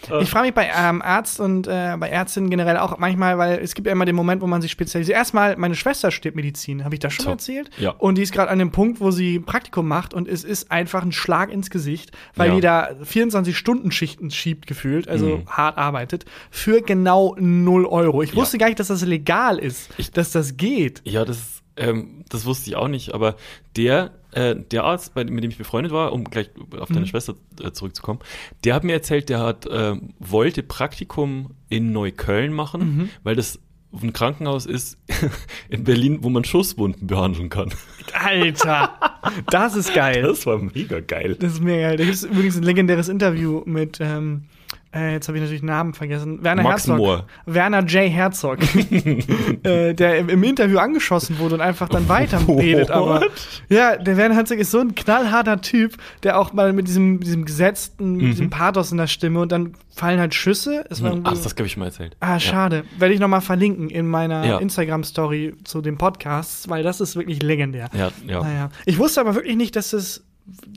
Naja. 0.08 0.22
Ich 0.22 0.30
frage 0.30 0.46
mich 0.46 0.54
bei 0.54 0.70
ähm, 0.76 1.02
Arzt 1.02 1.40
und 1.40 1.66
äh, 1.66 1.96
bei 1.98 2.08
Ärztinnen 2.08 2.50
generell 2.50 2.76
auch 2.78 2.98
manchmal, 2.98 3.38
weil 3.38 3.58
es 3.58 3.74
gibt 3.74 3.86
ja 3.86 3.92
immer 3.92 4.04
den 4.04 4.16
Moment, 4.16 4.42
wo 4.42 4.46
man 4.46 4.62
sich 4.62 4.70
spezialisiert. 4.70 5.16
Erstmal, 5.16 5.56
meine 5.56 5.74
Schwester 5.74 6.10
studiert 6.10 6.34
Medizin, 6.36 6.84
habe 6.84 6.94
ich 6.94 7.00
das 7.00 7.12
schon 7.12 7.24
So. 7.24 7.30
erzählt? 7.30 7.70
Ja. 7.78 7.90
Und 7.90 8.16
die 8.16 8.22
ist 8.22 8.32
gerade 8.32 8.50
an 8.50 8.58
dem 8.58 8.70
Punkt, 8.70 9.00
wo 9.00 9.10
sie 9.10 9.38
Praktikum 9.38 9.86
macht 9.88 10.14
und 10.14 10.28
es 10.28 10.44
ist 10.44 10.70
einfach 10.70 11.02
ein 11.02 11.12
Schlag 11.12 11.50
ins 11.52 11.70
Gesicht, 11.70 12.12
weil 12.36 12.48
Ja. 12.48 12.54
die 12.54 12.60
da 12.60 12.88
24-Stunden-Schichten 13.04 14.30
schiebt 14.30 14.66
gefühlt, 14.66 15.08
also 15.08 15.38
Mhm. 15.38 15.46
hart 15.50 15.78
arbeitet, 15.78 16.24
für 16.50 16.82
genau 16.82 17.34
0 17.38 17.86
Euro. 17.86 18.22
Ich 18.22 18.30
Ja. 18.30 18.36
wusste 18.36 18.58
gar 18.58 18.66
nicht, 18.66 18.80
dass 18.80 18.88
das 18.88 19.04
legal 19.04 19.58
ist, 19.58 19.90
dass 20.16 20.32
das 20.32 20.56
geht. 20.56 21.00
Ja, 21.04 21.24
das, 21.24 21.57
ähm, 21.78 22.24
das 22.28 22.44
wusste 22.46 22.70
ich 22.70 22.76
auch 22.76 22.88
nicht, 22.88 23.14
aber 23.14 23.36
der, 23.76 24.12
äh, 24.32 24.54
der 24.56 24.84
Arzt, 24.84 25.14
bei, 25.14 25.24
mit 25.24 25.42
dem 25.44 25.50
ich 25.50 25.58
befreundet 25.58 25.92
war, 25.92 26.12
um 26.12 26.24
gleich 26.24 26.50
auf 26.78 26.90
Mhm. 26.90 26.94
deine 26.94 27.06
Schwester 27.06 27.34
äh, 27.62 27.70
zurückzukommen, 27.72 28.20
der 28.64 28.74
hat 28.74 28.84
mir 28.84 28.92
erzählt, 28.92 29.28
der 29.28 29.40
hat, 29.40 29.66
ähm, 29.70 30.14
wollte 30.18 30.62
Praktikum 30.62 31.50
in 31.68 31.92
Neukölln 31.92 32.52
machen, 32.52 32.80
Mhm. 32.80 33.08
weil 33.22 33.36
das 33.36 33.58
ein 34.02 34.12
Krankenhaus 34.12 34.66
ist 34.66 34.98
in 35.70 35.84
Berlin, 35.84 36.18
wo 36.22 36.28
man 36.28 36.44
Schusswunden 36.44 37.06
behandeln 37.06 37.48
kann. 37.48 37.72
Alter, 38.12 38.98
das 39.50 39.76
ist 39.76 39.94
geil. 39.94 40.22
Das 40.22 40.44
war 40.44 40.58
mega 40.58 41.00
geil. 41.00 41.36
Das 41.40 41.54
ist 41.54 41.62
mega 41.62 41.88
geil. 41.88 41.96
Da 41.96 42.04
gibt 42.04 42.16
es 42.16 42.24
übrigens 42.24 42.56
ein 42.58 42.62
legendäres 42.64 43.08
Interview 43.08 43.62
mit, 43.64 43.98
ähm, 44.00 44.44
äh, 44.94 45.12
jetzt 45.12 45.28
habe 45.28 45.36
ich 45.38 45.42
natürlich 45.42 45.60
den 45.60 45.66
Namen 45.68 45.94
vergessen, 45.94 46.42
Werner 46.42 46.62
Max 46.62 46.86
Herzog. 46.86 46.96
Mohr. 46.98 47.26
Werner 47.46 47.80
J. 47.84 48.10
Herzog, 48.10 48.58
äh, 49.64 49.92
der 49.94 50.18
im, 50.18 50.28
im 50.28 50.42
Interview 50.42 50.78
angeschossen 50.78 51.38
wurde 51.38 51.56
und 51.56 51.60
einfach 51.60 51.88
dann 51.88 52.08
weiterredet. 52.08 52.90
Aber 52.92 53.20
What? 53.20 53.30
ja, 53.68 53.96
der 53.96 54.16
Werner 54.16 54.34
Herzog 54.34 54.58
ist 54.58 54.70
so 54.70 54.80
ein 54.80 54.94
knallharter 54.94 55.60
Typ, 55.60 55.96
der 56.22 56.38
auch 56.38 56.52
mal 56.52 56.72
mit 56.72 56.88
diesem, 56.88 57.20
diesem 57.20 57.44
gesetzten, 57.44 58.12
mit 58.16 58.26
diesem 58.32 58.50
Pathos 58.50 58.90
in 58.92 58.98
der 58.98 59.06
Stimme 59.06 59.40
und 59.40 59.52
dann 59.52 59.74
fallen 59.90 60.20
halt 60.20 60.34
Schüsse. 60.34 60.84
Es 60.90 61.02
war 61.02 61.10
Ach, 61.10 61.14
irgendwie- 61.16 61.42
das 61.42 61.52
habe 61.52 61.66
ich 61.66 61.72
schon 61.72 61.80
mal 61.80 61.86
erzählt. 61.86 62.16
Ah, 62.20 62.38
schade. 62.38 62.84
Werde 62.98 63.14
ich 63.14 63.20
noch 63.20 63.28
mal 63.28 63.40
verlinken 63.40 63.90
in 63.90 64.06
meiner 64.06 64.44
Ja. 64.46 64.58
Instagram-Story 64.58 65.54
zu 65.64 65.80
dem 65.82 65.98
Podcast, 65.98 66.68
weil 66.70 66.82
das 66.82 67.00
ist 67.00 67.16
wirklich 67.16 67.42
legendär. 67.42 67.90
Ja, 67.92 68.10
ja. 68.26 68.42
Naja. 68.42 68.70
Ich 68.86 68.98
wusste 68.98 69.20
aber 69.20 69.34
wirklich 69.34 69.56
nicht, 69.56 69.74
dass 69.76 69.92
es 69.92 70.24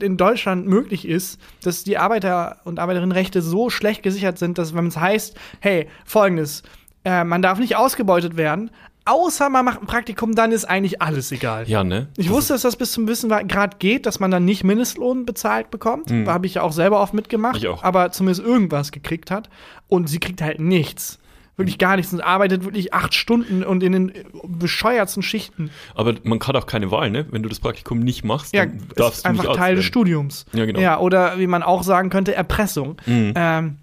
in 0.00 0.16
Deutschland 0.16 0.66
möglich 0.66 1.06
ist, 1.06 1.40
dass 1.62 1.84
die 1.84 1.98
Arbeiter- 1.98 2.58
und 2.64 2.78
Arbeiterinnenrechte 2.78 3.42
so 3.42 3.70
schlecht 3.70 4.02
gesichert 4.02 4.38
sind, 4.38 4.58
dass 4.58 4.74
wenn 4.74 4.86
es 4.86 4.96
heißt, 4.96 5.36
hey, 5.60 5.88
folgendes, 6.04 6.62
äh, 7.04 7.24
man 7.24 7.42
darf 7.42 7.58
nicht 7.58 7.76
ausgebeutet 7.76 8.36
werden, 8.36 8.70
außer 9.04 9.48
man 9.50 9.64
macht 9.64 9.80
ein 9.80 9.86
Praktikum, 9.86 10.34
dann 10.34 10.52
ist 10.52 10.64
eigentlich 10.64 11.02
alles 11.02 11.32
egal. 11.32 11.68
Ja, 11.68 11.82
ne? 11.84 12.08
Ich 12.16 12.30
wusste, 12.30 12.52
dass 12.52 12.62
das 12.62 12.76
bis 12.76 12.92
zum 12.92 13.08
Wissen 13.08 13.28
Grad 13.28 13.80
geht, 13.80 14.06
dass 14.06 14.20
man 14.20 14.30
dann 14.30 14.44
nicht 14.44 14.64
Mindestlohn 14.64 15.26
bezahlt 15.26 15.70
bekommt. 15.70 16.10
Da 16.10 16.32
habe 16.32 16.46
ich 16.46 16.54
ja 16.54 16.62
auch 16.62 16.72
selber 16.72 17.00
oft 17.00 17.14
mitgemacht. 17.14 17.54
Mhm. 17.54 17.58
Ich 17.58 17.68
auch. 17.68 17.82
Aber 17.82 18.12
zumindest 18.12 18.46
irgendwas 18.46 18.92
gekriegt 18.92 19.30
hat. 19.30 19.48
Und 19.88 20.08
sie 20.08 20.20
kriegt 20.20 20.40
halt 20.40 20.60
nichts. 20.60 21.18
Wirklich 21.56 21.76
gar 21.78 21.96
nichts. 21.96 22.12
Und 22.14 22.22
arbeitet 22.22 22.64
wirklich 22.64 22.94
acht 22.94 23.12
Stunden 23.14 23.62
und 23.62 23.82
in 23.82 23.92
den 23.92 24.12
bescheuertsten 24.44 25.22
Schichten. 25.22 25.70
Aber 25.94 26.14
man 26.24 26.40
hat 26.40 26.56
auch 26.56 26.66
keine 26.66 26.90
Wahl, 26.90 27.10
ne? 27.10 27.26
Wenn 27.30 27.42
du 27.42 27.48
das 27.48 27.60
Praktikum 27.60 27.98
nicht 27.98 28.24
machst, 28.24 28.54
Ja, 28.54 28.64
dann 28.64 28.78
ist 28.78 28.98
darfst 28.98 29.24
du 29.24 29.28
einfach 29.28 29.44
nicht 29.44 29.56
Teil 29.56 29.76
des 29.76 29.84
Studiums. 29.84 30.46
Ja, 30.52 30.64
genau. 30.64 30.80
Ja, 30.80 30.98
oder 30.98 31.38
wie 31.38 31.46
man 31.46 31.62
auch 31.62 31.82
sagen 31.82 32.08
könnte, 32.08 32.34
Erpressung. 32.34 32.96
Mhm. 33.06 33.32
Ähm, 33.36 33.76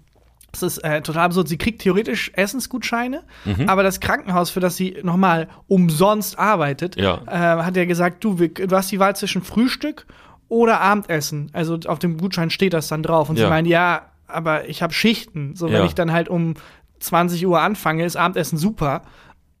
das 0.52 0.64
ist 0.64 0.78
äh, 0.78 1.00
total 1.00 1.26
absurd. 1.26 1.46
Sie 1.46 1.58
kriegt 1.58 1.80
theoretisch 1.82 2.32
Essensgutscheine, 2.34 3.22
Mhm. 3.44 3.68
aber 3.68 3.84
das 3.84 4.00
Krankenhaus, 4.00 4.50
für 4.50 4.58
das 4.58 4.76
sie 4.76 4.96
nochmal 5.04 5.46
umsonst 5.68 6.36
arbeitet, 6.40 6.96
Ja. 6.96 7.20
äh, 7.28 7.62
hat 7.62 7.76
ja 7.76 7.84
gesagt, 7.84 8.24
du, 8.24 8.40
wir, 8.40 8.48
du 8.48 8.74
hast 8.76 8.90
die 8.90 8.98
Wahl 8.98 9.14
zwischen 9.14 9.42
Frühstück 9.42 10.06
oder 10.48 10.80
Abendessen. 10.80 11.50
Also 11.52 11.78
auf 11.86 12.00
dem 12.00 12.18
Gutschein 12.18 12.50
steht 12.50 12.72
das 12.72 12.88
dann 12.88 13.04
drauf. 13.04 13.30
Und 13.30 13.38
Ja. 13.38 13.44
sie 13.44 13.48
meint, 13.50 13.68
ja, 13.68 14.06
aber 14.26 14.68
ich 14.68 14.82
habe 14.82 14.92
Schichten. 14.92 15.54
So, 15.54 15.66
wenn 15.66 15.74
Ja. 15.74 15.84
ich 15.84 15.94
dann 15.94 16.10
halt 16.12 16.28
um 16.28 16.54
20 17.00 17.46
Uhr 17.46 17.60
anfange, 17.60 18.04
ist 18.04 18.16
Abendessen 18.16 18.58
super. 18.58 19.02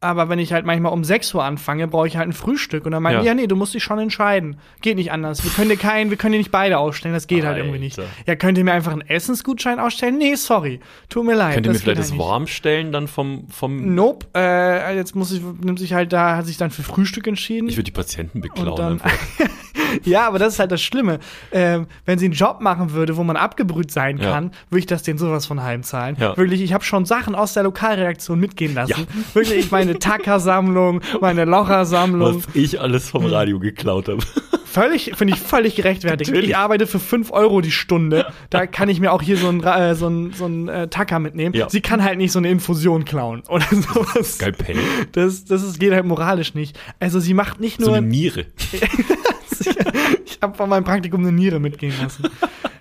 Aber 0.02 0.30
wenn 0.30 0.38
ich 0.38 0.54
halt 0.54 0.64
manchmal 0.64 0.94
um 0.94 1.04
6 1.04 1.34
Uhr 1.34 1.44
anfange, 1.44 1.86
brauche 1.86 2.06
ich 2.06 2.16
halt 2.16 2.26
ein 2.26 2.32
Frühstück. 2.32 2.86
Und 2.86 2.92
dann 2.92 3.02
meinen 3.02 3.18
Ja. 3.18 3.22
ja, 3.22 3.34
nee, 3.34 3.46
du 3.46 3.54
musst 3.54 3.74
dich 3.74 3.82
schon 3.82 3.98
entscheiden. 3.98 4.56
Geht 4.80 4.96
nicht 4.96 5.12
anders. 5.12 5.44
Wir 5.44 5.50
können 5.50 5.68
dir 5.68 5.76
keinen, 5.76 6.08
wir 6.08 6.16
können 6.16 6.32
dir 6.32 6.38
nicht 6.38 6.50
beide 6.50 6.78
ausstellen. 6.78 7.14
Das 7.14 7.26
geht 7.26 7.44
halt 7.44 7.58
irgendwie 7.58 7.78
nicht. 7.78 7.98
Alter. 7.98 8.10
Ja, 8.26 8.34
könnt 8.34 8.56
ihr 8.56 8.64
mir 8.64 8.72
einfach 8.72 8.92
einen 8.92 9.02
Essensgutschein 9.02 9.78
ausstellen? 9.78 10.16
Nee, 10.16 10.36
sorry. 10.36 10.80
Tut 11.10 11.26
mir 11.26 11.34
leid. 11.34 11.52
Könnt 11.52 11.66
ihr 11.66 11.72
mir 11.72 11.78
vielleicht 11.78 11.98
das 11.98 12.12
halt 12.12 12.20
warm 12.20 12.46
stellen 12.46 12.92
dann 12.92 13.08
vom, 13.08 13.46
vom 13.50 13.94
Nope. 13.94 14.26
Äh, 14.34 14.96
jetzt 14.96 15.14
muss 15.14 15.32
ich, 15.32 15.42
nimmt 15.42 15.78
sich 15.78 15.92
halt 15.92 16.14
da, 16.14 16.36
hat 16.36 16.46
sich 16.46 16.56
dann 16.56 16.70
für 16.70 16.82
Frühstück 16.82 17.26
entschieden. 17.26 17.68
Ich 17.68 17.76
würde 17.76 17.84
die 17.84 17.90
Patienten 17.90 18.40
beklauen. 18.40 19.02
ja, 20.04 20.26
aber 20.26 20.38
das 20.38 20.54
ist 20.54 20.58
halt 20.58 20.72
das 20.72 20.80
Schlimme. 20.82 21.18
Ähm, 21.52 21.86
wenn 22.06 22.18
sie 22.18 22.26
einen 22.26 22.34
Job 22.34 22.60
machen 22.60 22.92
würde, 22.92 23.16
wo 23.16 23.24
man 23.24 23.36
abgebrüht 23.36 23.90
sein 23.90 24.18
Ja. 24.18 24.32
kann, 24.32 24.52
würde 24.70 24.80
ich 24.80 24.86
das 24.86 25.02
denen 25.02 25.18
sowas 25.18 25.46
von 25.46 25.62
heimzahlen. 25.62 26.16
Ja. 26.18 26.36
Wirklich, 26.36 26.60
ich 26.62 26.72
habe 26.72 26.84
schon 26.84 27.04
Sachen 27.06 27.34
aus 27.34 27.54
der 27.54 27.62
Lokalredaktion 27.64 28.38
mitgehen 28.40 28.74
lassen. 28.74 28.92
Ja. 29.08 29.34
Wirklich, 29.34 29.70
meine 29.70 29.98
Tacker-Sammlung, 29.98 31.00
meine 31.20 31.44
Locher-Sammlung. 31.44 32.36
Was 32.44 32.54
ich 32.54 32.80
alles 32.80 33.08
vom 33.10 33.24
Radio 33.26 33.58
geklaut 33.58 34.08
habe. 34.08 34.18
Völlig, 34.64 35.12
finde 35.16 35.34
ich 35.34 35.40
völlig 35.40 35.74
gerechtfertigt. 35.74 36.30
Natürlich. 36.30 36.50
Ich 36.50 36.56
arbeite 36.56 36.86
für 36.86 37.00
5 37.00 37.32
Euro 37.32 37.60
die 37.60 37.72
Stunde. 37.72 38.26
Da 38.50 38.68
kann 38.68 38.88
ich 38.88 39.00
mir 39.00 39.12
auch 39.12 39.20
hier 39.20 39.36
so 39.36 39.48
einen 39.48 39.64
äh, 39.64 39.96
so 39.96 40.06
einen- 40.06 40.32
so 40.32 40.44
einen, 40.44 40.68
äh, 40.68 40.86
Tacker 40.86 41.18
mitnehmen. 41.18 41.56
Ja. 41.56 41.68
Sie 41.68 41.80
kann 41.80 42.04
halt 42.04 42.18
nicht 42.18 42.30
so 42.30 42.38
eine 42.38 42.50
Infusion 42.50 43.04
klauen 43.04 43.42
oder 43.48 43.64
sowas. 43.70 44.34
Skalpell. 44.36 44.76
Das, 45.10 45.44
das 45.44 45.64
ist, 45.64 45.80
geht 45.80 45.92
halt 45.92 46.04
moralisch 46.04 46.54
nicht. 46.54 46.78
Also 47.00 47.18
sie 47.18 47.34
macht 47.34 47.58
nicht 47.58 47.80
So 47.80 47.88
nur 47.88 47.96
eine 47.96 48.06
Niere. 48.06 48.46
ich 50.24 50.38
habe 50.40 50.56
von 50.56 50.68
meinem 50.68 50.84
Praktikum 50.84 51.20
eine 51.20 51.32
Niere 51.32 51.60
mitgehen 51.60 51.94
lassen. 52.00 52.24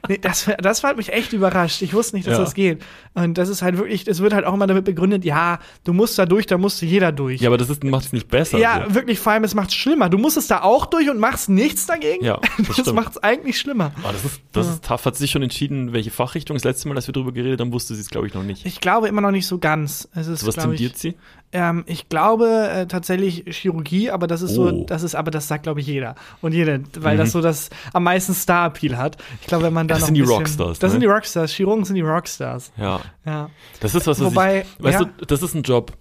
Nee, 0.10 0.18
das, 0.22 0.50
das 0.60 0.84
hat 0.84 0.98
mich 0.98 1.14
echt 1.14 1.32
überrascht. 1.34 1.82
Ich 1.82 1.94
wusste 1.94 2.16
nicht, 2.18 2.28
dass 2.28 2.38
Ja. 2.38 2.44
das 2.44 2.54
geht. 2.56 2.82
Und 3.14 3.38
das 3.38 3.48
ist 3.48 3.62
halt 3.62 3.78
wirklich, 3.78 4.08
es 4.08 4.20
wird 4.22 4.34
halt 4.34 4.44
auch 4.46 4.54
immer 4.56 4.68
damit 4.68 4.84
begründet, 4.86 5.24
ja, 5.24 5.60
du 5.84 5.94
musst 5.94 6.18
da 6.20 6.26
durch, 6.26 6.46
da 6.48 6.58
musste 6.58 6.86
jeder 6.86 7.12
durch. 7.12 7.42
Ja, 7.42 7.50
aber 7.50 7.58
das 7.58 7.70
macht 7.84 8.06
es 8.06 8.12
nicht 8.14 8.28
besser. 8.28 8.58
Ja, 8.58 8.86
so. 8.88 8.96
wirklich, 8.96 9.20
vor 9.20 9.32
allem, 9.34 9.44
es 9.44 9.54
macht's 9.56 9.76
schlimmer. 9.76 10.10
Du 10.10 10.18
musst 10.18 10.36
es 10.36 10.48
da 10.48 10.62
auch 10.64 10.88
durch 10.88 11.10
und 11.10 11.20
machst 11.20 11.48
nichts 11.48 11.86
dagegen. 11.86 12.26
Ja, 12.26 12.40
das 12.58 12.68
das, 12.68 12.76
stimmt. 12.80 12.96
macht's 12.96 13.18
eigentlich 13.20 13.60
schlimmer. 13.60 13.92
Ah, 14.04 14.12
das 14.12 14.26
ist, 14.26 14.42
das 14.52 14.68
ist 14.68 14.84
tough. 14.84 15.06
Hat 15.06 15.16
sich 15.16 15.32
schon 15.32 15.44
entschieden, 15.44 15.94
welche 15.94 16.12
Fachrichtung? 16.12 16.56
Das 16.58 16.64
letzte 16.64 16.88
Mal, 16.90 16.96
als 16.96 17.08
wir 17.08 17.14
darüber 17.14 17.32
geredet 17.32 17.62
haben, 17.62 17.72
wusste 17.72 17.94
sie 17.96 18.02
es, 18.02 18.10
glaube 18.10 18.28
ich, 18.28 18.34
noch 18.34 18.44
nicht. 18.44 18.66
Ich 18.66 18.82
glaube 18.82 19.08
immer 19.08 19.22
noch 19.22 19.32
nicht 19.32 19.48
so 19.48 19.60
ganz. 19.60 20.10
Es 20.16 20.28
ist, 20.28 20.46
was 20.48 20.56
tendiert 20.56 20.94
ich, 20.96 20.98
sie? 21.00 21.16
ähm, 21.52 21.84
ich 21.88 22.10
glaube 22.10 22.48
äh, 22.72 22.86
tatsächlich 22.88 23.44
Chirurgie, 23.48 24.10
aber 24.10 24.26
das 24.28 24.42
ist 24.42 24.52
Oh. 24.58 24.70
so, 24.70 24.84
das 24.86 25.04
ist, 25.04 25.14
aber 25.16 25.30
das 25.32 25.48
sagt, 25.48 25.64
glaube 25.64 25.80
ich, 25.82 25.88
jeder. 25.88 26.16
Und 26.42 26.54
jede, 26.54 26.82
weil 27.00 27.16
Mhm. 27.16 27.20
das 27.20 27.32
so 27.32 27.42
das 27.42 27.70
am 27.94 28.04
meisten 28.04 28.34
Star-Appeal 28.34 28.98
hat. 28.98 29.18
Ich 29.42 29.48
glaube, 29.48 29.66
wenn 29.66 29.74
man 29.74 29.88
da 29.88 29.99
Das 30.00 30.06
sind 30.08 30.16
die 30.16 30.22
bisschen, 30.22 30.36
Rockstars, 30.38 30.80
Das 30.80 30.90
ne? 30.90 30.92
sind 30.92 31.02
die 31.02 31.08
Rockstars. 31.08 31.52
Chirurgen 31.54 31.86
sind 31.86 31.96
die 31.96 32.02
Rockstars. 32.02 32.72
Ja. 32.78 33.00
Ja. 33.26 33.50
Das 33.80 33.96
ist 33.96 34.08
was, 34.08 34.20
was 34.20 34.26
Wobei, 34.32 34.62
ich, 34.78 34.84
weißt 34.84 35.00
ja. 35.02 35.06
du, 35.18 35.26
das 35.26 35.42
ist 35.44 35.54
ein 35.56 35.64
Job, 35.64 35.94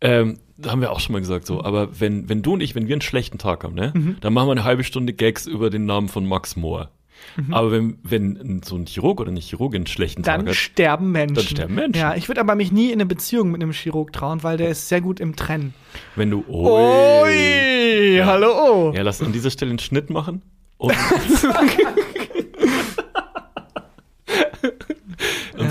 ähm, 0.00 0.38
da 0.56 0.70
haben 0.70 0.80
wir 0.80 0.92
auch 0.92 1.00
schon 1.00 1.12
mal 1.14 1.20
gesagt 1.20 1.46
so, 1.46 1.62
aber 1.64 2.00
wenn, 2.00 2.28
wenn 2.28 2.42
du 2.42 2.52
und 2.54 2.60
ich, 2.62 2.74
wenn 2.74 2.86
wir 2.86 2.94
einen 2.94 3.00
schlechten 3.02 3.38
Tag 3.38 3.64
haben, 3.64 3.74
ne, 3.74 3.92
Mhm. 3.94 4.16
dann 4.20 4.32
machen 4.34 4.48
wir 4.48 4.52
eine 4.52 4.64
halbe 4.64 4.84
Stunde 4.84 5.12
Gags 5.14 5.46
über 5.46 5.70
den 5.70 5.86
Namen 5.86 6.08
von 6.08 6.26
Max 6.26 6.56
Mohr. 6.56 6.90
Mhm. 7.36 7.52
Aber 7.52 7.70
wenn, 7.70 7.98
wenn 8.02 8.62
so 8.64 8.76
ein 8.76 8.86
Chirurg 8.86 9.20
oder 9.20 9.30
eine 9.30 9.40
Chirurgin 9.40 9.80
einen 9.80 9.86
schlechten 9.86 10.22
Dann 10.22 10.40
Tag 10.40 10.48
hat, 10.48 10.56
sterben 10.56 11.12
Menschen. 11.12 11.34
Dann 11.34 11.44
sterben 11.44 11.74
Menschen. 11.74 12.00
Ja, 12.00 12.14
ich 12.14 12.28
würde 12.28 12.40
aber 12.40 12.54
mich 12.54 12.72
nie 12.72 12.86
in 12.88 12.94
eine 12.94 13.04
Beziehung 13.06 13.50
mit 13.50 13.62
einem 13.62 13.72
Chirurg 13.72 14.10
trauen, 14.14 14.42
weil 14.42 14.56
der 14.56 14.70
ist 14.70 14.88
sehr 14.88 15.02
gut 15.02 15.20
im 15.20 15.36
Trennen. 15.36 15.74
wenn 16.16 16.30
du, 16.30 16.44
Ui, 16.48 18.16
Ja. 18.16 18.24
hallo. 18.26 18.92
Ja, 18.94 19.02
lass 19.02 19.20
an 19.22 19.32
dieser 19.32 19.50
Stelle 19.50 19.68
einen 19.70 19.78
Schnitt 19.78 20.08
machen. 20.08 20.40
Und 20.78 20.94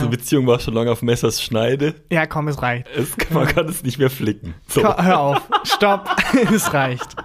Unsere 0.09 0.21
Beziehung 0.21 0.47
war 0.47 0.59
schon 0.59 0.73
lange 0.73 0.91
auf 0.91 1.01
Messers 1.01 1.41
Schneide. 1.41 1.95
Ja, 2.11 2.25
komm, 2.25 2.47
es 2.47 2.61
reicht. 2.61 2.87
Es, 2.95 3.15
man 3.29 3.47
kann 3.47 3.67
es 3.67 3.83
nicht 3.83 3.99
mehr 3.99 4.09
flicken. 4.09 4.55
So. 4.67 4.81
Komm, 4.81 5.05
hör 5.05 5.19
auf. 5.19 5.41
Stopp. 5.63 6.09
es 6.51 6.73
reicht. 6.73 7.15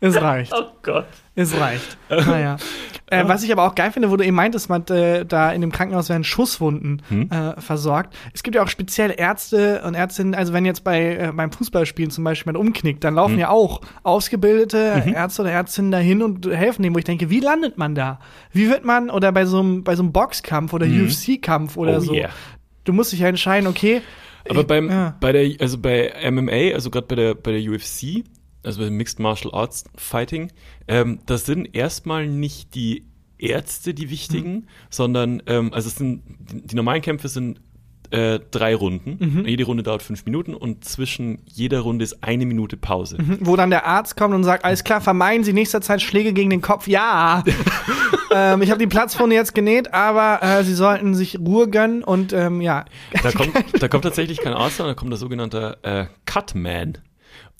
Es 0.00 0.20
reicht. 0.20 0.52
Oh 0.54 0.70
Gott. 0.82 1.06
Es 1.40 1.58
reicht. 1.58 1.96
Naja. 2.10 2.56
Äh, 3.12 3.26
was 3.26 3.42
ich 3.42 3.50
aber 3.50 3.64
auch 3.66 3.74
geil 3.74 3.90
finde, 3.90 4.10
wo 4.12 4.16
du 4.16 4.24
eben 4.24 4.36
meintest, 4.36 4.68
man, 4.68 4.86
äh, 4.86 5.24
da 5.26 5.50
in 5.50 5.60
dem 5.62 5.72
Krankenhaus 5.72 6.08
werden 6.08 6.22
Schusswunden 6.22 7.02
Hm? 7.08 7.28
äh, 7.28 7.60
versorgt. 7.60 8.14
Es 8.34 8.44
gibt 8.44 8.54
ja 8.54 8.62
auch 8.62 8.68
spezielle 8.68 9.14
Ärzte 9.14 9.82
und 9.84 9.94
Ärztinnen, 9.94 10.36
also 10.36 10.52
wenn 10.52 10.64
jetzt 10.64 10.84
bei 10.84 11.16
äh, 11.16 11.32
beim 11.34 11.50
Fußballspielen 11.50 12.12
zum 12.12 12.22
Beispiel 12.22 12.52
man 12.52 12.60
umknickt, 12.60 13.02
dann 13.02 13.14
Hm. 13.14 13.16
laufen 13.16 13.38
ja 13.38 13.48
auch 13.48 13.80
ausgebildete 14.04 15.02
Mhm. 15.06 15.14
Ärzte 15.14 15.42
oder 15.42 15.50
Ärztinnen 15.50 15.90
dahin 15.90 16.22
und 16.22 16.46
helfen 16.46 16.82
dem, 16.82 16.94
wo 16.94 16.98
ich 16.98 17.04
denke, 17.04 17.30
wie 17.30 17.40
landet 17.40 17.78
man 17.78 17.94
da? 17.96 18.20
Wie 18.52 18.68
wird 18.68 18.84
man, 18.84 19.10
oder 19.10 19.32
bei 19.32 19.44
so 19.44 19.58
einem, 19.58 19.82
bei 19.82 19.96
so 19.96 20.02
einem 20.04 20.12
Boxkampf 20.12 20.72
oder 20.72 20.86
UFC-Kampf 20.86 21.76
oder 21.76 21.96
Oh 21.96 22.00
so, 22.00 22.14
yeah. 22.14 22.30
du 22.84 22.92
musst 22.92 23.12
dich 23.12 23.20
ja 23.20 23.28
entscheiden, 23.28 23.66
okay. 23.68 24.02
Aber 24.48 24.64
beim, 24.64 24.88
ja. 24.88 25.16
bei 25.20 25.32
der, 25.32 25.50
also 25.60 25.78
bei 25.78 26.12
MMA, 26.30 26.74
also 26.74 26.90
gerade 26.90 27.06
bei 27.06 27.14
der, 27.16 27.34
bei 27.34 27.52
der 27.52 27.60
UFC, 27.60 28.24
also 28.62 28.80
bei 28.80 28.90
Mixed 28.90 29.18
Martial 29.18 29.52
Arts 29.54 29.84
Fighting, 29.96 30.50
ähm, 30.88 31.20
das 31.26 31.46
sind 31.46 31.74
erstmal 31.74 32.26
nicht 32.26 32.74
die 32.74 33.06
Ärzte 33.38 33.94
die 33.94 34.10
wichtigen, 34.10 34.52
Mhm. 34.54 34.66
sondern, 34.90 35.42
ähm, 35.46 35.72
also 35.72 35.88
es 35.88 35.96
sind, 35.96 36.22
die, 36.52 36.76
normalen 36.76 37.00
Kämpfe 37.02 37.28
sind 37.28 37.60
äh, 38.10 38.40
drei 38.50 38.74
Runden. 38.74 39.18
Mhm. 39.20 39.46
Jede 39.46 39.62
Runde 39.64 39.84
dauert 39.84 40.02
fünf 40.02 40.24
Minuten 40.24 40.52
und 40.54 40.84
zwischen 40.84 41.38
jeder 41.46 41.78
Runde 41.80 42.02
ist 42.02 42.24
eine 42.24 42.44
Minute 42.44 42.76
Pause. 42.76 43.18
Wo 43.38 43.54
dann 43.54 43.70
der 43.70 43.86
Arzt 43.86 44.16
kommt 44.16 44.34
und 44.34 44.42
sagt, 44.42 44.64
alles 44.64 44.82
klar, 44.82 45.00
vermeiden 45.00 45.44
Sie 45.44 45.52
nächster 45.52 45.80
Zeit 45.80 46.02
Schläge 46.02 46.32
gegen 46.32 46.50
den 46.50 46.60
Kopf. 46.60 46.88
Ja, 46.88 47.44
ähm, 48.34 48.62
ich 48.62 48.70
habe 48.70 48.80
die 48.80 48.88
Platzwunde 48.88 49.36
jetzt 49.36 49.54
genäht, 49.54 49.94
aber 49.94 50.42
äh, 50.42 50.64
Sie 50.64 50.74
sollten 50.74 51.14
sich 51.14 51.38
Ruhe 51.38 51.68
gönnen 51.70 52.02
und 52.02 52.32
ähm, 52.32 52.60
ja. 52.60 52.84
Da 53.22 53.30
kommt, 53.30 53.52
da 53.80 53.86
kommt 53.86 54.02
tatsächlich 54.02 54.38
kein 54.38 54.54
Arzt, 54.54 54.78
sondern 54.78 54.96
da 54.96 54.98
kommt 54.98 55.12
der 55.12 55.18
sogenannte 55.18 55.78
äh, 55.82 56.06
Cutman. 56.26 56.98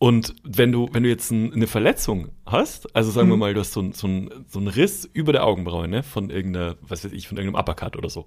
Und 0.02 0.34
wenn 0.44 0.72
du, 0.72 0.88
wenn 0.92 1.02
du 1.02 1.10
jetzt 1.10 1.30
ein, 1.30 1.52
eine 1.52 1.66
Verletzung 1.66 2.30
hast, 2.46 2.96
also 2.96 3.10
sagen 3.10 3.28
wir 3.28 3.34
Mhm. 3.36 3.40
mal, 3.40 3.52
du 3.54 3.60
hast 3.60 3.72
so, 3.72 3.92
so, 3.92 4.06
ein, 4.08 4.30
so 4.48 4.58
einen 4.58 4.68
Riss 4.68 5.08
über 5.12 5.32
der 5.32 5.44
Augenbraue, 5.44 5.88
ne, 5.88 6.02
von 6.02 6.30
irgendeiner, 6.30 6.76
was 6.80 7.04
weiß 7.04 7.12
ich, 7.12 7.28
von 7.28 7.36
irgendeinem 7.36 7.60
Uppercut 7.60 7.96
oder 7.96 8.08
so. 8.08 8.24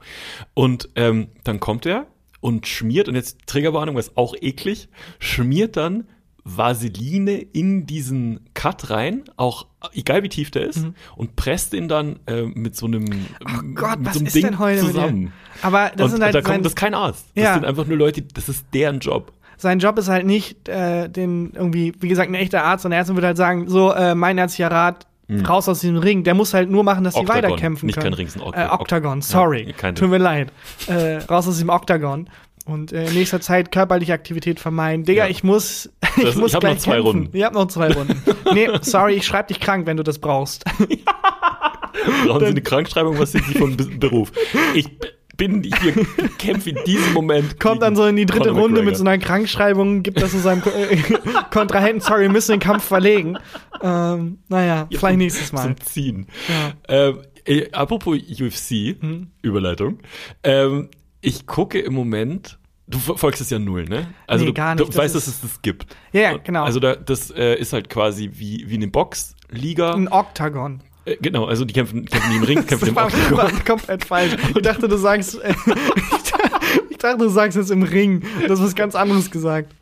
Und 0.54 0.88
ähm, 0.96 1.30
dann 1.44 1.60
kommt 1.60 1.88
er 1.88 2.06
und 2.42 2.68
schmiert, 2.68 3.08
und 3.10 3.16
jetzt 3.16 3.40
Triggerwarnung, 3.48 3.96
was 3.96 4.16
auch 4.16 4.36
eklig, 4.40 4.88
schmiert 5.18 5.76
dann 5.76 6.06
Vaseline 6.46 7.38
in 7.38 7.88
diesen 7.88 8.42
Cut 8.54 8.90
rein, 8.92 9.24
auch 9.38 9.66
egal 9.94 10.22
wie 10.24 10.30
tief 10.30 10.52
der 10.52 10.68
ist, 10.68 10.86
und 11.16 11.36
presst 11.36 11.74
ihn 11.74 11.88
dann 11.88 12.20
äh, 12.28 12.44
mit 12.44 12.76
so 12.76 12.86
einem, 12.86 13.04
Mhm. 13.06 13.26
Oh 13.46 13.62
Gott, 13.74 13.98
mit 13.98 14.08
was 14.08 14.14
so 14.14 14.20
einem 14.20 14.28
ist 14.28 14.36
Ding 14.36 14.58
zusammen. 14.78 15.34
Aber 15.64 15.92
das 15.96 16.06
und 16.06 16.12
sind 16.12 16.24
halt 16.24 16.36
da 16.36 16.42
kommt 16.42 16.66
das 16.66 16.74
ist 16.74 16.78
kein 16.78 16.94
Arzt. 16.94 17.26
Das 17.34 17.44
Ja. 17.44 17.54
sind 17.56 17.66
einfach 17.66 17.88
nur 17.88 17.98
Leute, 17.98 18.22
das 18.22 18.48
ist 18.50 18.66
deren 18.74 19.00
Job. 19.00 19.32
Sein 19.64 19.80
Job 19.80 19.98
ist 19.98 20.08
halt 20.10 20.28
nicht, 20.28 20.70
äh, 20.70 21.10
den 21.10 21.52
irgendwie, 21.56 21.94
wie 22.00 22.08
gesagt, 22.08 22.30
ein 22.30 22.36
echter 22.36 22.64
Arzt 22.64 22.86
und 22.86 22.92
der 22.92 23.00
Ärztin 23.00 23.16
würde 23.16 23.28
halt 23.28 23.38
sagen, 23.38 23.68
so, 23.68 23.92
äh, 23.92 24.14
mein 24.14 24.38
ärztlicher 24.38 24.70
Rat, 24.70 25.08
raus 25.50 25.68
aus 25.68 25.80
diesem 25.80 25.98
Ring. 25.98 26.24
Der 26.24 26.36
muss 26.36 26.54
halt 26.54 26.70
nur 26.70 26.84
machen, 26.84 27.04
dass 27.04 27.16
sie 27.16 27.24
Mhm. 27.24 27.28
Weiterkämpfen 27.30 27.88
nicht 27.88 27.96
können. 27.96 28.10
kein 28.12 28.14
Ring, 28.14 28.28
ist 28.28 28.36
ein 28.36 28.44
Oct- 28.44 28.56
äh, 28.56 28.70
Octagon, 28.70 29.22
sorry. 29.24 29.74
Ja, 29.82 29.92
Tut 29.94 30.10
mir 30.10 30.20
leid. 30.20 30.52
Äh, 30.88 31.16
raus 31.24 31.48
aus 31.48 31.58
dem 31.58 31.70
Octagon. 31.70 32.30
Und 32.66 32.94
äh, 32.94 33.08
in 33.08 33.14
nächster 33.16 33.42
Zeit 33.42 33.72
körperliche 33.72 34.14
Aktivität 34.14 34.60
vermeiden. 34.60 35.06
Digga, 35.06 35.24
Ja. 35.26 35.30
ich 35.32 35.44
muss, 35.44 35.90
ich 36.18 36.24
Das- 36.24 36.36
muss 36.36 36.52
ich 36.52 36.56
hab 36.56 36.62
gleich 36.62 36.76
noch 36.76 36.82
zwei 36.84 36.92
kämpfen. 36.98 37.08
Runden. 37.08 37.36
Ihr 37.38 37.46
habt 37.46 37.56
noch 37.56 37.68
zwei 37.68 37.92
Runden. 37.92 38.22
nee, 38.54 38.68
sorry, 38.82 39.14
ich 39.16 39.26
schreib 39.26 39.48
dich 39.48 39.60
krank, 39.60 39.88
wenn 39.88 39.98
du 39.98 40.04
das 40.04 40.20
brauchst. 40.20 40.64
Brauchen 42.26 42.40
Sie 42.42 42.46
eine 42.48 42.62
Krankschreibung? 42.62 43.18
Was 43.20 43.32
sind 43.32 43.46
Sie 43.46 43.54
von 43.58 43.76
Be- 43.78 43.86
Beruf? 43.86 44.32
Ich 44.74 44.88
bin 45.38 45.64
hier, 45.64 46.06
kämpfe 46.38 46.72
in 46.72 46.78
diesem 46.86 47.14
Moment. 47.14 47.60
Kommt 47.60 47.82
dann 47.82 47.96
so 47.96 48.06
in 48.06 48.16
die 48.16 48.26
dritte 48.26 48.52
Runde 48.52 48.84
mit 48.84 48.96
so 48.98 49.04
einer 49.04 49.18
Krankschreibung, 49.18 50.04
gibt 50.04 50.22
das 50.22 50.32
so 50.32 50.40
seinem 50.40 50.62
äh, 50.64 50.98
Kontrahenten, 51.52 52.02
sorry, 52.02 52.24
wir 52.24 52.30
müssen 52.30 52.52
den 52.52 52.60
Kampf 52.60 52.84
verlegen. 52.84 53.38
Ähm, 53.82 54.40
naja, 54.48 54.88
Ja, 54.90 55.00
vielleicht 55.00 55.18
nächstes 55.18 55.52
Mal. 55.52 55.64
Zum 55.64 55.82
Ziehen. 55.82 56.28
Ja. 56.48 56.74
Ähm, 56.88 57.20
äh, 57.46 57.72
apropos 57.72 58.18
UFC, 58.18 58.96
Überleitung. 59.42 60.00
Ähm, 60.44 60.90
ich 61.22 61.46
gucke 61.46 61.80
im 61.80 61.94
Moment. 61.94 62.60
Du 62.86 63.00
folgst 63.00 63.42
es 63.42 63.50
ja 63.50 63.60
null, 63.60 63.86
ne? 63.86 64.14
Also 64.28 64.44
Nee, 64.44 64.52
du, 64.52 64.54
gar 64.54 64.76
du 64.76 64.84
nicht. 64.84 64.94
Das 64.94 65.02
weißt, 65.02 65.16
dass 65.16 65.28
es 65.28 65.40
das 65.40 65.62
gibt. 65.62 65.96
Ja, 66.12 66.22
ja, 66.22 66.38
genau. 66.38 66.64
Also 66.64 66.82
da, 66.82 66.96
das 66.96 67.32
äh, 67.32 67.56
ist 67.56 67.72
halt 67.72 67.90
quasi 67.90 68.32
wie, 68.34 68.66
wie 68.68 68.76
eine 68.76 68.88
Boxliga. 68.88 69.94
Ein 69.94 70.10
Octagon. 70.10 70.82
Äh, 71.06 71.18
genau, 71.22 71.46
also 71.46 71.66
die 71.66 71.74
kämpfen, 71.74 72.06
kämpfen 72.06 72.36
im 72.36 72.44
Ring, 72.44 72.66
kämpfen 72.68 72.90
im 72.90 72.98
Octagon. 72.98 73.38
war 73.38 73.52
komplett 73.66 74.06
falsch. 74.06 74.36
Ich 74.56 74.62
dachte, 74.62 74.88
du 74.88 74.98
sagst, 74.98 75.40
äh, 75.42 75.54
ich 76.90 76.98
dachte, 76.98 77.18
du 77.24 77.30
sagst 77.30 77.58
jetzt 77.58 77.72
im 77.72 77.84
Ring. 77.84 78.24
Du 78.46 78.50
hast 78.50 78.62
was 78.62 78.76
ganz 78.76 78.96
anderes 78.96 79.30
gesagt. 79.32 79.74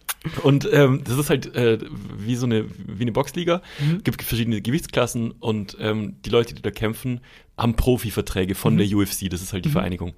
Und 0.43 0.69
ähm, 0.71 1.01
das 1.03 1.17
ist 1.17 1.29
halt 1.31 1.55
äh, 1.55 1.79
wie 2.17 2.36
so 2.36 2.45
eine, 2.45 2.65
wie 2.88 3.01
eine 3.01 3.12
Boxliga. 3.12 3.62
Mhm. 3.79 4.03
Gibt 4.03 4.21
verschiedene 4.21 4.62
Gewichtsklassen 4.62 5.31
und 5.31 5.77
ähm, 5.79 6.17
die 6.25 6.29
Leute, 6.29 6.53
die 6.53 6.62
da 6.62 6.69
kämpfen, 6.69 7.21
haben 7.57 7.75
Profiverträge 7.75 8.53
Mhm. 8.53 8.57
von 8.57 8.77
der 8.77 8.88
UFC. 8.88 9.29
Das 9.29 9.41
ist 9.41 9.51
halt 9.53 9.65
die 9.65 9.69
Vereinigung. 9.69 10.13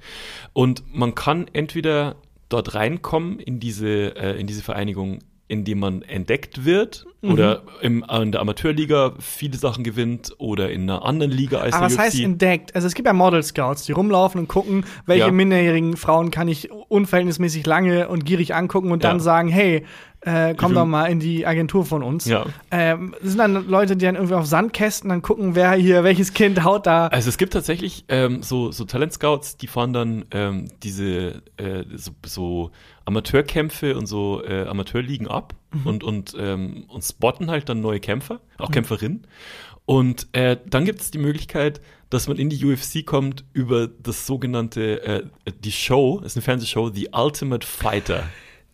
Und 0.52 0.84
man 0.94 1.16
kann 1.16 1.48
entweder 1.54 2.18
dort 2.50 2.76
reinkommen 2.76 3.40
in 3.40 3.60
diese, 3.62 4.16
äh, 4.18 4.40
in 4.40 4.46
diese 4.46 4.62
Vereinigung, 4.62 5.20
indem 5.54 5.80
man 5.80 6.02
entdeckt 6.02 6.66
wird 6.66 7.06
Mhm. 7.22 7.32
oder 7.32 7.62
im, 7.82 8.04
in 8.22 8.32
der 8.34 8.42
Amateurliga 8.42 9.14
viele 9.20 9.58
Sachen 9.58 9.86
gewinnt 9.86 10.34
oder 10.40 10.70
in 10.72 10.82
einer 10.90 11.06
anderen 11.06 11.32
Liga 11.32 11.60
als 11.60 11.74
Aber 11.74 11.86
was 11.86 11.98
heißt 11.98 12.20
entdeckt? 12.20 12.76
Also 12.76 12.86
es 12.86 12.96
gibt 12.96 13.08
ja 13.08 13.14
Model 13.14 13.42
Scouts, 13.42 13.86
die 13.86 13.94
rumlaufen 13.94 14.42
und 14.42 14.50
gucken, 14.50 14.84
welche 15.06 15.28
Ja. 15.28 15.32
minderjährigen 15.32 15.96
Frauen 15.96 16.32
kann 16.32 16.50
ich 16.50 16.70
unverhältnismäßig 16.72 17.66
lange 17.66 18.10
und 18.10 18.26
gierig 18.26 18.54
angucken 18.56 18.92
und 18.92 19.06
dann 19.06 19.18
Ja. 19.18 19.24
sagen, 19.24 19.48
hey, 19.48 19.86
äh, 20.26 20.54
komm 20.56 20.74
doch 20.74 20.86
mal 20.86 21.06
in 21.08 21.20
die 21.20 21.46
Agentur 21.46 21.86
von 21.86 22.02
uns. 22.04 22.26
Ja. 22.26 22.46
Ähm, 22.72 23.14
das 23.22 23.30
sind 23.32 23.38
dann 23.40 23.68
Leute, 23.68 23.96
die 23.98 24.06
dann 24.06 24.16
irgendwie 24.16 24.36
auf 24.36 24.46
Sandkästen 24.46 25.10
dann 25.10 25.22
gucken, 25.22 25.56
wer 25.56 25.74
hier, 25.74 26.04
welches 26.04 26.34
Kind 26.34 26.64
haut 26.64 26.86
da. 26.88 27.08
Also 27.08 27.28
es 27.30 27.38
gibt 27.38 27.54
tatsächlich 27.54 28.06
ähm, 28.10 28.42
so, 28.42 28.72
so 28.72 28.86
Talentscouts, 28.86 29.58
die 29.58 29.68
fahren 29.68 29.92
dann 29.94 30.26
ähm, 30.32 30.70
diese 30.82 31.42
äh, 31.58 31.84
so, 31.96 32.12
so 32.26 32.72
Amateurkämpfe 33.06 33.98
und 33.98 34.06
so 34.06 34.44
äh, 34.44 34.66
Amateurligen 34.66 35.28
ab 35.28 35.56
und, 35.86 36.04
und, 36.04 36.36
ähm, 36.38 36.86
und 36.88 37.02
spotten 37.04 37.50
halt 37.50 37.70
dann 37.70 37.82
neue 37.82 38.00
Kämpfer, 38.00 38.40
auch 38.58 38.72
Kämpferinnen. 38.72 39.28
Und 39.86 40.28
äh, 40.32 40.58
dann 40.66 40.86
gibt 40.86 41.02
es 41.02 41.12
die 41.12 41.18
Möglichkeit, 41.18 41.82
dass 42.10 42.28
man 42.28 42.38
in 42.38 42.50
die 42.50 42.64
UFC 42.64 43.06
kommt 43.06 43.44
über 43.54 43.88
das 43.88 44.26
sogenannte, 44.26 45.04
äh, 45.04 45.24
die 45.60 45.72
Show, 45.72 46.20
das 46.22 46.34
ist 46.34 46.38
eine 46.38 46.44
Fernsehshow, 46.44 46.90
The 46.90 47.10
Ultimate 47.12 47.66
Fighter. 47.66 48.24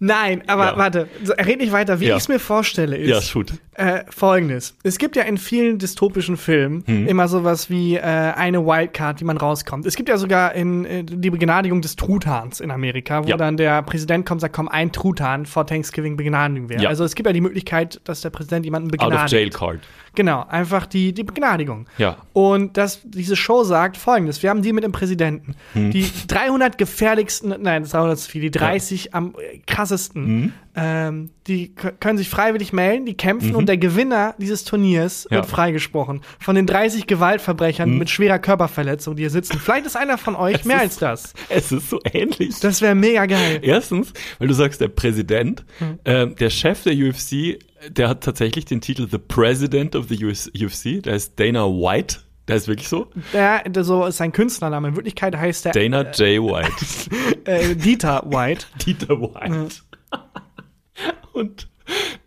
Nein, 0.02 0.44
aber 0.48 0.66
Ja. 0.72 0.78
warte, 0.78 1.08
red 1.46 1.60
nicht 1.60 1.72
weiter. 1.74 2.00
Wie 2.00 2.06
Ja. 2.08 2.16
ich 2.16 2.22
es 2.24 2.30
mir 2.30 2.40
vorstelle, 2.40 2.96
ist 2.96 3.10
Ja, 3.10 3.22
shoot. 3.22 3.52
äh, 3.74 4.04
folgendes. 4.10 4.76
Es 4.84 4.98
gibt 4.98 5.16
ja 5.18 5.24
in 5.24 5.38
vielen 5.38 5.78
dystopischen 5.78 6.38
Filmen 6.38 6.84
Hm. 6.86 7.06
immer 7.08 7.28
sowas 7.28 7.70
wie 7.70 7.96
äh, 7.98 8.02
eine 8.02 8.66
Wildcard, 8.66 9.20
die 9.20 9.26
man 9.26 9.36
rauskommt. 9.36 9.86
Es 9.86 9.96
gibt 9.98 10.08
ja 10.08 10.18
sogar 10.18 10.54
in 10.56 10.86
äh, 10.86 11.04
die 11.04 11.30
Begnadigung 11.30 11.82
des 11.82 11.98
Truthahns 11.98 12.62
in 12.62 12.72
Amerika, 12.72 13.24
wo 13.26 13.28
Ja. 13.28 13.36
dann 13.38 13.58
der 13.58 13.82
Präsident 13.84 14.26
kommt 14.26 14.38
und 14.38 14.42
sagt, 14.42 14.56
komm, 14.56 14.70
ein 14.70 14.92
Truthahn 14.94 15.46
vor 15.46 15.68
Thanksgiving 15.68 16.16
begnadigen 16.16 16.70
wir. 16.70 16.88
Also 16.88 17.04
es 17.04 17.14
gibt 17.16 17.28
ja 17.28 17.34
die 17.34 17.42
Möglichkeit, 17.42 18.00
dass 18.06 18.22
der 18.22 18.30
Präsident 18.30 18.64
jemanden 18.66 18.88
Out 18.88 18.92
begnadigt. 18.92 19.24
of 19.26 19.32
Jail 19.32 19.50
Card. 19.50 19.80
Genau, 20.16 20.46
einfach 20.48 20.86
die, 20.88 21.14
die 21.14 21.24
Begnadigung. 21.24 21.88
Ja. 21.98 22.18
Und 22.34 22.78
das, 22.78 23.02
diese 23.04 23.36
Show 23.36 23.64
sagt 23.64 23.98
folgendes: 23.98 24.42
Wir 24.44 24.50
haben 24.50 24.62
die 24.62 24.74
mit 24.74 24.84
dem 24.84 24.92
Präsidenten. 24.92 25.56
Hm. 25.74 25.92
Die 25.92 26.06
300 26.28 26.78
gefährlichsten, 26.78 27.50
nein, 27.62 27.82
das 27.84 27.90
ist 27.90 27.94
300 27.94 28.20
zu 28.20 28.30
viel, 28.30 28.42
die 28.42 28.52
30 28.52 29.14
am 29.14 29.36
äh, 29.38 29.60
krassesten, 29.68 30.26
Hm. 30.26 30.54
ähm, 30.76 31.30
die 31.48 31.74
können 31.76 32.18
sich 32.18 32.30
freiwillig 32.30 32.74
melden, 32.74 33.06
die 33.06 33.16
kämpfen 33.18 33.56
und 33.56 33.68
der 33.68 33.78
Gewinner 33.78 34.36
dieses 34.38 34.64
Turniers 34.66 35.26
Mhm. 35.30 35.36
Ja. 35.36 35.42
wird 35.42 35.46
freigesprochen. 35.50 36.22
Von 36.40 36.56
den 36.56 36.66
30 36.68 37.08
Gewaltverbrechern 37.08 37.98
mit 37.98 38.10
schwerer 38.10 38.40
Körperverletzung, 38.40 39.16
die 39.16 39.24
hier 39.24 39.30
sitzen. 39.30 39.60
Vielleicht 39.60 39.86
ist 39.86 39.96
einer 39.98 40.18
von 40.18 40.36
euch 40.36 40.56
Es 40.60 40.66
mehr 40.66 40.78
ist- 40.84 41.02
als 41.04 41.34
das. 41.34 41.34
Es 41.50 41.72
ist 41.72 41.90
so 41.90 42.00
ähnlich. 42.14 42.60
Das 42.60 42.82
wäre 42.82 42.96
mega 42.96 43.26
geil. 43.26 43.60
Erstens, 43.62 44.14
weil 44.38 44.48
du 44.48 44.54
sagst, 44.54 44.82
der 44.82 44.90
Präsident, 44.90 45.64
Hm. 45.80 46.00
äh, 46.04 46.28
der 46.28 46.50
Chef 46.50 46.84
der 46.84 46.94
UFC, 46.94 47.58
der 47.88 48.10
hat 48.10 48.24
tatsächlich 48.24 48.66
den 48.66 48.82
Titel 48.82 49.08
The 49.10 49.18
President 49.18 49.96
of 49.96 50.08
the 50.10 50.26
UFC. 50.26 51.02
Der 51.04 51.16
ist 51.16 51.40
Dana 51.40 51.66
White. 51.66 52.18
Der 52.48 52.56
ist 52.56 52.68
wirklich 52.68 52.90
so. 52.90 53.08
Der, 53.32 53.64
der 53.64 53.84
so 53.84 54.06
ist 54.06 54.18
sein 54.18 54.32
Künstlername. 54.32 54.90
In 54.90 54.96
Wirklichkeit 54.96 55.38
heißt 55.38 55.68
er 55.68 55.72
Dana 55.72 56.02
J. 56.02 56.44
White. 56.44 57.46
äh, 57.46 57.76
Dieter 57.76 58.24
White. 58.26 58.66
Dieter 58.86 59.22
White. 59.22 59.76
Und 61.34 61.70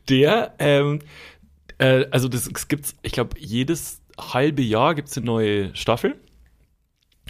der, 0.09 0.55
ähm, 0.59 1.01
äh, 1.79 2.07
also 2.11 2.29
das 2.29 2.47
es 2.47 2.69
gibt's, 2.69 2.95
ich 3.03 3.13
glaube, 3.13 3.37
jedes 3.39 4.01
halbe 4.19 4.63
Jahr 4.63 4.95
gibt's 4.95 5.17
eine 5.17 5.27
neue 5.27 5.75
Staffel. 5.75 6.15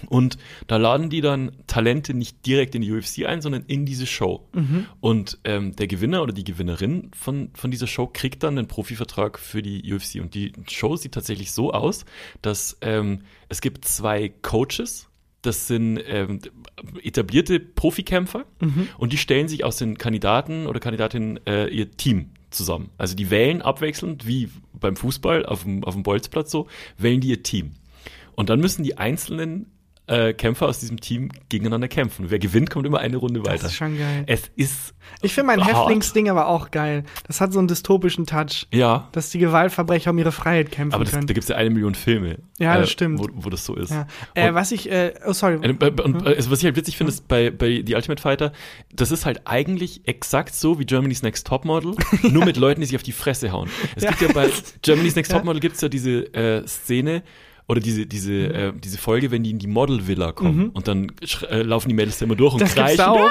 Und 0.08 0.38
da 0.66 0.76
laden 0.76 1.10
die 1.10 1.20
dann 1.20 1.52
Talente 1.66 2.14
nicht 2.14 2.44
direkt 2.46 2.74
in 2.74 2.82
die 2.82 2.92
UFC 2.92 3.26
ein, 3.26 3.40
sondern 3.40 3.64
in 3.66 3.86
diese 3.86 4.06
Show. 4.06 4.48
Und 5.00 5.38
ähm, 5.44 5.76
der 5.76 5.86
Gewinner 5.86 6.22
oder 6.22 6.32
die 6.32 6.44
Gewinnerin 6.44 7.10
von, 7.14 7.50
von 7.54 7.70
dieser 7.70 7.86
Show 7.86 8.06
kriegt 8.06 8.42
dann 8.42 8.58
einen 8.58 8.68
Profivertrag 8.68 9.38
für 9.38 9.62
die 9.62 9.92
UFC. 9.92 10.20
Und 10.20 10.34
die 10.34 10.52
Show 10.68 10.96
sieht 10.96 11.12
tatsächlich 11.12 11.52
so 11.52 11.72
aus, 11.72 12.04
dass 12.40 12.76
ähm, 12.80 13.22
es 13.48 13.60
gibt 13.60 13.84
zwei 13.84 14.28
Coaches, 14.42 15.08
das 15.42 15.66
sind 15.66 16.00
ähm, 16.06 16.40
etablierte 17.02 17.58
Profikämpfer 17.58 18.44
und 18.98 19.12
die 19.12 19.18
stellen 19.18 19.48
sich 19.48 19.64
aus 19.64 19.76
den 19.76 19.98
Kandidaten 19.98 20.68
oder 20.68 20.78
Kandidatinnen 20.78 21.44
äh, 21.46 21.66
ihr 21.66 21.90
Team 21.90 22.30
zusammen. 22.50 22.90
Also 22.96 23.16
die 23.16 23.30
wählen 23.30 23.60
abwechselnd, 23.60 24.26
wie 24.26 24.50
beim 24.72 24.94
Fußball 24.94 25.44
auf 25.44 25.64
dem, 25.64 25.82
auf 25.82 25.94
dem 25.94 26.04
Bolzplatz 26.04 26.50
so, 26.50 26.68
wählen 26.96 27.20
die 27.20 27.30
ihr 27.30 27.42
Team. 27.42 27.72
Und 28.34 28.50
dann 28.50 28.60
müssen 28.60 28.84
die 28.84 28.98
einzelnen 28.98 29.71
äh, 30.08 30.32
Kämpfer 30.34 30.66
aus 30.66 30.80
diesem 30.80 31.00
Team 31.00 31.30
gegeneinander 31.48 31.86
kämpfen. 31.88 32.26
Wer 32.28 32.38
gewinnt, 32.40 32.70
kommt 32.70 32.86
immer 32.86 32.98
eine 32.98 33.16
Runde 33.16 33.40
weiter. 33.40 33.62
Das 33.62 33.72
ist 33.72 33.74
schon 33.76 33.96
geil. 33.96 34.24
Es 34.26 34.50
ist, 34.56 34.94
Ich 35.22 35.32
finde 35.32 35.46
mein. 35.56 35.62
Häftlingsding 35.62 36.28
aber 36.28 36.48
auch 36.48 36.70
geil. 36.72 37.04
Das 37.26 37.40
hat 37.40 37.52
so 37.52 37.60
einen 37.60 37.68
dystopischen 37.68 38.26
Touch. 38.26 38.66
ja, 38.72 39.08
Dass 39.12 39.30
die 39.30 39.38
Gewaltverbrecher 39.38 40.10
um 40.10 40.18
ihre 40.18 40.32
Freiheit 40.32 40.72
kämpfen 40.72 40.94
aber 40.94 41.04
das, 41.04 41.12
können. 41.12 41.26
da 41.28 41.34
gibt 41.34 41.44
es 41.44 41.48
ja 41.48 41.56
eine 41.56 41.70
Million 41.70 41.94
Filme. 41.94 42.38
Ja, 42.58 42.76
das 42.76 42.88
äh, 42.88 42.92
stimmt. 42.92 43.20
Wo, 43.20 43.28
wo 43.32 43.48
das 43.48 43.64
so 43.64 43.76
ist. 43.76 43.90
ja. 43.90 44.06
äh, 44.34 44.52
was 44.54 44.72
ich, 44.72 44.90
äh, 44.90 45.14
oh 45.26 45.32
sorry. 45.32 45.54
Äh, 45.62 45.70
Und 46.02 46.26
äh, 46.26 46.34
also 46.34 46.50
was 46.50 46.58
ich 46.58 46.64
halt 46.64 46.76
witzig 46.76 46.96
finde, 46.96 47.12
ist 47.12 47.28
bei, 47.28 47.50
bei 47.50 47.82
The 47.86 47.94
Ultimate 47.94 48.20
Fighter, 48.20 48.52
das 48.92 49.12
ist 49.12 49.24
halt 49.24 49.42
eigentlich 49.46 50.06
exakt 50.08 50.54
so 50.54 50.80
wie 50.80 50.84
Germany's 50.84 51.22
Next 51.22 51.46
Topmodel, 51.46 51.94
nur 52.22 52.44
mit 52.44 52.56
Leuten, 52.56 52.80
die 52.80 52.86
sich 52.86 52.96
auf 52.96 53.02
die 53.04 53.12
Fresse 53.12 53.52
hauen. 53.52 53.70
Es 53.94 54.04
gibt 54.04 54.20
ja 54.20 54.32
bei 54.32 54.50
Germany's 54.82 55.14
Next 55.14 55.30
Ja. 55.30 55.38
Topmodel 55.38 55.60
gibt 55.60 55.76
es 55.76 55.80
ja 55.80 55.88
diese 55.88 56.64
Szene 56.66 57.22
oder 57.68 57.80
diese, 57.80 58.06
diese, 58.06 58.32
Mhm. 58.32 58.54
äh, 58.54 58.72
diese 58.82 58.98
Folge, 58.98 59.30
wenn 59.30 59.42
die 59.44 59.50
in 59.50 59.58
die 59.58 59.66
Model-Villa 59.66 60.32
kommen 60.32 60.70
und 60.70 60.88
dann 60.88 61.12
äh, 61.50 61.62
laufen 61.62 61.88
die 61.88 61.94
Mädels 61.94 62.18
da 62.18 62.24
immer 62.26 62.34
durch 62.36 62.52
und 62.54 62.60
Das 62.62 62.74
kreischen. 62.74 63.04
auch? 63.04 63.30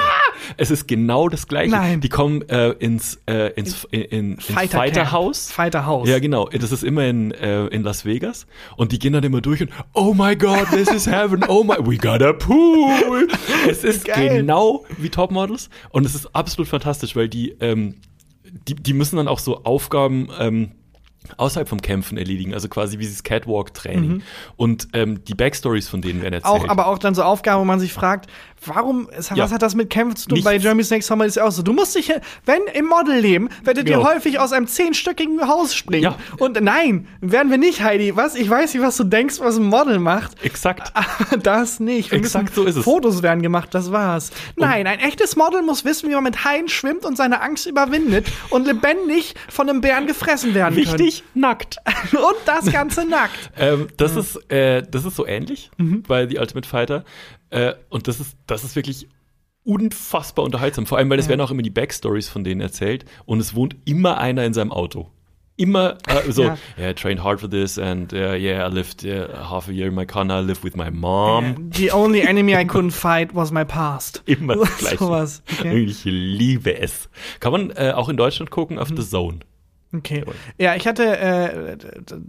Es 0.56 0.70
ist 0.70 0.88
genau 0.88 1.28
das 1.28 1.46
Gleiche. 1.46 1.70
Nein. 1.70 2.00
Die 2.00 2.08
kommen 2.08 2.42
äh, 2.48 2.70
ins, 2.70 3.20
äh, 3.26 3.52
ins, 3.54 3.84
in, 3.90 4.00
in, 4.02 4.32
ins 4.32 4.44
Fighter. 4.46 5.12
House. 5.12 5.50
Fighter 5.52 5.86
House. 5.86 6.08
Ja, 6.08 6.18
genau. 6.18 6.48
Das 6.48 6.72
ist 6.72 6.82
immer 6.82 7.04
in, 7.06 7.30
äh, 7.32 7.66
in 7.66 7.82
Las 7.82 8.04
Vegas. 8.04 8.46
Und 8.76 8.90
die 8.92 8.98
gehen 8.98 9.12
dann 9.12 9.22
immer 9.22 9.40
durch 9.40 9.60
und, 9.60 9.70
oh 9.92 10.14
my 10.14 10.34
God, 10.34 10.66
this 10.70 10.88
is 10.88 11.06
heaven. 11.06 11.44
Oh 11.46 11.62
my, 11.62 11.76
we 11.78 11.96
got 11.96 12.22
a 12.22 12.32
pool. 12.32 13.28
Es 13.68 13.84
ist 13.84 14.06
Geil. 14.06 14.38
genau 14.38 14.84
wie 14.98 15.10
Topmodels. 15.10 15.68
Und 15.90 16.04
es 16.06 16.14
ist 16.14 16.34
absolut 16.34 16.68
fantastisch, 16.68 17.14
weil 17.14 17.28
die, 17.28 17.50
ähm, 17.60 17.94
die, 18.66 18.74
die 18.74 18.92
müssen 18.94 19.16
dann 19.16 19.28
auch 19.28 19.38
so 19.38 19.62
Aufgaben, 19.64 20.28
ähm, 20.40 20.72
außerhalb 21.36 21.68
vom 21.68 21.80
Kämpfen 21.80 22.18
erledigen, 22.18 22.54
also 22.54 22.68
quasi 22.68 22.98
wie 22.98 23.02
dieses 23.02 23.22
Catwalk-Training. 23.22 24.22
Und 24.56 24.88
ähm, 24.92 25.24
die 25.24 25.34
Backstories 25.34 25.88
von 25.88 26.02
denen 26.02 26.22
werden 26.22 26.34
erzählt. 26.34 26.64
Auch, 26.64 26.68
aber 26.68 26.86
auch 26.86 26.98
dann 26.98 27.14
so 27.14 27.22
Aufgaben, 27.22 27.60
wo 27.60 27.64
man 27.64 27.80
sich 27.80 27.92
fragt, 27.92 28.28
warum, 28.66 29.08
es, 29.16 29.30
Ja. 29.30 29.38
was 29.38 29.52
hat 29.52 29.62
das 29.62 29.74
mit 29.74 29.90
Kämpfen 29.90 30.16
zu 30.16 30.28
tun? 30.28 30.34
Nichts. 30.36 30.44
Bei 30.44 30.56
Jeremy's 30.56 30.90
Next 30.90 31.08
Summer 31.08 31.24
ist 31.24 31.36
ja 31.36 31.44
auch 31.44 31.50
so, 31.52 31.62
du 31.62 31.72
musst 31.72 31.94
dich, 31.94 32.12
wenn 32.44 32.62
im 32.74 32.86
Modelleben, 32.86 33.48
werdet 33.64 33.88
ihr 33.88 33.96
Genau. 33.96 34.08
häufig 34.08 34.38
aus 34.38 34.52
einem 34.52 34.66
zehnstöckigen 34.66 35.46
Haus 35.48 35.74
springen. 35.74 36.02
Ja. 36.04 36.16
Und 36.38 36.60
nein, 36.60 37.06
werden 37.20 37.50
wir 37.50 37.58
nicht, 37.58 37.82
Heidi. 37.82 38.16
Was? 38.16 38.34
Ich 38.34 38.48
weiß 38.48 38.74
nicht, 38.74 38.82
was 38.82 38.96
du 38.96 39.04
denkst, 39.04 39.40
was 39.40 39.56
ein 39.56 39.64
Model 39.64 39.98
macht. 39.98 40.42
Exakt. 40.44 40.92
Aber 40.94 41.36
das 41.38 41.80
nicht. 41.80 42.10
Wir 42.10 42.18
Exakt 42.18 42.54
so 42.54 42.64
ist 42.64 42.76
es. 42.76 42.84
Fotos 42.84 43.22
werden 43.22 43.42
gemacht, 43.42 43.68
das 43.72 43.92
war's. 43.92 44.30
Nein, 44.56 44.86
ein 44.86 44.98
echtes 45.00 45.36
Model 45.36 45.62
muss 45.62 45.84
wissen, 45.84 46.08
wie 46.10 46.14
man 46.14 46.24
mit 46.24 46.44
Haien 46.44 46.68
schwimmt 46.68 47.04
und 47.04 47.16
seine 47.16 47.40
Angst 47.42 47.66
überwindet 47.66 48.26
und 48.50 48.66
lebendig 48.66 49.34
von 49.48 49.68
einem 49.68 49.80
Bären 49.80 50.06
gefressen 50.06 50.54
werden 50.54 50.76
Wichtig, 50.76 51.24
nackt. 51.34 51.78
können. 51.84 52.24
Und 52.24 52.36
das 52.46 52.70
Ganze 52.72 53.04
nackt. 53.04 53.50
Ähm, 53.58 53.88
das, 53.96 54.16
ist, 54.16 54.50
äh, 54.50 54.82
das 54.88 55.04
ist 55.04 55.16
so 55.16 55.26
ähnlich 55.26 55.70
Mhm. 55.78 56.02
bei 56.02 56.26
The 56.28 56.38
Ultimate 56.38 56.68
Fighter. 56.68 57.04
Äh, 57.52 57.74
und 57.90 58.08
das 58.08 58.18
ist, 58.18 58.36
das 58.46 58.64
ist 58.64 58.74
wirklich 58.76 59.06
unfassbar 59.64 60.44
unterhaltsam. 60.44 60.86
Vor 60.86 60.98
allem, 60.98 61.08
weil 61.10 61.18
es 61.18 61.28
werden 61.28 61.40
auch 61.40 61.50
immer 61.50 61.62
die 61.62 61.70
Backstories 61.70 62.28
von 62.28 62.44
denen 62.44 62.60
erzählt 62.60 63.04
und 63.26 63.40
es 63.40 63.54
wohnt 63.54 63.76
immer 63.84 64.18
einer 64.18 64.44
in 64.44 64.54
seinem 64.54 64.72
Auto. 64.72 65.08
Immer 65.56 65.98
äh, 66.08 66.32
so, 66.32 66.44
Ja. 66.44 66.58
yeah, 66.78 66.90
I 66.90 66.94
trained 66.94 67.22
hard 67.22 67.38
for 67.40 67.48
this 67.48 67.78
and 67.78 68.12
uh, 68.14 68.16
yeah, 68.34 68.66
I 68.66 68.72
lived 68.72 69.04
uh, 69.04 69.28
half 69.50 69.68
a 69.68 69.70
year 69.70 69.86
in 69.88 69.94
my 69.94 70.06
car, 70.06 70.24
now 70.24 70.38
I 70.40 70.44
live 70.44 70.64
with 70.64 70.74
my 70.76 70.90
mom. 70.90 71.70
The 71.74 71.92
only 71.92 72.22
enemy 72.22 72.54
I 72.56 72.64
couldn't 72.64 72.92
fight 72.92 73.34
was 73.34 73.52
my 73.52 73.62
past. 73.64 74.22
Immer 74.26 74.56
das 74.56 74.76
Gleiche. 74.78 74.96
Sowas. 74.98 75.42
Okay. 75.58 75.78
Ich 75.84 76.04
liebe 76.04 76.78
es. 76.78 77.10
Kann 77.38 77.52
man 77.52 77.70
äh, 77.72 77.92
auch 77.94 78.08
in 78.08 78.16
Deutschland 78.16 78.50
gucken 78.50 78.78
auf 78.78 78.88
The 78.88 79.06
Zone. 79.06 79.40
Okay. 79.94 80.24
Ja, 80.58 80.74
ich 80.74 80.86
hatte, 80.86 81.04
äh, 81.18 81.76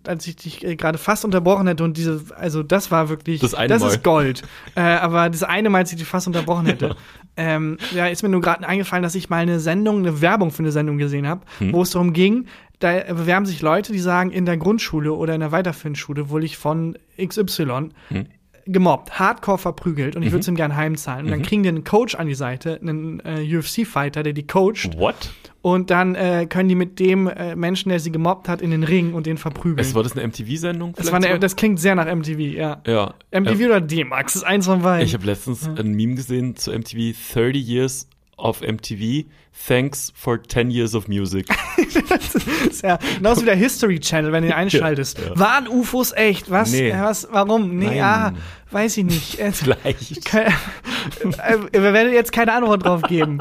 als 0.08 0.28
ich 0.28 0.36
dich 0.36 0.64
äh, 0.66 0.76
gerade 0.76 0.98
fast 0.98 1.26
unterbrochen 1.26 1.68
hätte 1.68 1.84
und 1.84 1.98
diese, 1.98 2.22
also 2.36 2.64
das 2.64 2.92
war 2.92 3.10
wirklich, 3.10 3.40
Das 3.42 3.54
eine 3.54 3.68
das 3.70 3.82
Mal. 3.82 3.88
ist 3.90 4.04
Gold. 4.04 4.42
äh, 4.76 4.82
aber 4.82 5.30
das 5.30 5.44
eine 5.44 5.70
Mal, 5.70 5.80
als 5.80 5.92
ich 5.92 5.98
dich 5.98 6.08
fast 6.08 6.28
unterbrochen 6.28 6.66
hätte, 6.66 6.96
ähm, 7.38 7.78
ja, 7.96 8.08
ist 8.08 8.24
mir 8.24 8.30
nur 8.30 8.42
gerade 8.42 8.68
eingefallen, 8.68 9.04
dass 9.04 9.16
ich 9.16 9.30
mal 9.30 9.38
eine 9.38 9.60
Sendung, 9.60 10.00
eine 10.00 10.22
Werbung 10.22 10.52
für 10.52 10.60
eine 10.64 10.72
Sendung 10.72 10.98
gesehen 10.98 11.28
habe, 11.28 11.42
Hm. 11.60 11.74
wo 11.74 11.82
es 11.82 11.92
darum 11.92 12.14
ging, 12.14 12.46
da 12.80 12.92
bewerben 13.14 13.46
sich 13.46 13.62
Leute, 13.62 13.94
die 13.94 14.00
sagen, 14.00 14.30
in 14.32 14.46
der 14.46 14.58
Grundschule 14.58 15.14
oder 15.14 15.34
in 15.34 15.40
der 15.40 15.52
weiterführenden 15.52 15.96
Schule 16.00 16.30
wurde 16.30 16.46
ich 16.46 16.58
von 16.58 16.98
XY 17.18 17.90
Hm. 18.10 18.26
gemobbt, 18.66 19.20
hardcore 19.20 19.58
verprügelt 19.58 20.16
und 20.16 20.24
ich 20.24 20.30
Mhm. 20.30 20.34
würde 20.34 20.42
es 20.42 20.48
ihm 20.48 20.56
gerne 20.56 20.76
heimzahlen. 20.76 21.26
Und 21.26 21.32
dann 21.32 21.42
kriegen 21.42 21.64
die 21.64 21.70
einen 21.70 21.84
Coach 21.84 22.16
an 22.16 22.28
die 22.28 22.34
Seite, 22.36 22.80
einen 22.82 23.20
äh, 23.26 23.58
UFC-Fighter, 23.58 24.24
der 24.24 24.34
die 24.34 24.48
coacht. 24.48 24.98
What? 24.98 25.16
Und 25.64 25.92
dann 25.92 26.14
äh, 26.16 26.46
können 26.46 26.68
die 26.68 26.76
mit 26.76 27.00
dem 27.00 27.26
äh, 27.26 27.56
Menschen, 27.56 27.88
der 27.88 28.02
sie 28.02 28.12
gemobbt 28.12 28.50
hat, 28.50 28.62
in 28.62 28.72
den 28.72 28.84
Ring 28.84 29.14
und 29.14 29.26
den 29.26 29.38
verprügeln. 29.38 29.80
Es 29.80 29.96
war 29.96 30.04
das 30.04 30.12
eine 30.12 30.28
MTV-Sendung? 30.28 30.92
das, 30.94 31.10
war 31.10 31.24
eine, 31.24 31.40
das 31.40 31.56
klingt 31.56 31.80
sehr 31.80 31.96
nach 31.96 32.06
MTV, 32.06 32.38
ja. 32.38 32.82
ja. 32.86 33.14
MTV 33.32 33.60
Ähm, 33.62 33.66
oder 33.68 33.80
D-Max, 33.80 34.36
ist 34.36 34.44
eins 34.44 34.66
von 34.66 34.82
beiden. 34.82 35.06
Ich 35.06 35.14
habe 35.14 35.26
letztens 35.26 35.66
ein 35.66 35.94
Meme 35.94 36.16
gesehen 36.16 36.58
zu 36.58 36.78
MTV 36.78 37.16
30 37.34 37.66
Years 37.66 38.08
of 38.44 38.62
MTV. 38.62 39.26
Thanks 39.68 40.12
for 40.16 40.42
10 40.42 40.72
years 40.72 40.94
of 40.96 41.08
music. 41.08 41.48
das 42.10 42.36
ist 42.70 42.84
ja 42.84 42.98
genauso 43.18 43.42
wie 43.42 43.46
der 43.46 43.56
History 43.56 44.00
Channel, 44.00 44.32
wenn 44.32 44.44
du 44.44 44.50
ihn 44.50 44.54
einschaltest. 44.56 45.20
Ja. 45.20 45.38
Waren 45.40 45.68
UFOs 45.68 46.12
echt? 46.12 46.50
Was? 46.52 46.72
Nee. 46.72 46.90
Äh, 46.90 47.00
was? 47.02 47.28
Warum? 47.32 47.78
Nee, 47.78 47.86
Nein. 47.86 48.02
ah, 48.02 48.34
weiß 48.72 48.98
ich 48.98 49.06
nicht. 49.06 49.38
Ke- 50.26 50.46
äh, 50.46 51.58
wir 51.72 51.94
werden 51.94 52.14
jetzt 52.14 52.32
keine 52.32 52.54
Antwort 52.54 52.84
drauf 52.84 53.04
geben. 53.04 53.40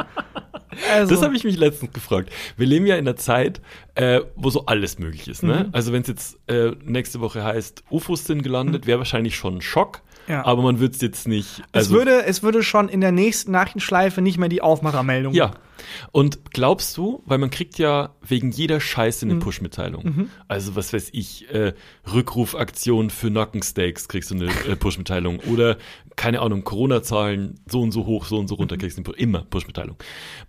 Also, 0.90 1.14
Das 1.14 1.22
habe 1.22 1.34
ich 1.36 1.44
mich 1.44 1.57
letztens 1.59 1.92
gefragt. 1.92 2.30
Wir 2.57 2.66
leben 2.66 2.86
ja 2.86 2.96
in 2.96 3.07
einer 3.07 3.16
Zeit, 3.16 3.61
äh, 3.94 4.20
wo 4.36 4.50
so 4.50 4.66
alles 4.66 4.98
möglich 4.98 5.28
ist. 5.28 5.42
Ne? 5.42 5.68
Also 5.72 5.92
wenn 5.92 6.03
es 6.03 6.09
jetzt 6.09 6.38
äh, 6.48 6.72
nächste 6.84 7.20
Woche 7.20 7.42
heißt, 7.44 7.84
UFOs 7.90 8.24
sind 8.24 8.42
gelandet, 8.42 8.86
wäre 8.86 8.98
wahrscheinlich 8.98 9.36
schon 9.36 9.57
ein 9.57 9.61
Schock. 9.62 10.00
Ja. 10.28 10.44
Aber 10.44 10.62
man 10.62 10.78
würde 10.78 10.94
es 10.94 11.00
jetzt 11.00 11.26
nicht. 11.28 11.58
es, 11.60 11.64
Also, 11.72 11.94
würde, 11.94 12.24
es 12.24 12.42
würde 12.42 12.62
schon 12.62 12.88
in 12.88 13.00
der 13.00 13.12
nächsten 13.12 13.50
Nachrichtenschleife 13.52 14.22
nicht 14.22 14.38
mehr 14.38 14.48
die 14.48 14.62
Aufmachermeldung. 14.62 15.34
Ja. 15.34 15.52
Und 16.12 16.50
glaubst 16.52 16.96
du, 16.96 17.22
weil 17.26 17.38
man 17.38 17.50
kriegt 17.50 17.76
ja 17.78 18.14
wegen 18.26 18.52
jeder 18.52 18.80
Scheiße 18.80 19.26
Mhm. 19.26 19.32
eine 19.32 19.40
Push-Mitteilung. 19.40 20.30
Also 20.46 20.76
was 20.76 20.92
weiß 20.92 21.08
ich, 21.12 21.52
äh, 21.52 21.72
Rückrufaktion 22.12 23.10
für 23.10 23.30
Nackensteaks 23.30 24.06
kriegst 24.08 24.30
du 24.30 24.36
eine 24.36 24.46
äh, 24.68 24.76
Push-Mitteilung. 24.76 25.40
Oder, 25.52 25.76
keine 26.16 26.40
Ahnung, 26.40 26.62
Corona-Zahlen 26.64 27.60
so 27.66 27.80
und 27.80 27.90
so 27.92 28.06
hoch, 28.06 28.26
so 28.26 28.38
und 28.38 28.46
so 28.48 28.54
runter 28.54 28.76
kriegst 28.76 28.96
du 28.98 29.12
immer 29.12 29.40
Push-Mitteilung. 29.42 29.96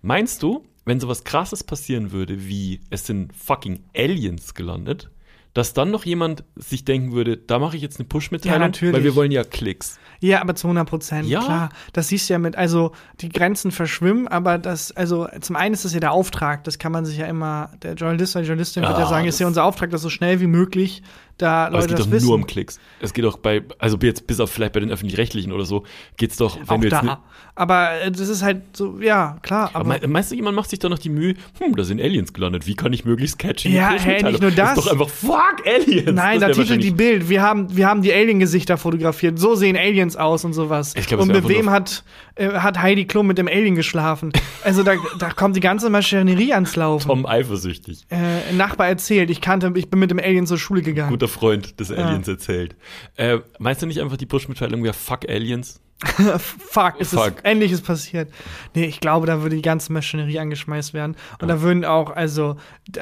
Meinst 0.02 0.42
du, 0.42 0.64
wenn 0.84 1.00
sowas 1.00 1.24
krasses 1.24 1.64
passieren 1.64 2.12
würde, 2.12 2.46
wie 2.46 2.80
es 2.90 3.06
sind 3.06 3.34
fucking 3.34 3.80
Aliens 3.96 4.54
gelandet, 4.54 5.10
dass 5.54 5.72
dann 5.72 5.90
noch 5.90 6.04
jemand 6.04 6.44
sich 6.56 6.84
denken 6.84 7.12
würde, 7.12 7.36
da 7.36 7.58
mache 7.58 7.76
ich 7.76 7.82
jetzt 7.82 7.98
eine 7.98 8.08
Push-Mitteilung, 8.08 8.60
Ja, 8.60 8.66
natürlich. 8.66 8.94
weil 8.94 9.04
wir 9.04 9.14
wollen 9.14 9.30
ja 9.30 9.44
Klicks. 9.44 9.98
Ja, 10.20 10.40
aber 10.40 10.54
zu 10.54 10.66
100 10.66 10.88
Prozent, 10.88 11.28
Ja. 11.28 11.40
klar. 11.42 11.68
Das 11.92 12.08
siehst 12.08 12.28
du 12.28 12.34
ja 12.34 12.38
mit, 12.38 12.56
also 12.56 12.92
die 13.20 13.28
Grenzen 13.28 13.70
verschwimmen, 13.70 14.26
aber 14.26 14.58
das, 14.58 14.90
also 14.92 15.28
zum 15.40 15.54
einen 15.56 15.74
ist 15.74 15.84
das 15.84 15.94
ja 15.94 16.00
der 16.00 16.12
Auftrag, 16.12 16.64
das 16.64 16.78
kann 16.78 16.92
man 16.92 17.04
sich 17.04 17.18
ja 17.18 17.26
immer, 17.26 17.70
der 17.82 17.94
Journalist 17.94 18.34
oder 18.34 18.42
die 18.42 18.48
Journalistin 18.48 18.82
wird 18.82 18.98
ja 18.98 19.06
sagen, 19.06 19.26
ist 19.28 19.38
ja 19.38 19.46
unser 19.46 19.64
Auftrag, 19.64 19.90
das 19.90 20.02
so 20.02 20.10
schnell 20.10 20.40
wie 20.40 20.46
möglich, 20.46 21.02
da 21.38 21.66
Aber 21.66 21.78
es 21.78 21.84
Leute 21.84 21.86
geht 21.88 21.98
das 21.98 22.06
doch 22.06 22.12
wissen. 22.12 22.26
nur 22.26 22.34
um 22.36 22.46
Klicks. 22.46 22.78
Es 23.00 23.12
geht 23.12 23.24
doch 23.24 23.38
bei, 23.38 23.62
also 23.78 23.96
jetzt 24.02 24.26
bis 24.26 24.40
auf 24.40 24.50
vielleicht 24.50 24.72
bei 24.72 24.80
den 24.80 24.90
öffentlich-rechtlichen 24.90 25.52
oder 25.52 25.64
so, 25.64 25.84
geht's 26.16 26.36
doch, 26.36 26.56
wenn 26.58 26.68
Auch 26.68 26.76
du 26.78 26.82
jetzt 26.84 26.92
da. 26.92 27.02
ne- 27.02 27.18
aber 27.56 28.00
äh, 28.02 28.10
das 28.10 28.28
ist 28.28 28.42
halt 28.42 28.76
so, 28.76 28.98
ja, 29.00 29.36
klar. 29.42 29.70
Aber 29.74 29.80
Aber, 29.80 29.88
mei- 30.00 30.06
meinst 30.08 30.30
du, 30.32 30.34
jemand 30.34 30.56
macht 30.56 30.70
sich 30.70 30.78
da 30.80 30.88
noch 30.88 30.98
die 30.98 31.08
Mühe, 31.08 31.34
hm, 31.60 31.76
da 31.76 31.84
sind 31.84 32.00
Aliens 32.00 32.32
gelandet, 32.32 32.66
wie 32.66 32.74
kann 32.74 32.92
ich 32.92 33.04
möglichst 33.04 33.38
catchy 33.38 33.68
Ja, 33.74 33.90
mitteilen? 33.92 34.26
nicht 34.26 34.40
nur 34.42 34.50
das. 34.50 34.76
ist 34.78 34.84
doch 34.86 34.92
einfach, 34.92 35.08
fuck, 35.08 35.56
Aliens! 35.66 36.12
Nein, 36.12 36.40
da 36.40 36.48
Das 36.48 36.56
titelt 36.56 36.82
die 36.82 36.90
Bild. 36.90 37.28
Wir 37.28 37.42
haben, 37.42 37.76
wir 37.76 37.86
haben 37.86 38.02
die 38.02 38.12
Alien-Gesichter 38.12 38.76
fotografiert. 38.76 39.38
So 39.38 39.54
sehen 39.54 39.76
Aliens 39.76 40.16
aus 40.16 40.44
und 40.44 40.52
sowas. 40.52 40.94
Ich 40.96 41.06
glaub, 41.06 41.20
es 41.20 41.26
und 41.28 41.32
mit 41.32 41.48
wem 41.48 41.70
hat, 41.70 42.02
äh, 42.34 42.48
hat 42.50 42.80
Heidi 42.82 43.04
Klum 43.06 43.26
mit 43.28 43.38
dem 43.38 43.46
Alien 43.48 43.74
geschlafen? 43.76 44.32
Also 44.64 44.82
da, 44.82 44.94
da 45.18 45.30
kommt 45.30 45.54
die 45.56 45.60
ganze 45.60 45.90
Maschinerie 45.90 46.52
ans 46.54 46.74
Laufen. 46.76 47.06
Tom 47.08 47.26
eifersüchtig. 47.26 48.04
Äh, 48.08 48.16
ein 48.50 48.56
Nachbar 48.56 48.88
erzählt, 48.88 49.30
ich 49.30 49.40
kannte, 49.40 49.72
ich 49.76 49.90
bin 49.90 50.00
mit 50.00 50.10
dem 50.10 50.18
Alien 50.18 50.46
zur 50.46 50.58
Schule 50.58 50.82
gegangen. 50.82 51.12
Guter 51.24 51.28
Freund 51.28 51.80
des 51.80 51.90
Aliens 51.90 52.28
erzählt. 52.28 52.76
Äh, 53.16 53.38
meinst 53.58 53.82
du 53.82 53.86
nicht 53.86 54.00
einfach 54.00 54.16
die 54.16 54.26
Push-Mitteilung, 54.26 54.84
ja, 54.84 54.92
fuck 54.92 55.28
Aliens? 55.28 55.80
Fuck, 56.38 57.00
ist 57.00 57.14
Fuck. 57.14 57.36
Es, 57.38 57.44
Ähnliches 57.44 57.80
passiert. 57.80 58.28
Nee, 58.74 58.84
ich 58.84 59.00
glaube, 59.00 59.26
da 59.26 59.40
würde 59.40 59.56
die 59.56 59.62
ganze 59.62 59.92
Maschinerie 59.92 60.38
angeschmeißt 60.38 60.92
werden. 60.92 61.16
Und 61.40 61.48
da 61.48 61.62
würden 61.62 61.84
auch, 61.84 62.10
also 62.10 62.56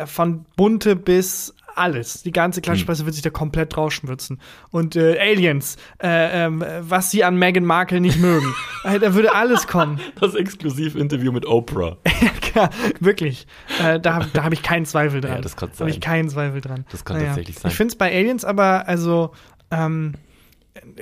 von 0.05 0.45
bunte 0.57 0.95
bis 0.95 1.55
alles, 1.75 2.23
die 2.23 2.33
ganze 2.33 2.61
Klatschpresse 2.61 3.07
wird 3.07 3.15
sich 3.15 3.23
da 3.23 3.31
komplett 3.31 3.75
draufschwitzen. 3.75 4.39
Und 4.71 4.95
äh, 4.95 5.19
Aliens, 5.19 5.79
äh, 6.01 6.45
ähm, 6.45 6.63
was 6.81 7.11
sie 7.11 7.25
an 7.25 7.39
Meghan 7.39 7.65
Markle 7.65 8.01
nicht 8.01 8.21
mögen. 8.21 8.55
äh, 8.85 9.01
da 9.01 9.15
würde 9.15 9.35
alles 9.35 9.67
kommen. 9.67 9.99
Das 10.21 10.35
Exklusivinterview 10.35 11.33
mit 11.33 11.47
Oprah. 11.47 11.97
ja, 12.55 12.71
wirklich. 13.01 13.47
Äh, 13.83 14.01
da 14.01 14.15
hab- 14.17 14.33
da 14.33 14.45
habe 14.45 14.55
ich 14.55 14.63
keinen 14.63 14.87
Zweifel 14.87 15.21
dran. 15.21 15.33
Ja, 15.37 15.41
das 15.41 15.57
kann 15.57 15.71
Da 15.73 15.81
habe 15.81 15.91
ich 15.91 15.97
sein. 15.97 16.01
keinen 16.01 16.29
Zweifel 16.29 16.61
dran. 16.61 16.85
Das 16.91 17.05
kann 17.05 17.19
tatsächlich 17.21 17.59
sein. 17.59 17.71
Ich 17.71 17.77
finde 17.77 17.93
es 17.93 17.97
bei 17.99 18.13
Aliens 18.15 18.45
aber, 18.45 18.87
also, 18.89 19.33
ähm, 19.71 20.15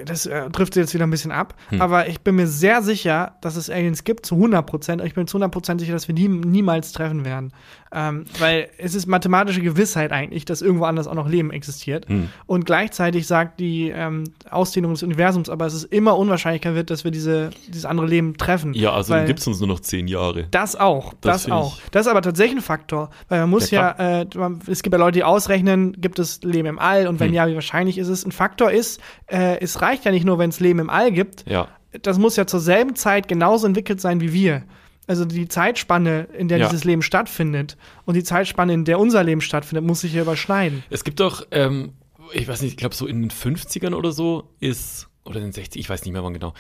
das 0.05 0.27
äh, 0.27 0.51
trifft 0.51 0.75
jetzt 0.77 0.95
wieder 0.95 1.05
ein 1.07 1.11
bisschen 1.11 1.31
ab, 1.31 1.55
Hm. 1.69 1.81
aber 1.81 2.09
ich 2.09 2.21
bin 2.23 2.35
mir 2.35 2.47
sehr 2.49 2.83
sicher, 2.83 3.37
dass 3.41 3.55
es 3.57 3.71
Aliens 3.71 4.03
gibt, 4.05 4.27
zu 4.27 4.35
100 4.35 4.67
Prozent. 4.67 5.01
Ich 5.05 5.15
bin 5.15 5.27
zu 5.29 5.37
100 5.37 5.53
Prozent 5.53 5.81
sicher, 5.81 5.93
dass 5.93 6.09
wir 6.09 6.15
die 6.15 6.27
niemals 6.29 6.91
treffen 6.93 7.25
werden. 7.25 7.53
Ähm, 7.93 8.25
weil 8.39 8.69
es 8.79 8.95
ist 8.95 9.07
mathematische 9.07 9.61
Gewissheit 9.63 10.13
eigentlich, 10.13 10.45
dass 10.45 10.63
irgendwo 10.63 10.85
anders 10.85 11.09
auch 11.09 11.15
noch 11.15 11.29
Leben 11.29 11.51
existiert. 11.51 12.09
Hm. 12.09 12.29
Und 12.47 12.65
gleichzeitig 12.65 13.27
sagt 13.27 13.59
die 13.59 13.89
ähm, 13.91 14.25
Ausdehnung 14.49 14.93
des 14.93 15.03
Universums, 15.03 15.49
aber 15.49 15.67
es 15.67 15.75
ist 15.75 15.85
immer 15.85 16.17
unwahrscheinlicher 16.17 16.77
wird, 16.77 16.91
dass 16.91 17.03
wir 17.03 17.11
diese, 17.11 17.51
dieses 17.67 17.85
andere 17.87 18.07
Leben 18.07 18.37
treffen. 18.37 18.75
Ja, 18.75 18.93
also 18.93 19.15
dann 19.15 19.27
gibt's 19.27 19.45
uns 19.49 19.59
nur 19.59 19.67
noch 19.67 19.81
zehn 19.81 20.07
Jahre. 20.07 20.47
das 20.53 20.77
auch, 20.77 21.15
Das 21.21 21.43
das, 21.45 21.51
auch. 21.53 21.79
Das 21.91 22.07
ist 22.07 22.11
aber 22.11 22.23
tatsächlich 22.23 22.59
ein 22.59 22.63
Faktor, 22.63 23.11
weil 23.29 23.41
man 23.41 23.51
muss 23.51 23.73
Ja, 23.73 23.97
ja, 23.99 24.21
äh, 24.21 24.27
man, 24.37 24.61
es 24.69 24.83
gibt 24.85 24.95
ja 24.95 24.99
Leute, 25.01 25.19
die 25.19 25.25
ausrechnen, 25.25 25.97
gibt 26.01 26.21
es 26.21 26.43
Leben 26.45 26.69
im 26.69 26.79
All 26.79 27.09
und 27.09 27.19
wenn 27.19 27.29
Hm. 27.31 27.35
ja, 27.35 27.49
wie 27.49 27.55
wahrscheinlich 27.57 27.99
ist 27.99 28.07
es? 28.09 28.25
Ein 28.25 28.31
Faktor 28.31 28.71
ist, 28.71 29.01
äh, 29.27 29.59
es 29.61 29.83
reicht 29.83 30.05
ja 30.05 30.13
nicht 30.13 30.25
nur, 30.25 30.39
wenn 30.39 30.51
es 30.51 30.61
Leben 30.61 30.79
im 30.79 30.91
All 30.91 31.11
gibt, 31.11 31.45
Ja. 31.51 31.67
das 32.03 32.19
muss 32.19 32.37
ja 32.37 32.47
zur 32.47 32.61
selben 32.61 32.95
Zeit 32.95 33.27
genauso 33.27 33.67
entwickelt 33.67 34.01
sein 34.01 34.21
wie 34.21 34.33
wir. 34.33 34.63
Also 35.11 35.25
die 35.25 35.49
Zeitspanne, 35.49 36.29
in 36.39 36.47
der 36.47 36.59
Ja. 36.59 36.69
dieses 36.69 36.85
Leben 36.85 37.03
stattfindet 37.03 37.77
und 38.05 38.15
die 38.15 38.23
Zeitspanne, 38.23 38.73
in 38.73 38.85
der 38.85 39.01
unser 39.01 39.25
Leben 39.25 39.41
stattfindet, 39.41 39.85
muss 39.85 40.03
sich 40.03 40.13
ja 40.15 40.23
überschneiden. 40.23 40.85
Es 40.89 41.03
gibt 41.03 41.19
doch, 41.19 41.45
ähm, 41.51 41.95
ich 42.33 42.47
weiß 42.47 42.63
nicht, 42.63 42.71
ich 42.71 42.77
glaube 42.77 42.95
so 42.95 43.09
in 43.09 43.21
den 43.21 43.31
50ern 43.33 43.93
oder 43.95 44.13
so 44.13 44.55
ist, 44.61 45.09
oder 45.25 45.39
in 45.39 45.47
den 45.47 45.53
60 45.53 45.81
ich 45.81 45.91
weiß 45.91 46.05
nicht 46.05 46.13
mehr 46.13 46.23
wann 46.23 46.33
genau, 46.35 46.55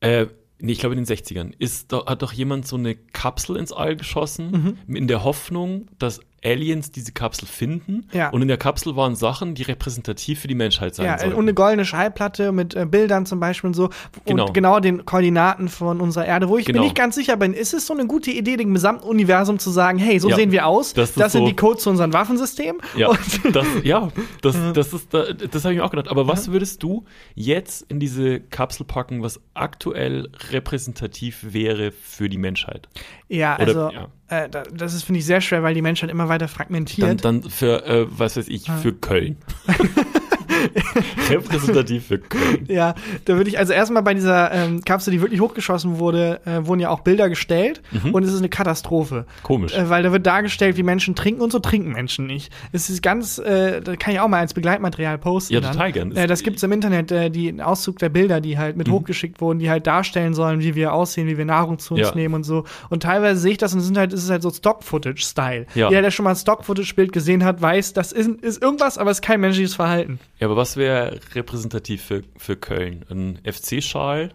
äh, 0.00 0.26
nee, 0.58 0.72
ich 0.72 0.80
glaube 0.80 0.94
in 0.94 1.02
den 1.02 1.06
60ern, 1.16 1.52
ist, 1.58 1.92
da, 1.92 2.04
hat 2.04 2.20
doch 2.20 2.34
jemand 2.34 2.66
so 2.66 2.76
eine 2.76 2.94
Kapsel 2.94 3.56
ins 3.56 3.72
All 3.72 3.96
geschossen, 3.96 4.78
in 4.86 5.08
der 5.08 5.24
Hoffnung, 5.24 5.88
dass 5.98 6.20
Aliens 6.44 6.90
diese 6.90 7.12
Kapsel 7.12 7.46
finden 7.48 8.06
Ja. 8.12 8.30
und 8.30 8.42
in 8.42 8.48
der 8.48 8.56
Kapsel 8.58 8.96
waren 8.96 9.14
Sachen, 9.16 9.54
die 9.54 9.62
repräsentativ 9.62 10.40
für 10.40 10.48
die 10.48 10.54
Menschheit 10.54 10.94
sein 10.94 11.06
Ja, 11.06 11.18
sollen. 11.18 11.32
und 11.34 11.44
eine 11.44 11.54
goldene 11.54 11.84
Schallplatte 11.84 12.52
mit 12.52 12.74
äh, 12.74 12.86
Bildern 12.86 13.26
zum 13.26 13.40
Beispiel 13.40 13.68
und 13.68 13.74
so. 13.74 13.90
Genau. 14.26 14.46
Und 14.46 14.54
genau 14.54 14.80
den 14.80 15.04
Koordinaten 15.04 15.68
von 15.68 16.00
unserer 16.00 16.26
Erde, 16.26 16.48
wo 16.48 16.58
ich 16.58 16.66
Genau. 16.66 16.80
mir 16.80 16.84
nicht 16.84 16.96
ganz 16.96 17.14
sicher 17.14 17.36
bin, 17.36 17.54
ist 17.54 17.72
es 17.74 17.86
so 17.86 17.94
eine 17.94 18.06
gute 18.06 18.30
Idee, 18.30 18.56
dem 18.56 18.74
gesamten 18.74 19.04
Universum 19.06 19.58
zu 19.58 19.70
sagen, 19.70 19.98
hey, 19.98 20.18
so 20.18 20.28
Ja. 20.28 20.36
sehen 20.36 20.52
wir 20.52 20.66
aus, 20.66 20.94
Das 20.94 21.14
das, 21.14 21.26
ist 21.28 21.32
sind 21.32 21.40
so- 21.42 21.46
die 21.48 21.56
Codes 21.56 21.82
zu 21.82 21.90
unserem 21.90 22.12
Waffensystem. 22.12 22.76
Ja, 22.96 23.10
das, 23.52 23.66
ja, 23.82 24.08
das, 24.42 24.56
das 24.74 24.92
ist, 24.92 25.12
da, 25.14 25.32
das 25.32 25.64
habe 25.64 25.74
ich 25.74 25.78
mir 25.80 25.84
auch 25.84 25.90
gedacht. 25.90 26.08
Aber 26.08 26.28
was 26.28 26.50
würdest 26.50 26.82
du 26.82 27.04
jetzt 27.34 27.82
in 27.90 28.00
diese 28.00 28.40
Kapsel 28.40 28.84
packen, 28.86 29.22
was 29.22 29.40
aktuell 29.54 30.28
repräsentativ 30.50 31.38
wäre 31.52 31.90
für 31.92 32.28
die 32.28 32.38
Menschheit? 32.38 32.88
ja, 33.28 33.54
Oder- 33.58 33.86
also 33.86 33.90
Äh, 34.28 34.48
da, 34.48 34.62
das 34.62 34.94
ist, 34.94 35.04
finde 35.04 35.20
ich, 35.20 35.26
sehr 35.26 35.40
schwer, 35.40 35.62
weil 35.62 35.74
die 35.74 35.82
Menschheit 35.82 36.10
immer 36.10 36.28
weiter 36.28 36.46
Dann, 36.46 36.54
fragmentiert. 36.54 37.24
dann 37.24 37.42
für, 37.42 37.84
äh, 37.86 38.06
was 38.08 38.36
weiß 38.36 38.48
ich, 38.48 38.70
für 38.70 38.92
Köln. 38.92 39.36
repräsentativ 41.30 42.06
für 42.06 42.18
Köln. 42.18 42.66
Ja, 42.68 42.94
da 43.24 43.36
würde 43.36 43.50
ich 43.50 43.58
also 43.58 43.72
erstmal 43.72 44.02
bei 44.02 44.14
dieser 44.14 44.52
ähm, 44.52 44.82
Kapsel, 44.84 45.12
die 45.12 45.20
wirklich 45.20 45.40
hochgeschossen 45.40 45.98
wurde, 45.98 46.40
äh, 46.44 46.66
wurden 46.66 46.80
ja 46.80 46.90
auch 46.90 47.00
Bilder 47.00 47.28
gestellt 47.28 47.82
und 48.12 48.24
es 48.24 48.32
ist 48.32 48.38
eine 48.38 48.48
Katastrophe. 48.48 49.26
Mhm. 49.28 49.42
Komisch. 49.42 49.74
Äh, 49.74 49.88
weil 49.90 50.02
da 50.02 50.12
wird 50.12 50.26
dargestellt, 50.26 50.76
wie 50.76 50.82
Menschen 50.82 51.14
trinken 51.14 51.40
und 51.40 51.52
so 51.52 51.58
trinken 51.58 51.92
Menschen 51.92 52.26
nicht. 52.26 52.52
Es 52.72 52.90
ist 52.90 53.02
ganz, 53.02 53.38
äh, 53.38 53.80
da 53.80 53.96
kann 53.96 54.12
ich 54.14 54.20
auch 54.20 54.28
mal 54.28 54.40
als 54.40 54.54
Begleitmaterial 54.54 55.18
posten. 55.18 55.54
Ja, 55.54 55.60
total 55.60 55.92
gern. 55.92 56.12
Äh, 56.16 56.26
das 56.26 56.42
gibt's 56.42 56.62
im 56.62 56.72
Internet, 56.72 57.10
äh, 57.12 57.30
die 57.30 57.48
einen 57.48 57.60
Auszug 57.60 57.98
der 57.98 58.08
Bilder, 58.08 58.40
die 58.40 58.58
halt 58.58 58.74
Mhm. 58.74 58.78
mit 58.78 58.88
hochgeschickt 58.90 59.40
wurden, 59.40 59.58
die 59.58 59.70
halt 59.70 59.86
darstellen 59.86 60.34
sollen, 60.34 60.60
wie 60.60 60.74
wir 60.74 60.92
aussehen, 60.92 61.26
wie 61.28 61.38
wir 61.38 61.44
Nahrung 61.44 61.78
zu 61.78 61.94
uns 61.94 62.02
Ja. 62.08 62.14
nehmen 62.14 62.34
und 62.34 62.44
so. 62.44 62.64
Und 62.90 63.02
teilweise 63.02 63.40
sehe 63.40 63.52
ich 63.52 63.58
das 63.58 63.72
und 63.72 63.80
es 63.80 63.86
sind 63.86 63.96
halt, 63.98 64.12
es 64.12 64.24
ist 64.24 64.30
halt 64.30 64.42
so 64.42 64.50
Stock-Footage-Style. 64.50 65.66
Ja. 65.74 65.88
Jeder, 65.88 66.02
der 66.02 66.10
schon 66.10 66.24
mal 66.24 66.30
ein 66.30 66.36
Stock-Footage-Bild 66.36 67.12
gesehen 67.12 67.44
hat, 67.44 67.60
weiß, 67.60 67.92
das 67.92 68.12
ist, 68.12 68.28
ist 68.42 68.62
irgendwas, 68.62 68.98
aber 68.98 69.10
es 69.10 69.18
ist 69.18 69.22
kein 69.22 69.40
menschliches 69.40 69.74
Verhalten. 69.74 70.18
Ja, 70.38 70.46
aber 70.46 70.53
was 70.56 70.76
wäre 70.76 71.18
repräsentativ 71.34 72.02
für, 72.02 72.22
für 72.36 72.56
Köln? 72.56 73.04
Ein 73.10 73.38
FC-Schal, 73.44 74.30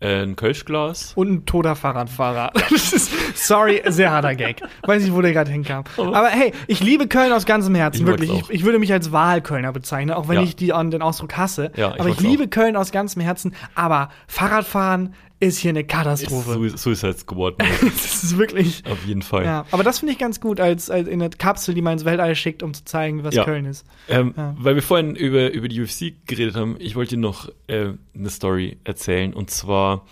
äh, 0.00 0.22
ein 0.22 0.34
Kölschglas? 0.36 1.12
Und 1.14 1.30
ein 1.30 1.46
toter 1.46 1.76
Fahrradfahrer. 1.76 2.52
Ist, 2.70 3.10
sorry, 3.36 3.82
sehr 3.86 4.10
harter 4.10 4.34
Gag. 4.34 4.60
Weiß 4.82 5.02
nicht, 5.02 5.14
wo 5.14 5.20
der 5.22 5.32
gerade 5.32 5.50
hinkam. 5.50 5.84
Aber 5.96 6.28
hey, 6.28 6.52
ich 6.66 6.80
liebe 6.80 7.06
Köln 7.06 7.32
aus 7.32 7.46
ganzem 7.46 7.74
Herzen, 7.74 8.00
Ich 8.02 8.06
wirklich. 8.06 8.30
Ich, 8.32 8.50
ich 8.50 8.64
würde 8.64 8.78
mich 8.78 8.92
als 8.92 9.12
Wahlkölner 9.12 9.72
bezeichnen, 9.72 10.12
auch 10.14 10.28
wenn 10.28 10.36
Ja. 10.36 10.42
ich 10.42 10.56
die, 10.56 10.68
den 10.68 11.02
Ausdruck 11.02 11.36
hasse. 11.36 11.70
Ja, 11.76 11.94
ich 11.94 12.00
aber 12.00 12.08
ich 12.08 12.20
liebe 12.20 12.44
auch. 12.44 12.50
Köln 12.50 12.76
aus 12.76 12.90
ganzem 12.92 13.22
Herzen. 13.22 13.54
Aber 13.74 14.10
Fahrradfahren 14.26 15.14
ist 15.42 15.58
hier 15.58 15.70
eine 15.70 15.84
Katastrophe. 15.84 16.52
Sui- 16.52 16.76
Suicide 16.76 17.14
Squad. 17.18 17.54
Das 17.82 18.22
ist 18.24 18.38
wirklich. 18.38 18.82
Auf 18.88 19.04
jeden 19.06 19.22
Fall. 19.22 19.44
Ja, 19.44 19.66
aber 19.72 19.82
das 19.82 19.98
finde 19.98 20.12
ich 20.12 20.18
ganz 20.18 20.40
gut 20.40 20.60
als, 20.60 20.88
als 20.90 21.08
in 21.08 21.20
eine 21.20 21.30
Kapsel, 21.30 21.74
die 21.74 21.82
man 21.82 21.94
ins 21.94 22.04
Weltall 22.04 22.34
schickt, 22.36 22.62
um 22.62 22.72
zu 22.74 22.84
zeigen, 22.84 23.24
was 23.24 23.34
Ja. 23.34 23.44
Köln 23.44 23.64
ist. 23.66 23.84
Ähm, 24.08 24.32
Ja. 24.36 24.54
Weil 24.58 24.76
wir 24.76 24.82
vorhin 24.82 25.16
über, 25.16 25.50
über 25.52 25.66
die 25.68 25.80
UFC 25.80 26.14
geredet 26.26 26.54
haben, 26.54 26.76
ich 26.78 26.94
wollte 26.94 27.16
dir 27.16 27.20
noch 27.20 27.48
äh, 27.66 27.90
eine 28.14 28.30
Story 28.30 28.78
erzählen. 28.84 29.34
Und 29.34 29.50
zwar, 29.50 30.06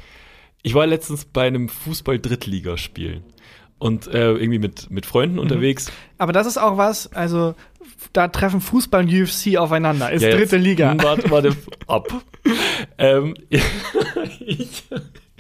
ich 0.63 0.75
war 0.75 0.87
letztens 0.87 1.25
bei 1.25 1.47
einem 1.47 1.69
Fußball-Drittligaspiel 1.69 3.23
und 3.79 4.09
äh, 4.09 4.33
irgendwie 4.33 4.59
mit, 4.59 4.91
mit 4.91 5.07
Freunden 5.07 5.37
Mhm. 5.37 5.43
unterwegs. 5.43 5.93
Aber 6.19 6.33
das 6.33 6.47
ist 6.47 6.59
auch 6.59 6.77
was, 6.77 7.13
also 7.13 7.55
da 8.13 8.29
treffen 8.29 8.61
Fußball 8.61 9.05
und 9.05 9.13
UFC 9.13 9.57
aufeinander. 9.57 10.11
Ist 10.11 10.23
Ja, 10.23 10.31
dritte 10.31 10.57
Liga. 10.57 10.97
Warte, 11.01 11.31
warte, 11.31 11.57
ab. 11.87 12.09
ähm, 12.99 13.35
ich, 14.41 14.85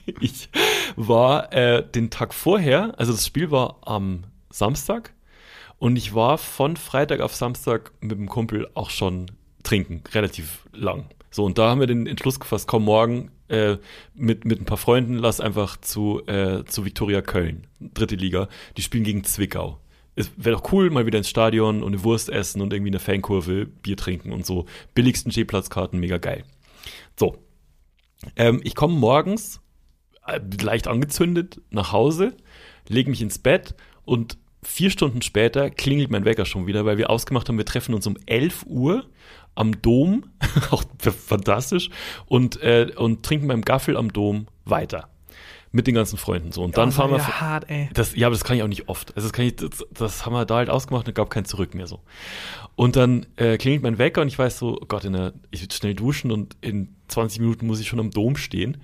ich 0.21 0.49
war 0.97 1.53
äh, 1.53 1.89
den 1.89 2.11
Tag 2.11 2.35
vorher, 2.35 2.99
also 2.99 3.13
das 3.13 3.27
Spiel 3.27 3.51
war 3.51 3.79
am 3.83 4.25
Samstag 4.51 5.13
und 5.79 5.97
ich 5.97 6.15
war 6.15 6.39
von 6.39 6.77
Freitag 6.77 7.21
auf 7.21 7.35
Samstag 7.35 7.93
mit 8.01 8.13
dem 8.13 8.29
Kumpel 8.29 8.69
auch 8.75 8.91
schon 8.91 9.31
trinken, 9.63 10.03
relativ 10.13 10.67
lang. 10.73 11.07
So, 11.31 11.45
und 11.45 11.59
da 11.59 11.71
haben 11.71 11.81
wir 11.81 11.87
den 11.87 12.07
Entschluss 12.07 12.41
gefasst, 12.41 12.67
komm 12.67 12.85
morgen 12.85 13.31
äh, 13.49 13.77
mit, 14.15 14.45
mit 14.45 14.61
ein 14.61 14.65
paar 14.65 14.77
Freunden, 14.77 15.15
lass 15.15 15.41
einfach 15.41 15.77
zu, 15.77 16.27
äh, 16.27 16.65
zu 16.65 16.85
Viktoria 16.85 17.23
Köln, 17.23 17.67
dritte 17.79 18.17
Liga. 18.17 18.49
Die 18.77 18.83
spielen 18.83 19.05
gegen 19.05 19.25
Zwickau. 19.25 19.81
Es 20.17 20.33
wäre 20.37 20.57
doch 20.57 20.73
cool, 20.73 20.91
mal 20.91 21.07
wieder 21.07 21.19
ins 21.19 21.29
Stadion 21.29 21.83
und 21.83 21.95
eine 21.95 22.05
Wurst 22.05 22.29
essen 22.29 22.61
und 22.61 22.73
irgendwie 22.73 22.91
eine 22.91 22.99
Fankurve, 22.99 23.67
Bier 23.67 23.97
trinken 23.97 24.33
und 24.33 24.45
so. 24.45 24.67
Billigsten 24.95 25.31
Stehplatzkarten, 25.31 26.01
mega 26.01 26.19
geil. 26.19 26.45
So. 27.17 27.37
Ähm, 28.37 28.61
ich 28.65 28.75
komme 28.75 28.95
morgens 28.95 29.61
leicht 30.63 30.89
angezündet 30.89 31.61
nach 31.71 31.93
Hause, 31.93 32.35
lege 32.89 33.11
mich 33.11 33.23
ins 33.23 33.39
Bett 33.39 33.75
und 34.05 34.37
vier 34.63 34.91
Stunden 34.91 35.23
später 35.23 35.71
klingelt 35.71 36.11
mein 36.11 36.25
Wecker 36.25 36.45
schon 36.45 36.67
wieder, 36.67 36.85
weil 36.85 36.99
wir 36.99 37.09
ausgemacht 37.11 37.49
haben, 37.49 37.57
wir 37.59 37.65
treffen 37.65 37.95
uns 37.95 38.07
um 38.07 38.17
11 38.27 38.65
Uhr 38.67 39.07
am 39.55 39.81
Dom, 39.83 40.25
auch 40.71 40.85
fantastisch, 40.99 41.91
und, 42.27 42.61
äh, 42.63 42.93
und 42.97 43.25
trinken 43.25 43.49
beim 43.49 43.63
Gaffel 43.63 43.97
am 43.97 44.13
Dom 44.13 44.47
weiter. 44.65 45.09
Mit 45.73 45.87
den 45.87 45.95
ganzen 45.95 46.17
Freunden 46.17 46.51
so. 46.51 46.65
Und 46.65 46.77
dann 46.77 46.89
Oh, 46.89 46.93
fahren 46.93 47.13
wir. 47.13 47.41
hart, 47.41 47.71
ey. 47.71 47.89
Das, 47.95 48.17
ja, 48.17 48.27
aber 48.27 48.35
das 48.35 48.43
kann 48.43 48.57
ich 48.57 48.63
auch 48.65 48.69
nicht 48.69 48.89
oft. 48.89 49.15
Also 49.15 49.29
das, 49.29 49.33
kann 49.33 49.45
ich, 49.47 49.55
das, 49.55 49.85
das 49.93 50.27
haben 50.27 50.33
wir 50.33 50.45
da 50.45 50.57
halt 50.57 50.69
ausgemacht 50.69 51.07
und 51.07 51.15
gab 51.15 51.31
kein 51.31 51.45
Zurück 51.45 51.75
mehr 51.75 51.87
so. 51.87 52.01
Und 52.75 52.97
dann 52.97 53.25
äh, 53.37 53.57
klingelt 53.57 53.85
mein 53.85 53.97
Wecker 53.99 54.21
und 54.21 54.27
ich 54.27 54.37
weiß 54.39 54.59
so, 54.59 54.79
oh 54.81 54.87
Gott, 54.89 55.05
in 55.05 55.13
der, 55.13 55.33
ich 55.53 55.63
will 55.63 55.71
schnell 55.71 55.95
duschen 55.95 56.33
und 56.33 56.57
in 56.61 56.97
20 57.07 57.39
Minuten 57.41 57.69
muss 57.69 57.79
ich 57.79 57.87
schon 57.87 58.01
am 58.01 58.11
Dom 58.11 58.37
stehen. 58.37 58.79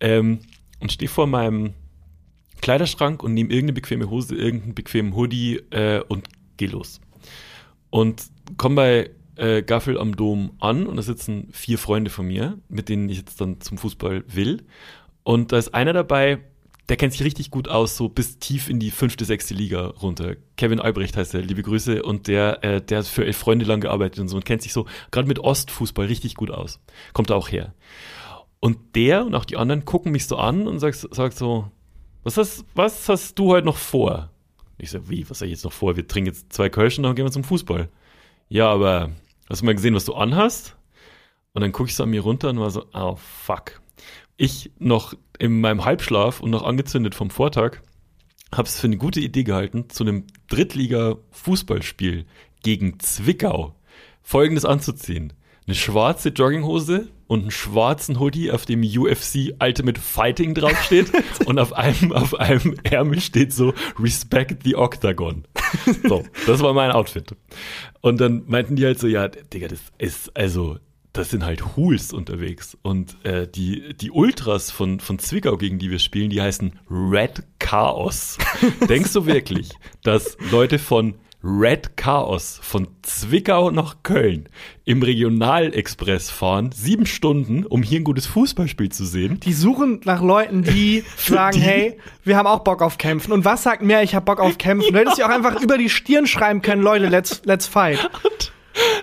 Ähm, 0.00 0.40
und 0.80 0.92
stehe 0.92 1.08
vor 1.08 1.26
meinem 1.26 1.74
Kleiderschrank 2.60 3.22
und 3.22 3.34
nehme 3.34 3.50
irgendeine 3.50 3.74
bequeme 3.74 4.10
Hose, 4.10 4.34
irgendeinen 4.34 4.74
bequemen 4.74 5.14
Hoodie 5.14 5.56
äh, 5.70 6.02
und 6.08 6.28
geh 6.56 6.66
los. 6.66 7.00
Und 7.90 8.24
komm 8.56 8.74
bei 8.74 9.10
äh, 9.36 9.62
Gaffel 9.62 9.98
am 9.98 10.16
Dom 10.16 10.52
an 10.58 10.86
und 10.86 10.96
da 10.96 11.02
sitzen 11.02 11.48
vier 11.52 11.78
Freunde 11.78 12.10
von 12.10 12.26
mir, 12.26 12.58
mit 12.68 12.88
denen 12.88 13.08
ich 13.08 13.18
jetzt 13.18 13.40
dann 13.40 13.60
zum 13.60 13.78
Fußball 13.78 14.24
will. 14.26 14.64
Und 15.22 15.52
da 15.52 15.58
ist 15.58 15.74
einer 15.74 15.92
dabei, 15.92 16.40
der 16.88 16.96
kennt 16.96 17.12
sich 17.12 17.22
richtig 17.22 17.50
gut 17.50 17.68
aus, 17.68 17.96
so 17.96 18.08
bis 18.08 18.38
tief 18.38 18.68
in 18.68 18.80
die 18.80 18.90
fünfte, 18.90 19.24
sechste 19.24 19.52
Liga 19.52 19.88
runter. 19.88 20.36
Kevin 20.56 20.80
Albrecht 20.80 21.16
heißt 21.16 21.34
er, 21.34 21.42
liebe 21.42 21.62
Grüße. 21.62 22.02
Und 22.02 22.28
der, 22.28 22.64
äh, 22.64 22.80
der 22.80 22.98
hat 22.98 23.06
für 23.06 23.26
elf 23.26 23.36
Freunde 23.36 23.66
lang 23.66 23.80
gearbeitet 23.80 24.20
und 24.20 24.28
so 24.28 24.36
und 24.36 24.44
kennt 24.44 24.62
sich 24.62 24.72
so 24.72 24.86
gerade 25.10 25.28
mit 25.28 25.38
Ostfußball 25.38 26.06
richtig 26.06 26.34
gut 26.34 26.50
aus. 26.50 26.80
Kommt 27.12 27.30
da 27.30 27.34
auch 27.34 27.50
her. 27.50 27.74
Und 28.60 28.96
der 28.96 29.24
und 29.24 29.34
auch 29.34 29.44
die 29.44 29.56
anderen 29.56 29.84
gucken 29.84 30.12
mich 30.12 30.26
so 30.26 30.36
an 30.36 30.66
und 30.66 30.78
sagt, 30.80 30.96
sagt 31.14 31.36
so, 31.36 31.70
was 32.24 32.36
hast, 32.36 32.64
was 32.74 33.08
hast 33.08 33.38
du 33.38 33.52
heute 33.52 33.66
noch 33.66 33.76
vor? 33.76 34.30
Ich 34.78 34.90
so, 34.90 35.08
wie, 35.08 35.28
was 35.28 35.40
habe 35.40 35.46
ich 35.46 35.52
jetzt 35.52 35.64
noch 35.64 35.72
vor? 35.72 35.96
Wir 35.96 36.06
trinken 36.06 36.26
jetzt 36.26 36.52
zwei 36.52 36.68
Kölsch 36.68 36.98
und 36.98 37.04
dann 37.04 37.14
gehen 37.14 37.24
wir 37.24 37.32
zum 37.32 37.44
Fußball. 37.44 37.88
Ja, 38.48 38.70
aber 38.70 39.10
hast 39.48 39.62
du 39.62 39.66
mal 39.66 39.74
gesehen, 39.74 39.94
was 39.94 40.04
du 40.04 40.14
anhast? 40.14 40.76
Und 41.52 41.62
dann 41.62 41.72
gucke 41.72 41.88
ich 41.88 41.96
so 41.96 42.02
an 42.02 42.10
mir 42.10 42.20
runter 42.20 42.50
und 42.50 42.60
war 42.60 42.70
so, 42.70 42.86
oh 42.92 43.16
fuck. 43.16 43.80
Ich 44.36 44.70
noch 44.78 45.14
in 45.38 45.60
meinem 45.60 45.84
Halbschlaf 45.84 46.40
und 46.40 46.50
noch 46.50 46.62
angezündet 46.62 47.14
vom 47.14 47.30
Vortag, 47.30 47.78
habe 48.54 48.68
es 48.68 48.80
für 48.80 48.86
eine 48.86 48.96
gute 48.96 49.20
Idee 49.20 49.44
gehalten, 49.44 49.90
zu 49.90 50.04
einem 50.04 50.26
Drittliga-Fußballspiel 50.48 52.26
gegen 52.62 52.98
Zwickau 53.00 53.74
Folgendes 54.22 54.64
anzuziehen. 54.64 55.32
Eine 55.66 55.74
schwarze 55.74 56.28
Jogginghose 56.28 57.08
und 57.28 57.42
einen 57.42 57.50
schwarzen 57.52 58.18
Hoodie, 58.18 58.50
auf 58.50 58.66
dem 58.66 58.82
UFC 58.82 59.54
Ultimate 59.62 60.00
Fighting 60.00 60.54
draufsteht 60.54 61.12
und 61.46 61.58
auf 61.60 61.72
einem, 61.74 62.12
auf 62.12 62.34
einem 62.34 62.74
Ärmel 62.82 63.20
steht 63.20 63.52
so 63.52 63.72
Respect 64.00 64.64
the 64.64 64.74
Octagon. 64.74 65.44
So, 66.08 66.24
das 66.46 66.60
war 66.60 66.72
mein 66.72 66.90
Outfit. 66.90 67.36
Und 68.00 68.20
dann 68.20 68.42
meinten 68.46 68.74
die 68.74 68.84
halt 68.84 68.98
so, 68.98 69.06
ja, 69.06 69.28
Digga, 69.28 69.68
das 69.68 69.80
ist, 69.98 70.36
also, 70.36 70.78
das 71.12 71.30
sind 71.30 71.44
halt 71.44 71.76
Hools 71.76 72.12
unterwegs. 72.12 72.76
Und 72.82 73.22
äh, 73.24 73.46
die, 73.46 73.94
die 73.94 74.10
Ultras 74.10 74.70
von, 74.70 74.98
von 74.98 75.18
Zwickau, 75.18 75.56
gegen 75.58 75.78
die 75.78 75.90
wir 75.90 75.98
spielen, 75.98 76.30
die 76.30 76.40
heißen 76.40 76.78
Red 76.90 77.42
Chaos. 77.58 78.38
Denkst 78.88 79.12
du 79.12 79.26
wirklich, 79.26 79.70
dass 80.02 80.38
Leute 80.50 80.78
von 80.78 81.14
Red 81.42 81.96
Chaos 81.96 82.58
von 82.62 82.88
Zwickau 83.02 83.70
nach 83.70 83.96
Köln 84.02 84.48
im 84.84 85.02
Regionalexpress 85.02 86.30
fahren, 86.30 86.72
sieben 86.72 87.06
Stunden, 87.06 87.64
um 87.64 87.82
hier 87.84 88.00
ein 88.00 88.04
gutes 88.04 88.26
Fußballspiel 88.26 88.90
zu 88.90 89.04
sehen? 89.04 89.38
Die 89.40 89.52
suchen 89.52 90.00
nach 90.04 90.20
Leuten, 90.20 90.62
die 90.64 91.04
sagen, 91.16 91.56
die- 91.58 91.62
hey, 91.62 91.98
wir 92.24 92.36
haben 92.36 92.46
auch 92.48 92.60
Bock 92.64 92.82
auf 92.82 92.98
Kämpfen. 92.98 93.30
Und 93.32 93.44
was 93.44 93.62
sagt 93.62 93.82
mehr, 93.82 94.02
ich 94.02 94.14
hab 94.16 94.24
Bock 94.24 94.40
auf 94.40 94.58
Kämpfen? 94.58 94.92
Du 94.92 94.98
hättest 94.98 95.18
ja 95.18 95.26
auch 95.26 95.30
einfach 95.30 95.60
über 95.62 95.78
die 95.78 95.88
Stirn 95.90 96.26
schreiben 96.26 96.60
können, 96.60 96.82
Leute, 96.82 97.06
let's, 97.06 97.40
let's 97.44 97.66
fight. 97.68 98.10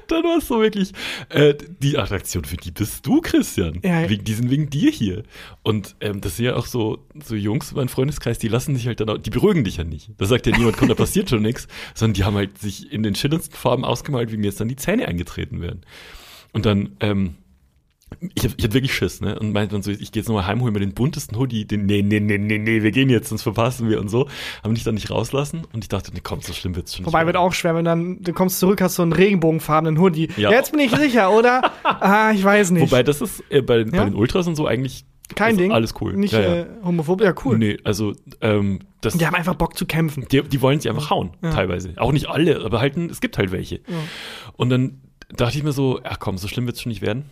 Dann 0.07 0.23
war 0.23 0.37
es 0.37 0.47
so 0.47 0.61
wirklich, 0.61 0.91
äh, 1.29 1.53
die 1.81 1.97
Attraktion 1.97 2.45
für 2.45 2.57
die 2.57 2.71
bist 2.71 3.05
du, 3.05 3.21
Christian. 3.21 3.79
Ja. 3.83 4.09
Wegen, 4.09 4.23
die 4.23 4.33
sind 4.33 4.49
wegen 4.49 4.69
dir 4.69 4.91
hier. 4.91 5.23
Und 5.63 5.95
ähm, 6.01 6.21
das 6.21 6.37
sind 6.37 6.45
ja 6.45 6.55
auch 6.55 6.65
so, 6.65 7.05
so 7.23 7.35
Jungs 7.35 7.71
in 7.71 7.77
meinem 7.77 7.87
Freundeskreis, 7.87 8.39
die 8.39 8.47
lassen 8.47 8.75
sich 8.75 8.87
halt 8.87 8.99
dann 8.99 9.09
auch, 9.09 9.17
die 9.17 9.29
beruhigen 9.29 9.63
dich 9.63 9.77
ja 9.77 9.83
nicht. 9.83 10.11
Da 10.17 10.25
sagt 10.25 10.45
ja 10.47 10.57
niemand, 10.57 10.77
komm, 10.77 10.87
da 10.87 10.95
passiert 10.95 11.29
schon 11.29 11.41
nichts, 11.41 11.67
sondern 11.93 12.13
die 12.13 12.23
haben 12.23 12.35
halt 12.35 12.57
sich 12.57 12.91
in 12.91 13.03
den 13.03 13.15
schillerndsten 13.15 13.57
Farben 13.57 13.85
ausgemalt, 13.85 14.31
wie 14.31 14.37
mir 14.37 14.47
jetzt 14.47 14.59
dann 14.59 14.67
die 14.67 14.75
Zähne 14.75 15.07
eingetreten 15.07 15.61
werden. 15.61 15.81
Und 16.53 16.65
dann 16.65 16.95
ähm, 16.99 17.35
ich, 18.33 18.43
hab, 18.45 18.53
ich 18.57 18.63
hatte 18.63 18.73
wirklich 18.73 18.93
Schiss, 18.93 19.21
ne? 19.21 19.37
Und 19.39 19.51
meinte 19.51 19.73
dann 19.75 19.81
so, 19.81 19.91
ich 19.91 20.11
gehe 20.11 20.21
jetzt 20.21 20.27
nochmal 20.27 20.45
heim, 20.47 20.61
hol 20.61 20.71
mir 20.71 20.79
den 20.79 20.93
buntesten 20.93 21.37
Hoodie, 21.37 21.65
den, 21.65 21.85
nee, 21.85 22.01
nee, 22.01 22.19
nee, 22.19 22.37
nee, 22.37 22.57
nee, 22.57 22.83
wir 22.83 22.91
gehen 22.91 23.09
jetzt, 23.09 23.29
sonst 23.29 23.43
verpassen 23.43 23.89
wir 23.89 23.99
und 23.99 24.09
so. 24.09 24.27
Haben 24.63 24.73
mich 24.73 24.83
dann 24.83 24.95
nicht 24.95 25.09
rauslassen 25.11 25.63
und 25.73 25.83
ich 25.83 25.89
dachte, 25.89 26.11
nee, 26.13 26.21
komm, 26.23 26.41
so 26.41 26.53
schlimm 26.53 26.75
wird's 26.75 26.95
schon 26.95 27.05
Wobei 27.05 27.19
nicht. 27.19 27.27
wird 27.27 27.37
auch 27.37 27.53
schwer, 27.53 27.75
wenn 27.75 27.85
dann 27.85 28.21
du 28.21 28.33
kommst 28.33 28.59
zurück, 28.59 28.81
hast 28.81 28.95
so 28.95 29.03
einen 29.03 29.13
regenbogenfarbenen 29.13 29.99
Hoodie. 29.99 30.29
Ja. 30.37 30.51
Jetzt 30.51 30.71
bin 30.71 30.79
ich 30.81 30.91
sicher, 30.95 31.31
oder? 31.31 31.71
ah, 31.83 32.31
ich 32.33 32.43
weiß 32.43 32.71
nicht. 32.71 32.83
Wobei 32.91 33.03
das 33.03 33.21
ist 33.21 33.43
äh, 33.49 33.61
bei, 33.61 33.83
bei 33.83 33.97
Ja? 33.97 34.05
den 34.05 34.15
Ultras 34.15 34.47
und 34.47 34.55
so 34.55 34.65
eigentlich 34.67 35.05
Kein 35.35 35.57
Ding. 35.57 35.71
alles 35.71 35.93
cool. 36.01 36.13
Nicht 36.15 36.33
ja, 36.33 36.41
ja. 36.41 36.55
Äh, 36.61 36.65
homophob. 36.83 37.21
Ja, 37.21 37.33
cool. 37.45 37.57
Nee, 37.57 37.77
also 37.83 38.13
ähm, 38.41 38.79
das, 39.01 39.17
Die 39.17 39.25
haben 39.25 39.35
einfach 39.35 39.55
Bock 39.55 39.77
zu 39.77 39.85
kämpfen. 39.85 40.25
die, 40.31 40.41
die 40.43 40.61
wollen 40.61 40.79
sich 40.79 40.89
einfach 40.89 41.09
hauen, 41.09 41.31
Ja. 41.43 41.51
teilweise. 41.51 41.93
Auch 41.97 42.11
nicht 42.11 42.27
alle, 42.29 42.63
aber 42.63 42.79
halt, 42.79 42.97
es 42.97 43.21
gibt 43.21 43.37
halt 43.37 43.51
welche. 43.51 43.81
Und 44.53 44.69
dann 44.69 45.01
dachte 45.35 45.57
ich 45.57 45.63
mir 45.63 45.71
so, 45.71 45.99
ach 46.03 46.19
komm, 46.19 46.37
so 46.37 46.47
schlimm 46.47 46.65
wird's 46.67 46.81
schon 46.81 46.91
nicht 46.91 47.01
werden. 47.01 47.25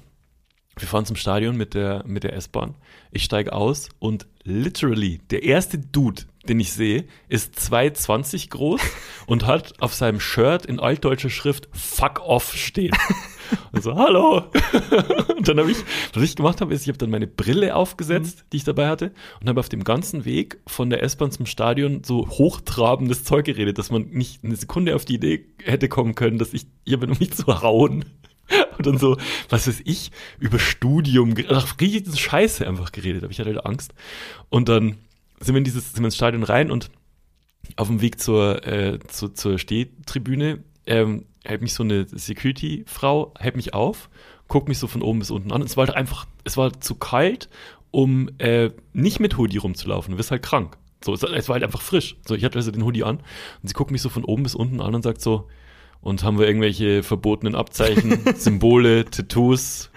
Wir 0.77 0.87
fahren 0.87 1.05
zum 1.05 1.15
Stadion 1.15 1.55
mit 1.55 1.75
der, 1.75 2.03
mit 2.07 2.23
der 2.23 2.33
S-Bahn. 2.33 2.73
Ich 3.11 3.23
steige 3.23 3.53
aus 3.53 3.89
und 3.99 4.25
literally 4.43 5.19
der 5.29 5.43
erste 5.43 5.77
Dude, 5.77 6.23
den 6.47 6.59
ich 6.59 6.73
sehe, 6.73 7.05
ist 7.29 7.57
2,20 7.59 8.49
groß 8.49 8.81
und 9.27 9.45
hat 9.45 9.79
auf 9.81 9.93
seinem 9.93 10.19
Shirt 10.19 10.65
in 10.65 10.79
altdeutscher 10.79 11.29
Schrift 11.29 11.69
Fuck 11.73 12.21
off 12.21 12.55
stehen. 12.55 12.95
Und 13.71 13.83
so, 13.83 13.95
hallo. 13.95 14.45
und 15.37 15.47
dann 15.47 15.59
habe 15.59 15.69
ich, 15.69 15.77
was 16.13 16.23
ich 16.23 16.35
gemacht 16.35 16.59
habe, 16.59 16.73
ist, 16.73 16.81
ich 16.81 16.87
habe 16.87 16.97
dann 16.97 17.11
meine 17.11 17.27
Brille 17.27 17.75
aufgesetzt, 17.75 18.45
die 18.51 18.57
ich 18.57 18.63
dabei 18.63 18.87
hatte, 18.87 19.11
und 19.41 19.49
habe 19.49 19.59
auf 19.59 19.69
dem 19.69 19.83
ganzen 19.83 20.25
Weg 20.25 20.59
von 20.65 20.89
der 20.89 21.03
S-Bahn 21.03 21.31
zum 21.31 21.45
Stadion 21.45 22.03
so 22.03 22.27
hochtrabendes 22.27 23.23
Zeug 23.23 23.45
geredet, 23.45 23.77
dass 23.77 23.91
man 23.91 24.09
nicht 24.09 24.43
eine 24.43 24.55
Sekunde 24.55 24.95
auf 24.95 25.05
die 25.05 25.15
Idee 25.15 25.45
hätte 25.63 25.87
kommen 25.87 26.15
können, 26.15 26.39
dass 26.39 26.53
ich 26.53 26.65
hier 26.83 26.99
bin, 26.99 27.11
um 27.11 27.17
mich 27.19 27.33
zu 27.33 27.61
hauen. 27.61 28.05
Und 28.85 28.93
dann 28.93 28.99
so, 28.99 29.17
was 29.49 29.67
weiß 29.67 29.81
ich, 29.85 30.11
über 30.39 30.59
Studium, 30.59 31.35
ach, 31.49 31.79
riesen 31.79 32.17
Scheiße 32.17 32.67
einfach 32.67 32.91
geredet, 32.91 33.23
aber 33.23 33.31
ich 33.31 33.39
hatte 33.39 33.49
halt 33.49 33.65
Angst. 33.65 33.93
Und 34.49 34.69
dann 34.69 34.97
sind 35.39 35.55
wir 35.55 35.59
in 35.59 35.63
dieses, 35.63 35.93
sind 35.93 36.01
wir 36.01 36.05
ins 36.07 36.15
Stadion 36.15 36.43
rein 36.43 36.71
und 36.71 36.89
auf 37.75 37.87
dem 37.87 38.01
Weg 38.01 38.19
zur, 38.19 38.65
äh, 38.67 38.99
zu, 39.07 39.29
zur 39.29 39.57
Stehtribüne 39.57 40.63
ähm, 40.85 41.25
hält 41.43 41.61
mich 41.61 41.73
so 41.73 41.83
eine 41.83 42.05
Security-Frau, 42.07 43.33
hält 43.39 43.55
mich 43.55 43.73
auf, 43.73 44.09
guckt 44.47 44.67
mich 44.67 44.77
so 44.77 44.87
von 44.87 45.01
oben 45.01 45.19
bis 45.19 45.31
unten 45.31 45.51
an. 45.51 45.61
Es 45.61 45.77
war 45.77 45.87
halt 45.87 45.95
einfach, 45.95 46.27
es 46.43 46.57
war 46.57 46.79
zu 46.79 46.95
kalt, 46.95 47.49
um 47.91 48.29
äh, 48.37 48.71
nicht 48.93 49.19
mit 49.19 49.37
Hoodie 49.37 49.57
rumzulaufen. 49.57 50.11
Du 50.11 50.17
wirst 50.17 50.31
halt 50.31 50.43
krank. 50.43 50.77
So, 51.03 51.13
es, 51.13 51.23
es 51.23 51.49
war 51.49 51.53
halt 51.53 51.63
einfach 51.63 51.81
frisch. 51.81 52.15
So, 52.25 52.35
ich 52.35 52.43
hatte 52.43 52.57
also 52.57 52.71
den 52.71 52.83
Hoodie 52.83 53.03
an 53.03 53.17
und 53.17 53.67
sie 53.67 53.73
guckt 53.73 53.91
mich 53.91 54.01
so 54.01 54.09
von 54.09 54.23
oben 54.23 54.43
bis 54.43 54.55
unten 54.55 54.81
an 54.81 54.95
und 54.95 55.03
sagt 55.03 55.21
so, 55.21 55.47
und 56.03 56.23
haben 56.23 56.37
wir 56.37 56.47
irgendwelche 56.47 57.01
verbotenen 57.01 57.55
Abzeichen, 57.55 58.19
Symbole, 58.35 59.05
Tattoos? 59.05 59.89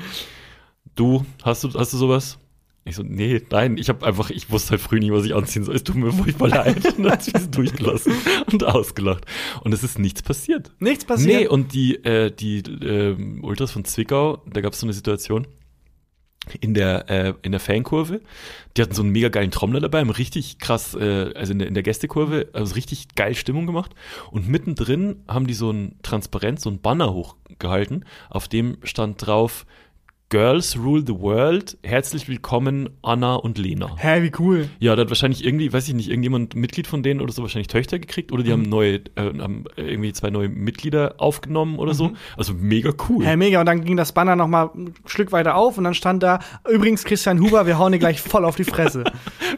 Du, 0.95 1.27
hast 1.43 1.65
du, 1.65 1.75
hast 1.75 1.93
du 1.93 1.97
sowas? 1.99 2.39
Ich 2.85 2.95
so, 2.95 3.03
nee, 3.03 3.43
nein, 3.51 3.77
ich 3.79 3.89
habe 3.89 4.07
einfach, 4.07 4.31
ich 4.31 4.49
wusste 4.49 4.71
halt 4.71 4.81
früh 4.81 5.01
nicht, 5.01 5.11
was 5.11 5.25
ich 5.25 5.35
anziehen 5.35 5.65
soll. 5.65 5.75
Es 5.75 5.83
tut 5.83 5.97
mir 5.97 6.13
furchtbar 6.13 6.49
leid. 6.49 6.77
Und 6.77 6.99
dann 7.05 7.11
hat 7.11 7.25
sie 7.25 7.33
es 7.35 7.51
durchgelassen 7.51 8.13
und 8.53 8.65
ausgelacht. 8.65 9.27
Und 9.63 9.75
es 9.75 9.83
ist 9.83 9.99
nichts 9.99 10.23
passiert. 10.23 10.71
Nichts 10.79 11.05
passiert. 11.05 11.41
Nee, 11.41 11.49
und 11.49 11.75
die, 11.75 11.97
äh, 12.05 12.31
die 12.31 12.59
ähm, 12.59 13.43
Ultras 13.43 13.73
von 13.73 13.85
Zwickau, 13.85 14.41
da 14.47 14.61
gab 14.61 14.73
es 14.75 14.81
so 14.81 14.87
eine 14.87 14.93
Situation 14.93 15.49
in 16.61 16.75
der, 16.75 17.11
äh, 17.11 17.35
in 17.43 17.53
der 17.53 17.61
Fankurve. 17.61 18.21
Die 18.77 18.83
hatten 18.83 18.95
so 18.95 19.03
einen 19.03 19.13
mega 19.13 19.29
geilen 19.29 19.51
Trommler 19.51 19.81
dabei, 19.81 20.01
haben 20.01 20.11
richtig 20.11 20.59
krass, 20.59 20.95
äh, 20.95 21.33
also 21.35 21.53
in 21.53 21.59
der, 21.59 21.69
in 21.69 21.75
der 21.75 21.83
Gästekurve, 21.83 22.49
also 22.53 22.75
richtig 22.75 23.15
geil 23.15 23.35
Stimmung 23.35 23.67
gemacht. 23.67 23.93
Und 24.31 24.49
mittendrin 24.49 25.23
haben 25.29 25.47
die 25.47 25.55
so 25.55 25.71
ein 25.71 25.97
Transparent, 26.03 26.61
so 26.61 26.71
ein 26.71 26.81
Banner 26.81 27.13
hochgehalten, 27.13 28.05
auf 28.31 28.49
dem 28.49 28.79
stand 28.83 29.27
drauf, 29.27 29.67
Girls 30.29 30.77
Rule 30.77 31.05
the 31.07 31.21
World, 31.21 31.79
herzlich 31.85 32.27
willkommen 32.27 32.91
Anna 33.01 33.37
und 33.37 33.59
Lena. 33.59 33.95
Hä, 33.97 34.23
wie 34.23 34.33
cool. 34.41 34.69
Ja, 34.81 34.97
da 34.97 35.03
hat 35.03 35.09
wahrscheinlich 35.09 35.45
irgendwie, 35.45 35.73
weiß 35.73 35.87
ich 35.87 35.95
nicht, 35.95 36.09
irgendjemand 36.09 36.57
Mitglied 36.57 36.89
von 36.89 37.05
denen 37.05 37.21
oder 37.21 37.33
so 37.33 37.43
wahrscheinlich 37.43 37.69
Töchter 37.69 38.01
gekriegt 38.01 38.33
oder 38.33 38.43
die 38.43 38.51
haben 38.51 38.63
neue, 38.63 38.97
äh, 39.15 39.33
haben 39.39 39.67
irgendwie 39.77 40.13
zwei 40.13 40.31
neue 40.31 40.49
Mitglieder 40.49 41.15
aufgenommen 41.19 41.79
oder 41.79 41.95
so. 41.95 42.11
Also 42.37 42.55
mega 42.55 42.91
cool. 43.09 43.25
Hä, 43.25 43.37
mega. 43.37 43.61
Und 43.61 43.67
dann 43.67 43.85
ging 43.85 43.97
das 43.97 44.11
Banner 44.11 44.35
noch 44.35 44.49
mal 44.49 44.71
ein 44.75 44.95
Stück 45.07 45.31
weiter 45.31 45.55
auf 45.55 45.79
und 45.79 45.85
dann 45.85 45.95
stand 45.95 46.25
da, 46.25 46.41
übrigens 46.69 47.05
Christian 47.05 47.41
Huber, 47.41 47.67
wir 47.67 47.79
hauen 47.79 47.93
dir 47.93 48.01
gleich 48.01 48.21
voll 48.21 48.45
auf 48.45 48.57
die 48.57 48.65
Fresse. 48.65 49.05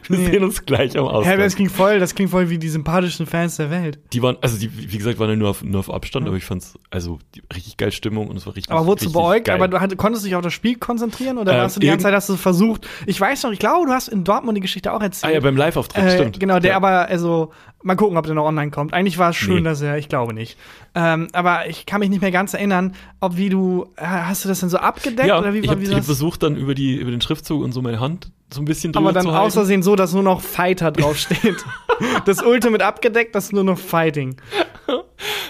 Wir 0.07 0.17
sehen 0.17 0.43
uns 0.43 0.65
gleich 0.65 0.97
am 0.97 1.05
Hä, 1.05 1.11
Ausgang. 1.11 1.39
das 1.39 1.55
klingt 1.55 1.71
voll, 1.71 1.99
das 1.99 2.15
klingt 2.15 2.31
voll 2.31 2.49
wie 2.49 2.57
die 2.57 2.69
sympathischsten 2.69 3.25
Fans 3.25 3.57
der 3.57 3.69
Welt. 3.69 3.99
Die 4.13 4.21
waren, 4.21 4.37
also 4.41 4.57
die, 4.57 4.91
wie 4.91 4.97
gesagt, 4.97 5.19
waren 5.19 5.29
ja 5.29 5.35
nur 5.35 5.49
auf, 5.49 5.63
nur 5.63 5.79
auf 5.79 5.91
Abstand, 5.91 6.27
aber 6.27 6.37
ich 6.37 6.45
fand's, 6.45 6.79
also 6.89 7.19
die, 7.35 7.41
richtig 7.53 7.77
geil 7.77 7.91
Stimmung 7.91 8.27
und 8.27 8.37
es 8.37 8.45
war 8.45 8.55
richtig 8.55 8.71
Aber 8.71 8.85
wurdest 8.85 9.07
du 9.07 9.11
beäugt? 9.11 9.49
Aber 9.49 9.67
du 9.67 9.79
hat, 9.79 9.95
konntest 9.97 10.25
dich 10.25 10.35
auf 10.35 10.41
das 10.41 10.53
Spiel 10.59 10.75
konzentrieren 10.75 11.37
oder 11.37 11.53
Ähm, 11.53 11.61
hast 11.61 11.77
du 11.77 11.79
die 11.79 11.87
ganze 11.87 12.03
Zeit 12.03 12.13
hast 12.13 12.27
du 12.27 12.35
versucht? 12.35 12.85
Ich 13.05 13.19
weiß 13.19 13.43
noch, 13.43 13.51
ich 13.51 13.59
glaube, 13.59 13.85
du 13.87 13.93
hast 13.93 14.09
in 14.09 14.25
Dortmund 14.25 14.57
die 14.57 14.61
Geschichte 14.61 14.91
auch 14.91 14.99
Ah 14.99 15.03
erzählt. 15.05 15.33
ja, 15.33 15.39
beim 15.39 15.55
Live-Auftritt, 15.55 16.03
Äh, 16.03 16.11
stimmt. 16.11 16.39
Genau, 16.39 16.59
der 16.59 16.71
ja. 16.71 16.75
aber, 16.75 17.07
also, 17.07 17.51
mal 17.81 17.95
gucken, 17.95 18.17
ob 18.17 18.25
der 18.25 18.35
noch 18.35 18.43
online 18.43 18.71
kommt. 18.71 18.93
Eigentlich 18.93 19.17
war 19.17 19.29
es 19.29 19.37
schön, 19.37 19.63
Nee. 19.63 19.69
dass 19.69 19.81
er, 19.81 19.97
ich 19.97 20.09
glaube 20.09 20.33
nicht. 20.33 20.57
Ähm, 20.95 21.29
aber 21.31 21.69
ich 21.69 21.85
kann 21.85 22.01
mich 22.01 22.09
nicht 22.09 22.21
mehr 22.21 22.31
ganz 22.31 22.53
erinnern, 22.53 22.93
ob 23.21 23.37
wie 23.37 23.47
du, 23.47 23.85
äh, 23.95 24.05
hast 24.05 24.43
du 24.43 24.49
das 24.49 24.59
denn 24.59 24.67
so 24.69 24.77
abgedeckt 24.79 25.29
Ja, 25.29 25.39
oder 25.39 25.53
wie, 25.53 25.59
ich 25.59 25.69
habe 25.69 25.81
hab 25.95 26.03
versucht 26.03 26.43
dann 26.43 26.57
über, 26.57 26.75
die, 26.75 26.95
über 26.95 27.11
den 27.11 27.21
Schriftzug 27.21 27.63
und 27.63 27.71
so 27.71 27.81
meine 27.81 28.01
Hand 28.01 28.31
so 28.53 28.61
ein 28.61 28.65
bisschen 28.65 28.91
drüber 28.91 29.09
Aber 29.09 29.13
dann 29.13 29.51
Versehen 29.51 29.83
so, 29.83 29.95
dass 29.95 30.13
nur 30.13 30.23
noch 30.23 30.41
Fighter 30.41 30.91
draufsteht. 30.91 31.63
das 32.25 32.41
Ultimate 32.41 32.83
abgedeckt, 32.83 33.35
das 33.35 33.45
ist 33.45 33.53
nur 33.53 33.63
noch 33.63 33.77
Fighting. 33.77 34.37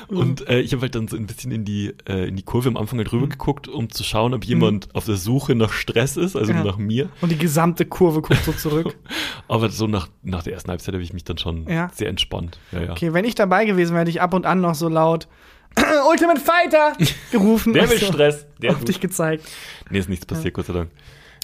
Und 0.09 0.47
äh, 0.49 0.59
ich 0.59 0.71
habe 0.73 0.81
halt 0.81 0.95
dann 0.95 1.07
so 1.07 1.15
ein 1.15 1.27
bisschen 1.27 1.51
in 1.51 1.65
die, 1.65 1.93
äh, 2.07 2.27
in 2.27 2.35
die 2.35 2.43
Kurve 2.43 2.67
am 2.69 2.77
Anfang 2.77 2.97
halt 2.99 3.11
rüber 3.11 3.27
Mhm. 3.27 3.29
geguckt, 3.29 3.67
um 3.67 3.89
zu 3.89 4.03
schauen, 4.03 4.33
ob 4.33 4.43
jemand 4.43 4.93
auf 4.95 5.05
der 5.05 5.15
Suche 5.17 5.53
nach 5.55 5.71
Stress 5.71 6.17
ist, 6.17 6.35
also 6.35 6.51
Ja. 6.51 6.63
nach 6.63 6.77
mir. 6.77 7.09
Und 7.21 7.31
die 7.31 7.37
gesamte 7.37 7.85
Kurve 7.85 8.21
guckt 8.21 8.43
so 8.43 8.51
zurück. 8.51 8.95
Aber 9.47 9.69
so 9.69 9.87
nach, 9.87 10.07
nach 10.23 10.43
der 10.43 10.53
ersten 10.53 10.71
Halbzeit 10.71 10.93
habe 10.93 11.03
ich 11.03 11.13
mich 11.13 11.23
dann 11.23 11.37
schon 11.37 11.67
Ja. 11.69 11.89
sehr 11.93 12.09
entspannt. 12.09 12.59
Ja. 12.71 12.91
Okay, 12.91 13.13
wenn 13.13 13.25
ich 13.25 13.35
dabei 13.35 13.65
gewesen 13.65 13.91
wäre, 13.93 14.01
hätte 14.01 14.09
ich 14.11 14.21
ab 14.21 14.33
und 14.33 14.45
an 14.45 14.61
noch 14.61 14.75
so 14.75 14.89
laut 14.89 15.27
Ultimate 16.09 16.39
Fighter 16.41 16.93
gerufen. 17.31 17.73
Der 17.73 17.83
will 17.83 17.91
Also, 17.97 18.07
Stress. 18.07 18.45
Der 18.61 18.71
auf 18.71 18.83
dich 18.83 18.99
gezeigt. 18.99 19.45
Nee, 19.91 19.99
ist 19.99 20.09
nichts 20.09 20.25
passiert, 20.25 20.53
Gott 20.55 20.65
sei 20.65 20.73
Dank. 20.73 20.89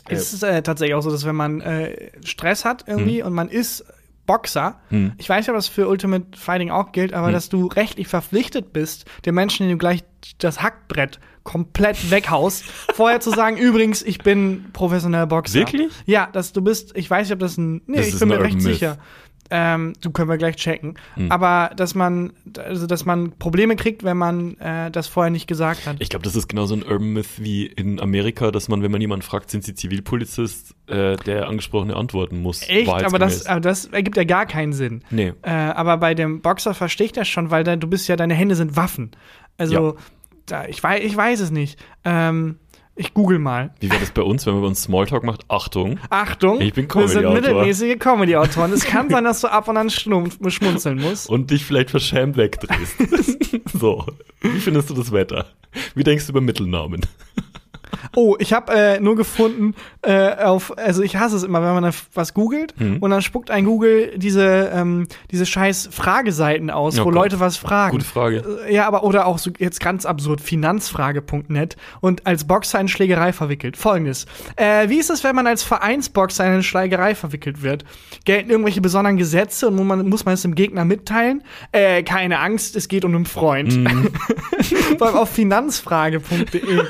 Es 0.08 0.34
ist 0.34 0.44
äh, 0.44 0.62
tatsächlich 0.62 0.94
auch 0.96 1.02
so, 1.02 1.10
dass 1.10 1.26
wenn 1.26 1.36
man 1.36 1.62
äh, 1.62 2.12
Stress 2.24 2.64
hat 2.66 2.84
irgendwie 2.88 3.20
Hm. 3.22 3.28
und 3.28 3.34
man 3.34 3.50
ist 3.50 3.84
Boxer, 4.26 4.80
ich 5.18 5.30
weiß 5.30 5.48
ja, 5.48 5.54
was 5.54 5.68
für 5.68 5.88
Ultimate 5.88 6.26
Fighting 6.38 6.72
auch 6.72 6.92
gilt, 6.92 7.12
Hm. 7.12 7.18
aber 7.18 7.32
dass 7.32 7.50
du 7.50 7.68
rechtlich 7.68 8.08
verpflichtet 8.08 8.74
bist, 8.74 9.06
den 9.26 9.36
Menschen, 9.36 9.64
denen 9.64 9.72
du 9.74 9.78
gleich 9.78 10.04
das 10.40 10.62
Hackbrett 10.62 11.20
komplett 11.44 12.10
weghaust, 12.10 12.64
vorher 12.96 13.20
zu 13.20 13.30
sagen, 13.30 13.58
übrigens, 13.58 14.02
ich 14.02 14.18
bin 14.20 14.66
professioneller 14.74 15.28
Boxer. 15.28 15.60
Wirklich? 15.60 15.92
Ja, 16.08 16.28
dass 16.32 16.54
du 16.54 16.62
bist, 16.64 16.94
ich 16.98 17.08
weiß 17.10 17.28
nicht, 17.28 17.34
ob 17.34 17.40
das 17.40 17.58
ein, 17.58 17.82
nee, 17.86 17.98
Das 17.98 18.08
ich 18.08 18.20
bin 18.20 18.30
mir 18.30 18.40
recht 18.40 18.56
Myth. 18.56 18.64
sicher. 18.64 18.98
Ähm, 19.52 19.94
du 20.02 20.10
können 20.10 20.30
wir 20.30 20.38
gleich 20.38 20.56
checken. 20.56 20.96
Hm. 21.14 21.32
Aber 21.32 21.72
dass 21.76 21.94
man, 21.94 22.34
also 22.58 22.88
dass 22.88 23.06
man 23.06 23.32
Probleme 23.38 23.76
kriegt, 23.76 24.04
wenn 24.04 24.18
man 24.18 24.58
äh, 24.58 24.90
das 24.90 25.08
vorher 25.08 25.30
nicht 25.30 25.48
gesagt 25.48 25.86
hat. 25.86 25.98
Ich 26.00 26.10
glaube, 26.10 26.24
das 26.24 26.36
ist 26.36 26.48
genauso 26.48 26.76
ein 26.76 26.84
Urban 26.84 27.14
Myth 27.14 27.28
wie 27.38 27.66
in 27.68 28.00
Amerika, 28.00 28.52
dass 28.52 28.68
man, 28.68 28.82
wenn 28.82 28.92
man 28.92 29.02
jemanden 29.02 29.24
fragt, 29.24 29.52
sind 29.52 29.64
sie 29.64 29.76
Zivilpolizist, 29.76 30.76
äh, 30.88 31.16
der 31.18 31.48
angesprochene 31.48 31.96
antworten 31.96 32.42
muss. 32.42 32.68
Echt? 32.68 32.90
Aber 32.90 33.20
das, 33.20 33.46
aber 33.46 33.60
das 33.60 33.86
ergibt 33.86 34.18
ja 34.18 34.24
gar 34.24 34.46
keinen 34.46 34.74
Sinn. 34.74 35.04
Nee. 35.12 35.34
Äh, 35.44 35.52
aber 35.52 35.98
bei 35.98 36.16
dem 36.16 36.42
Boxer 36.42 36.74
verstehe 36.74 37.06
ich 37.06 37.14
das 37.14 37.28
schon, 37.28 37.52
weil 37.52 37.64
da, 37.64 37.76
du 37.76 37.88
bist 37.88 38.08
ja, 38.08 38.16
deine 38.16 38.34
Hände 38.34 38.56
sind 38.56 38.76
Waffen. 38.76 39.12
Also, 39.58 39.98
da, 40.46 40.68
ich, 40.68 40.82
weiß, 40.82 41.04
ich 41.04 41.16
weiß 41.16 41.40
es 41.40 41.52
nicht. 41.52 41.80
Ähm, 42.04 42.60
ich 42.96 43.14
google 43.14 43.40
mal. 43.40 43.74
Wie 43.80 43.90
wäre 43.90 44.00
das 44.00 44.12
bei 44.12 44.22
uns, 44.22 44.46
wenn 44.46 44.54
man 44.54 44.62
bei 44.62 44.68
uns 44.70 44.84
Smalltalk 44.84 45.24
macht? 45.24 45.42
Achtung. 45.50 46.00
Achtung, 46.10 46.62
Ich 46.62 46.74
bin 46.74 46.88
wir 46.94 47.08
sind 47.08 47.24
Comedy-Autor. 47.24 47.34
mittelmäßige 47.34 48.00
Comedy-Autoren. 48.00 48.72
es 48.74 48.86
kann 48.86 49.10
sein, 49.10 49.24
dass 49.26 49.42
du 49.42 49.52
ab 49.52 49.68
und 49.68 49.78
an 49.78 49.90
schmunzeln 49.90 51.02
musst. 51.02 51.30
Und 51.30 51.52
dich 51.52 51.66
vielleicht 51.66 51.90
verschämt 51.90 52.38
wegdrehst. 52.38 52.96
so. 53.80 54.06
Wie 54.42 54.60
findest 54.60 54.90
du 54.90 54.94
das 54.94 55.12
Wetter? 55.12 55.48
Wie 55.94 56.04
denkst 56.04 56.26
du 56.26 56.32
über 56.32 56.42
Mittelnamen? 56.42 57.02
Oh, 58.16 58.36
ich 58.40 58.54
habe 58.54 58.74
äh, 58.74 59.00
nur 59.00 59.16
gefunden, 59.16 59.76
äh, 60.02 60.36
auf, 60.36 60.78
also 60.78 61.02
ich 61.04 61.18
hasse 61.18 61.36
es 61.36 61.44
immer, 61.44 61.62
wenn 61.62 61.74
man 61.74 61.84
da 61.84 61.92
was 62.14 62.34
googelt 62.34 62.74
Hm. 62.78 62.98
und 63.00 63.10
dann 63.12 63.22
spuckt 63.22 63.52
ein 63.52 63.66
Google 63.66 64.14
diese, 64.18 64.72
ähm, 64.74 65.08
diese 65.32 65.46
scheiß 65.46 65.90
Frageseiten 65.92 66.70
aus, 66.70 66.96
Oh 66.98 67.02
wo 67.02 67.04
Gott. 67.06 67.14
Leute 67.16 67.40
was 67.40 67.58
fragen. 67.58 67.92
Gute 67.92 68.06
Frage. 68.06 68.44
Äh, 68.68 68.74
Ja, 68.76 68.88
aber 68.88 69.04
oder 69.04 69.26
auch 69.28 69.38
so 69.38 69.52
jetzt 69.58 69.80
ganz 69.80 70.06
absurd, 70.06 70.42
finanzfrage.net 70.42 71.76
und 72.02 72.26
als 72.26 72.46
Boxer 72.46 72.80
in 72.80 72.88
Schlägerei 72.88 73.34
verwickelt. 73.34 73.78
Folgendes. 73.78 74.26
Äh, 74.56 74.90
wie 74.90 74.98
ist 75.00 75.10
es, 75.10 75.24
wenn 75.24 75.36
man 75.36 75.48
als 75.48 75.64
Vereinsboxer 75.64 76.46
in 76.46 76.54
eine 76.54 76.64
Schlägerei 76.64 77.16
verwickelt 77.16 77.62
wird? 77.62 77.86
Gelten 78.26 78.50
irgendwelche 78.50 78.82
besonderen 78.82 79.18
Gesetze 79.18 79.68
und 79.68 79.76
muss 79.76 79.86
man, 79.86 80.08
muss 80.10 80.26
man 80.26 80.34
es 80.34 80.42
dem 80.42 80.56
Gegner 80.56 80.86
mitteilen? 80.86 81.44
Äh, 81.72 82.04
keine 82.04 82.40
Angst, 82.40 82.76
es 82.76 82.88
geht 82.88 83.06
um 83.06 83.16
einen 83.16 83.26
Freund. 83.26 83.76
Mhm. 83.76 84.10
Vor 84.98 85.08
allem 85.08 85.16
auf 85.18 85.30
finanzfrage.de. 85.30 86.82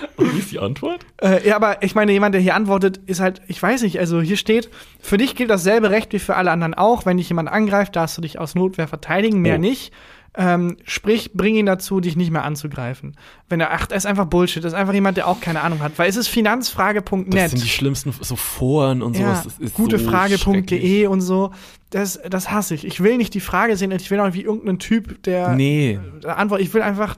Und 0.16 0.34
wie 0.34 0.38
ist 0.38 0.50
die 0.52 0.58
Antwort? 0.58 1.04
Äh, 1.22 1.46
ja, 1.48 1.56
aber 1.56 1.82
ich 1.82 1.94
meine, 1.94 2.12
jemand, 2.12 2.34
der 2.34 2.40
hier 2.40 2.54
antwortet, 2.54 2.98
ist 3.06 3.20
halt, 3.20 3.42
ich 3.48 3.62
weiß 3.62 3.82
nicht, 3.82 3.98
also 3.98 4.20
hier 4.20 4.36
steht, 4.36 4.70
für 5.00 5.18
dich 5.18 5.34
gilt 5.36 5.50
dasselbe 5.50 5.90
Recht 5.90 6.12
wie 6.12 6.18
für 6.18 6.36
alle 6.36 6.50
anderen 6.50 6.74
auch. 6.74 7.04
Wenn 7.06 7.16
dich 7.18 7.28
jemand 7.28 7.48
angreift, 7.50 7.94
darfst 7.96 8.16
du 8.16 8.22
dich 8.22 8.38
aus 8.38 8.54
Notwehr 8.54 8.88
verteidigen, 8.88 9.40
mehr 9.40 9.56
Oh. 9.56 9.58
nicht. 9.58 9.92
ähm, 10.34 10.78
sprich, 10.84 11.32
bring 11.34 11.56
ihn 11.56 11.66
dazu, 11.66 12.00
dich 12.00 12.16
nicht 12.16 12.30
mehr 12.30 12.42
anzugreifen. 12.42 13.18
Wenn 13.50 13.60
er, 13.60 13.70
ach, 13.72 13.84
das 13.84 13.98
ist 13.98 14.06
einfach 14.06 14.24
Bullshit, 14.24 14.64
das 14.64 14.72
ist 14.72 14.78
einfach 14.78 14.94
jemand, 14.94 15.18
der 15.18 15.28
auch 15.28 15.42
keine 15.42 15.60
Ahnung 15.60 15.80
hat, 15.82 15.92
weil 15.98 16.08
es 16.08 16.16
ist 16.16 16.28
finanzfrage.net. 16.28 17.34
Das 17.34 17.50
sind 17.50 17.62
die 17.62 17.68
schlimmsten 17.68 18.12
so 18.18 18.36
Foren 18.36 19.02
und 19.02 19.18
ja, 19.18 19.34
sowas. 19.36 19.56
So 19.60 19.68
gutefrage.de 19.82 20.38
schrecklich. 20.38 21.06
und 21.08 21.20
so. 21.20 21.50
Das, 21.90 22.18
das 22.30 22.50
hasse 22.50 22.74
ich. 22.74 22.86
Ich 22.86 23.02
will 23.02 23.18
nicht 23.18 23.34
die 23.34 23.40
Frage 23.40 23.76
sehen, 23.76 23.90
ich 23.90 24.10
will 24.10 24.18
auch 24.20 24.24
nicht 24.24 24.34
wie 24.34 24.40
irgendein 24.42 24.78
Typ, 24.78 25.22
der 25.24 25.50
Nee, 25.54 25.98
äh, 26.24 26.28
Antwort, 26.28 26.62
ich 26.62 26.72
will 26.72 26.80
einfach, 26.80 27.16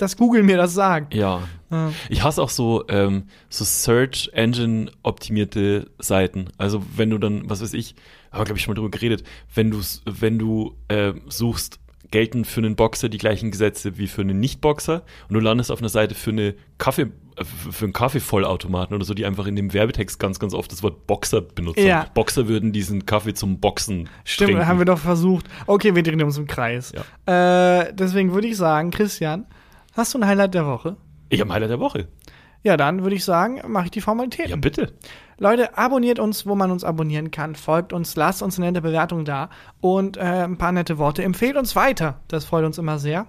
dass 0.00 0.16
Google 0.16 0.42
mir 0.42 0.56
das 0.56 0.74
sagt. 0.74 1.14
ja. 1.14 1.42
Ja. 1.72 1.92
Ich 2.08 2.24
hasse 2.24 2.42
auch 2.42 2.48
so, 2.48 2.84
ähm, 2.88 3.26
so 3.48 3.64
Search 3.64 4.30
Engine 4.32 4.90
optimierte 5.04 5.88
Seiten. 6.00 6.46
Also 6.58 6.82
wenn 6.96 7.10
du 7.10 7.18
dann, 7.18 7.48
was 7.48 7.62
weiß 7.62 7.74
ich, 7.74 7.94
haben 8.32 8.40
wir 8.40 8.44
glaube 8.46 8.58
ich 8.58 8.64
schon 8.64 8.72
mal 8.72 8.74
drüber 8.74 8.90
geredet, 8.90 9.22
wenn 9.54 9.70
du 9.70 9.80
wenn 10.04 10.36
du 10.40 10.74
äh, 10.88 11.12
suchst, 11.28 11.78
gelten 12.10 12.44
für 12.44 12.60
einen 12.60 12.74
Boxer 12.74 13.08
die 13.08 13.18
gleichen 13.18 13.50
Gesetze 13.52 13.98
wie 13.98 14.08
für 14.08 14.22
einen 14.22 14.40
Nicht-Boxer 14.40 15.04
und 15.28 15.34
du 15.34 15.40
landest 15.40 15.70
auf 15.70 15.78
einer 15.78 15.88
Seite 15.88 16.16
für 16.16 16.30
eine 16.30 16.54
Kaffee 16.78 17.02
äh, 17.36 17.44
für 17.44 17.84
einen 17.84 17.92
Kaffeevollautomaten 17.92 18.96
oder 18.96 19.04
so, 19.04 19.14
die 19.14 19.24
einfach 19.24 19.46
in 19.46 19.54
dem 19.54 19.72
Werbetext 19.72 20.18
ganz, 20.18 20.40
ganz 20.40 20.54
oft 20.54 20.72
das 20.72 20.82
Wort 20.82 21.06
Boxer 21.06 21.40
benutzen. 21.40 21.86
Ja. 21.86 22.06
Boxer 22.14 22.48
würden 22.48 22.72
diesen 22.72 23.06
Kaffee 23.06 23.34
zum 23.34 23.60
Boxen 23.60 24.08
Stimmt, 24.24 24.50
trinken. 24.50 24.66
haben 24.66 24.78
wir 24.78 24.86
doch 24.86 24.98
versucht. 24.98 25.46
Okay, 25.68 25.94
wir 25.94 26.02
drehen 26.02 26.22
uns 26.22 26.36
im 26.36 26.48
Kreis. 26.48 26.92
Äh, 27.26 27.92
deswegen 27.94 28.32
würde 28.34 28.48
ich 28.48 28.56
sagen, 28.56 28.90
Christian, 28.90 29.46
hast 29.92 30.14
du 30.14 30.18
ein 30.18 30.26
Highlight 30.26 30.54
der 30.54 30.66
Woche? 30.66 30.96
Ich 31.28 31.40
habe 31.40 31.52
Highlight 31.52 31.70
der 31.70 31.80
Woche. 31.80 32.08
Ja, 32.62 32.76
dann 32.76 33.02
würde 33.02 33.16
ich 33.16 33.24
sagen, 33.24 33.62
mache 33.68 33.86
ich 33.86 33.90
die 33.90 34.02
Formalitäten. 34.02 34.50
Ja, 34.50 34.56
bitte. 34.56 34.92
Leute, 35.38 35.78
abonniert 35.78 36.18
uns, 36.18 36.46
wo 36.46 36.54
man 36.54 36.70
uns 36.70 36.84
abonnieren 36.84 37.30
kann. 37.30 37.54
Folgt 37.54 37.94
uns, 37.94 38.16
lasst 38.16 38.42
uns 38.42 38.58
eine 38.58 38.66
nette 38.66 38.82
Bewertung 38.82 39.24
da 39.24 39.48
und 39.80 40.18
äh, 40.18 40.20
ein 40.20 40.58
paar 40.58 40.72
nette 40.72 40.98
Worte. 40.98 41.22
Empfehlt 41.22 41.56
uns 41.56 41.74
weiter. 41.74 42.20
Das 42.28 42.44
freut 42.44 42.66
uns 42.66 42.76
immer 42.76 42.98
sehr. 42.98 43.26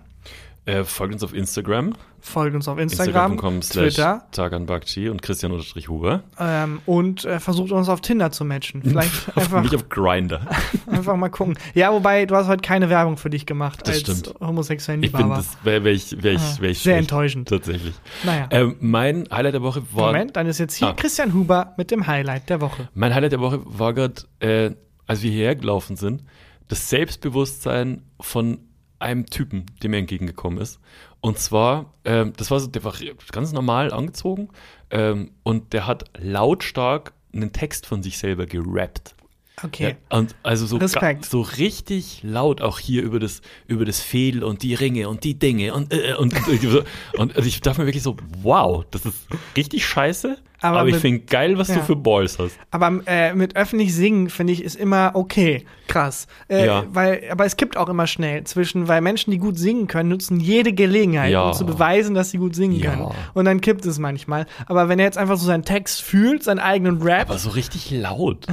Äh, 0.66 0.84
folgt 0.84 1.14
uns 1.14 1.24
auf 1.24 1.34
Instagram. 1.34 1.94
Folgt 2.20 2.56
uns 2.56 2.68
auf 2.68 2.78
Instagram, 2.78 3.32
Instagram.com 3.32 3.62
slash 3.64 5.10
und 5.10 5.22
Christian 5.24 5.52
Huber. 5.88 6.22
ähm, 6.40 6.82
und 6.86 7.26
äh, 7.26 7.40
versucht 7.40 7.72
uns 7.72 7.90
auf 7.90 8.02
Tinder 8.02 8.32
zu 8.32 8.46
matchen. 8.46 8.84
Vielleicht 8.86 9.30
Auf, 9.30 9.38
einfach, 9.38 9.64
nicht 9.64 9.74
auf 9.74 9.90
Grinder. 9.90 10.46
einfach 10.86 11.16
mal 11.16 11.30
gucken. 11.30 11.58
Ja, 11.74 11.92
wobei 11.92 12.28
du 12.28 12.36
hast 12.36 12.46
heute 12.48 12.62
keine 12.62 12.90
Werbung 12.92 13.18
für 13.18 13.32
dich 13.32 13.48
gemacht 13.48 13.80
Das 13.88 13.96
als 13.96 14.20
stimmt. 14.20 14.40
homosexuellen 14.40 15.02
Ich 15.02 15.10
finde, 15.10 15.24
Liebhaber. 15.24 15.42
das 15.42 15.58
wäre 15.66 15.84
wär 15.84 15.94
ich, 15.94 16.22
wär 16.22 16.34
ich, 16.34 16.40
Ah, 16.42 16.58
wär 16.60 16.70
ich 16.70 16.78
sehr 16.78 16.94
schlecht. 16.94 17.00
enttäuschend. 17.00 17.50
Tatsächlich. 17.50 17.96
Naja. 18.24 18.48
Ähm, 18.52 18.76
mein 18.80 19.28
Highlight 19.32 19.56
der 19.56 19.64
Woche 19.64 19.82
war. 19.94 20.08
Moment, 20.08 20.36
dann 20.36 20.46
ist 20.46 20.60
jetzt 20.60 20.76
hier 20.76 20.90
Ah. 20.90 20.94
Christian 20.94 21.34
Huber 21.34 21.74
mit 21.78 21.90
dem 21.90 22.06
Highlight 22.06 22.50
der 22.52 22.62
Woche. 22.62 22.88
Mein 22.94 23.16
Highlight 23.16 23.32
der 23.32 23.40
Woche 23.40 23.62
war 23.66 23.94
gerade, 23.96 24.22
äh, 24.40 24.76
als 25.08 25.24
wir 25.24 25.32
hierher 25.32 25.56
gelaufen 25.56 25.96
sind, 25.96 26.24
das 26.68 26.88
Selbstbewusstsein 26.92 28.04
von 28.20 28.60
einem 29.02 29.26
Typen, 29.26 29.66
der 29.82 29.90
mir 29.90 29.98
entgegengekommen 29.98 30.60
ist. 30.60 30.80
Und 31.20 31.38
zwar, 31.38 31.94
ähm, 32.06 32.34
das 32.38 32.52
war 32.52 32.60
so, 32.60 32.68
der 32.68 32.84
war 32.84 32.94
ganz 33.32 33.52
normal 33.52 33.92
angezogen 33.92 34.50
ähm, 34.90 35.32
und 35.44 35.74
der 35.74 35.88
hat 35.88 36.06
lautstark 36.18 37.14
einen 37.34 37.54
Text 37.54 37.86
von 37.86 38.04
sich 38.04 38.18
selber 38.18 38.46
gerappt. 38.46 39.16
Okay. 39.64 39.96
Ja, 40.10 40.18
und 40.18 40.36
also 40.44 40.66
so, 40.66 40.80
so 41.22 41.42
richtig 41.42 42.22
laut 42.24 42.62
auch 42.62 42.80
hier 42.80 43.04
über 43.04 43.20
das, 43.20 43.42
über 43.68 43.86
das 43.86 44.00
Fädel 44.00 44.44
und 44.44 44.64
die 44.64 44.74
Ringe 44.74 45.08
und 45.08 45.24
die 45.24 45.38
Dinge 45.38 45.74
und, 45.74 45.94
äh, 45.94 46.16
und, 46.16 46.34
und, 46.48 46.86
und 47.18 47.36
also 47.36 47.48
ich 47.48 47.62
dachte 47.62 47.82
mir 47.82 47.88
wirklich 47.88 48.04
so, 48.04 48.18
wow, 48.42 48.84
das 48.90 49.06
ist 49.06 49.28
richtig 49.56 49.86
scheiße, 49.86 50.38
Aber 50.62 50.80
aber, 50.82 50.90
ich 50.90 50.98
finde 50.98 51.20
geil, 51.22 51.58
was 51.58 51.70
ja. 51.70 51.76
du 51.76 51.82
für 51.82 51.96
Balls 51.96 52.38
hast. 52.40 52.58
Aber 52.70 53.02
äh, 53.08 53.34
mit 53.34 53.56
öffentlich 53.56 53.96
singen, 53.96 54.30
finde 54.30 54.54
ich, 54.54 54.64
ist 54.64 54.76
immer 54.76 55.12
okay. 55.16 55.66
Krass. 55.88 56.28
Äh, 56.48 56.66
Ja. 56.68 56.86
weil, 56.94 57.24
aber 57.32 57.46
es 57.46 57.58
gibt 57.58 57.78
auch 57.78 57.90
immer 57.90 58.08
schnell 58.08 58.44
zwischen, 58.44 58.88
weil 58.88 59.02
Menschen, 59.02 59.32
die 59.32 59.40
gut 59.40 59.58
singen 59.58 59.88
können, 59.88 60.10
nutzen 60.10 60.40
jede 60.40 60.72
Gelegenheit, 60.74 61.32
Ja. 61.32 61.48
um 61.48 61.54
zu 61.54 61.66
beweisen, 61.66 62.14
dass 62.14 62.30
sie 62.32 62.38
gut 62.38 62.56
singen 62.56 62.76
Ja. 62.80 62.92
können. 62.92 63.08
Und 63.34 63.46
dann 63.46 63.60
kippt 63.60 63.86
es 63.86 63.98
manchmal. 64.00 64.46
Aber 64.68 64.88
wenn 64.88 65.00
er 65.00 65.06
jetzt 65.06 65.18
einfach 65.18 65.38
so 65.38 65.46
seinen 65.46 65.66
Text 65.66 66.02
fühlt, 66.02 66.44
seinen 66.44 66.60
eigenen 66.60 67.02
Rap, 67.02 67.30
Aber 67.30 67.40
so 67.40 67.50
richtig 67.50 67.90
laut. 67.92 68.46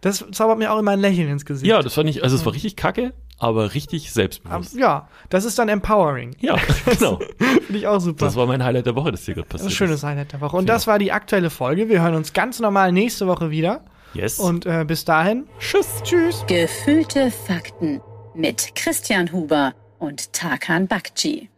das 0.00 0.24
zaubert 0.32 0.58
mir 0.58 0.72
auch 0.72 0.78
immer 0.78 0.92
ein 0.92 1.00
Lächeln 1.00 1.28
ins 1.28 1.44
Gesicht. 1.44 1.66
Ja, 1.68 1.82
das 1.82 1.94
fand 1.94 2.08
ich, 2.08 2.22
also 2.22 2.36
es 2.36 2.46
war 2.46 2.52
richtig 2.52 2.76
kacke, 2.76 3.12
aber 3.38 3.74
richtig 3.74 4.12
selbstbewusst. 4.12 4.74
ja, 4.74 5.08
das 5.28 5.44
ist 5.44 5.58
dann 5.58 5.68
empowering. 5.68 6.34
Ja, 6.40 6.56
genau. 6.86 7.18
Finde 7.38 7.78
ich 7.78 7.86
auch 7.86 8.00
super. 8.00 8.24
Das 8.24 8.36
war 8.36 8.46
mein 8.46 8.62
Highlight 8.64 8.86
der 8.86 8.94
Woche, 8.96 9.12
das 9.12 9.24
hier 9.24 9.34
gerade 9.34 9.48
Das 9.48 9.60
passiert 9.62 9.70
ist 9.72 9.74
ein 9.74 9.86
schönes. 9.88 10.02
Highlight 10.04 10.32
der 10.32 10.40
Woche. 10.40 10.56
Und 10.56 10.68
das 10.68 10.86
war 10.86 10.98
die 10.98 11.12
aktuelle 11.12 11.50
Folge. 11.50 11.88
Wir 11.88 12.02
hören 12.02 12.14
uns 12.14 12.32
ganz 12.32 12.60
normal 12.60 12.92
nächste 12.92 13.26
Woche 13.26 13.50
wieder. 13.50 13.84
Yes. 14.14 14.38
Und 14.38 14.64
äh, 14.64 14.84
bis 14.86 15.04
dahin, 15.04 15.46
Tschüss. 15.58 15.86
tschüss. 16.02 16.44
Gefühlte 16.46 17.30
Fakten 17.30 18.00
mit 18.34 18.74
Christian 18.74 19.30
Huber 19.32 19.74
und 19.98 20.32
Tarkan 20.32 20.86
Bakci. 20.86 21.50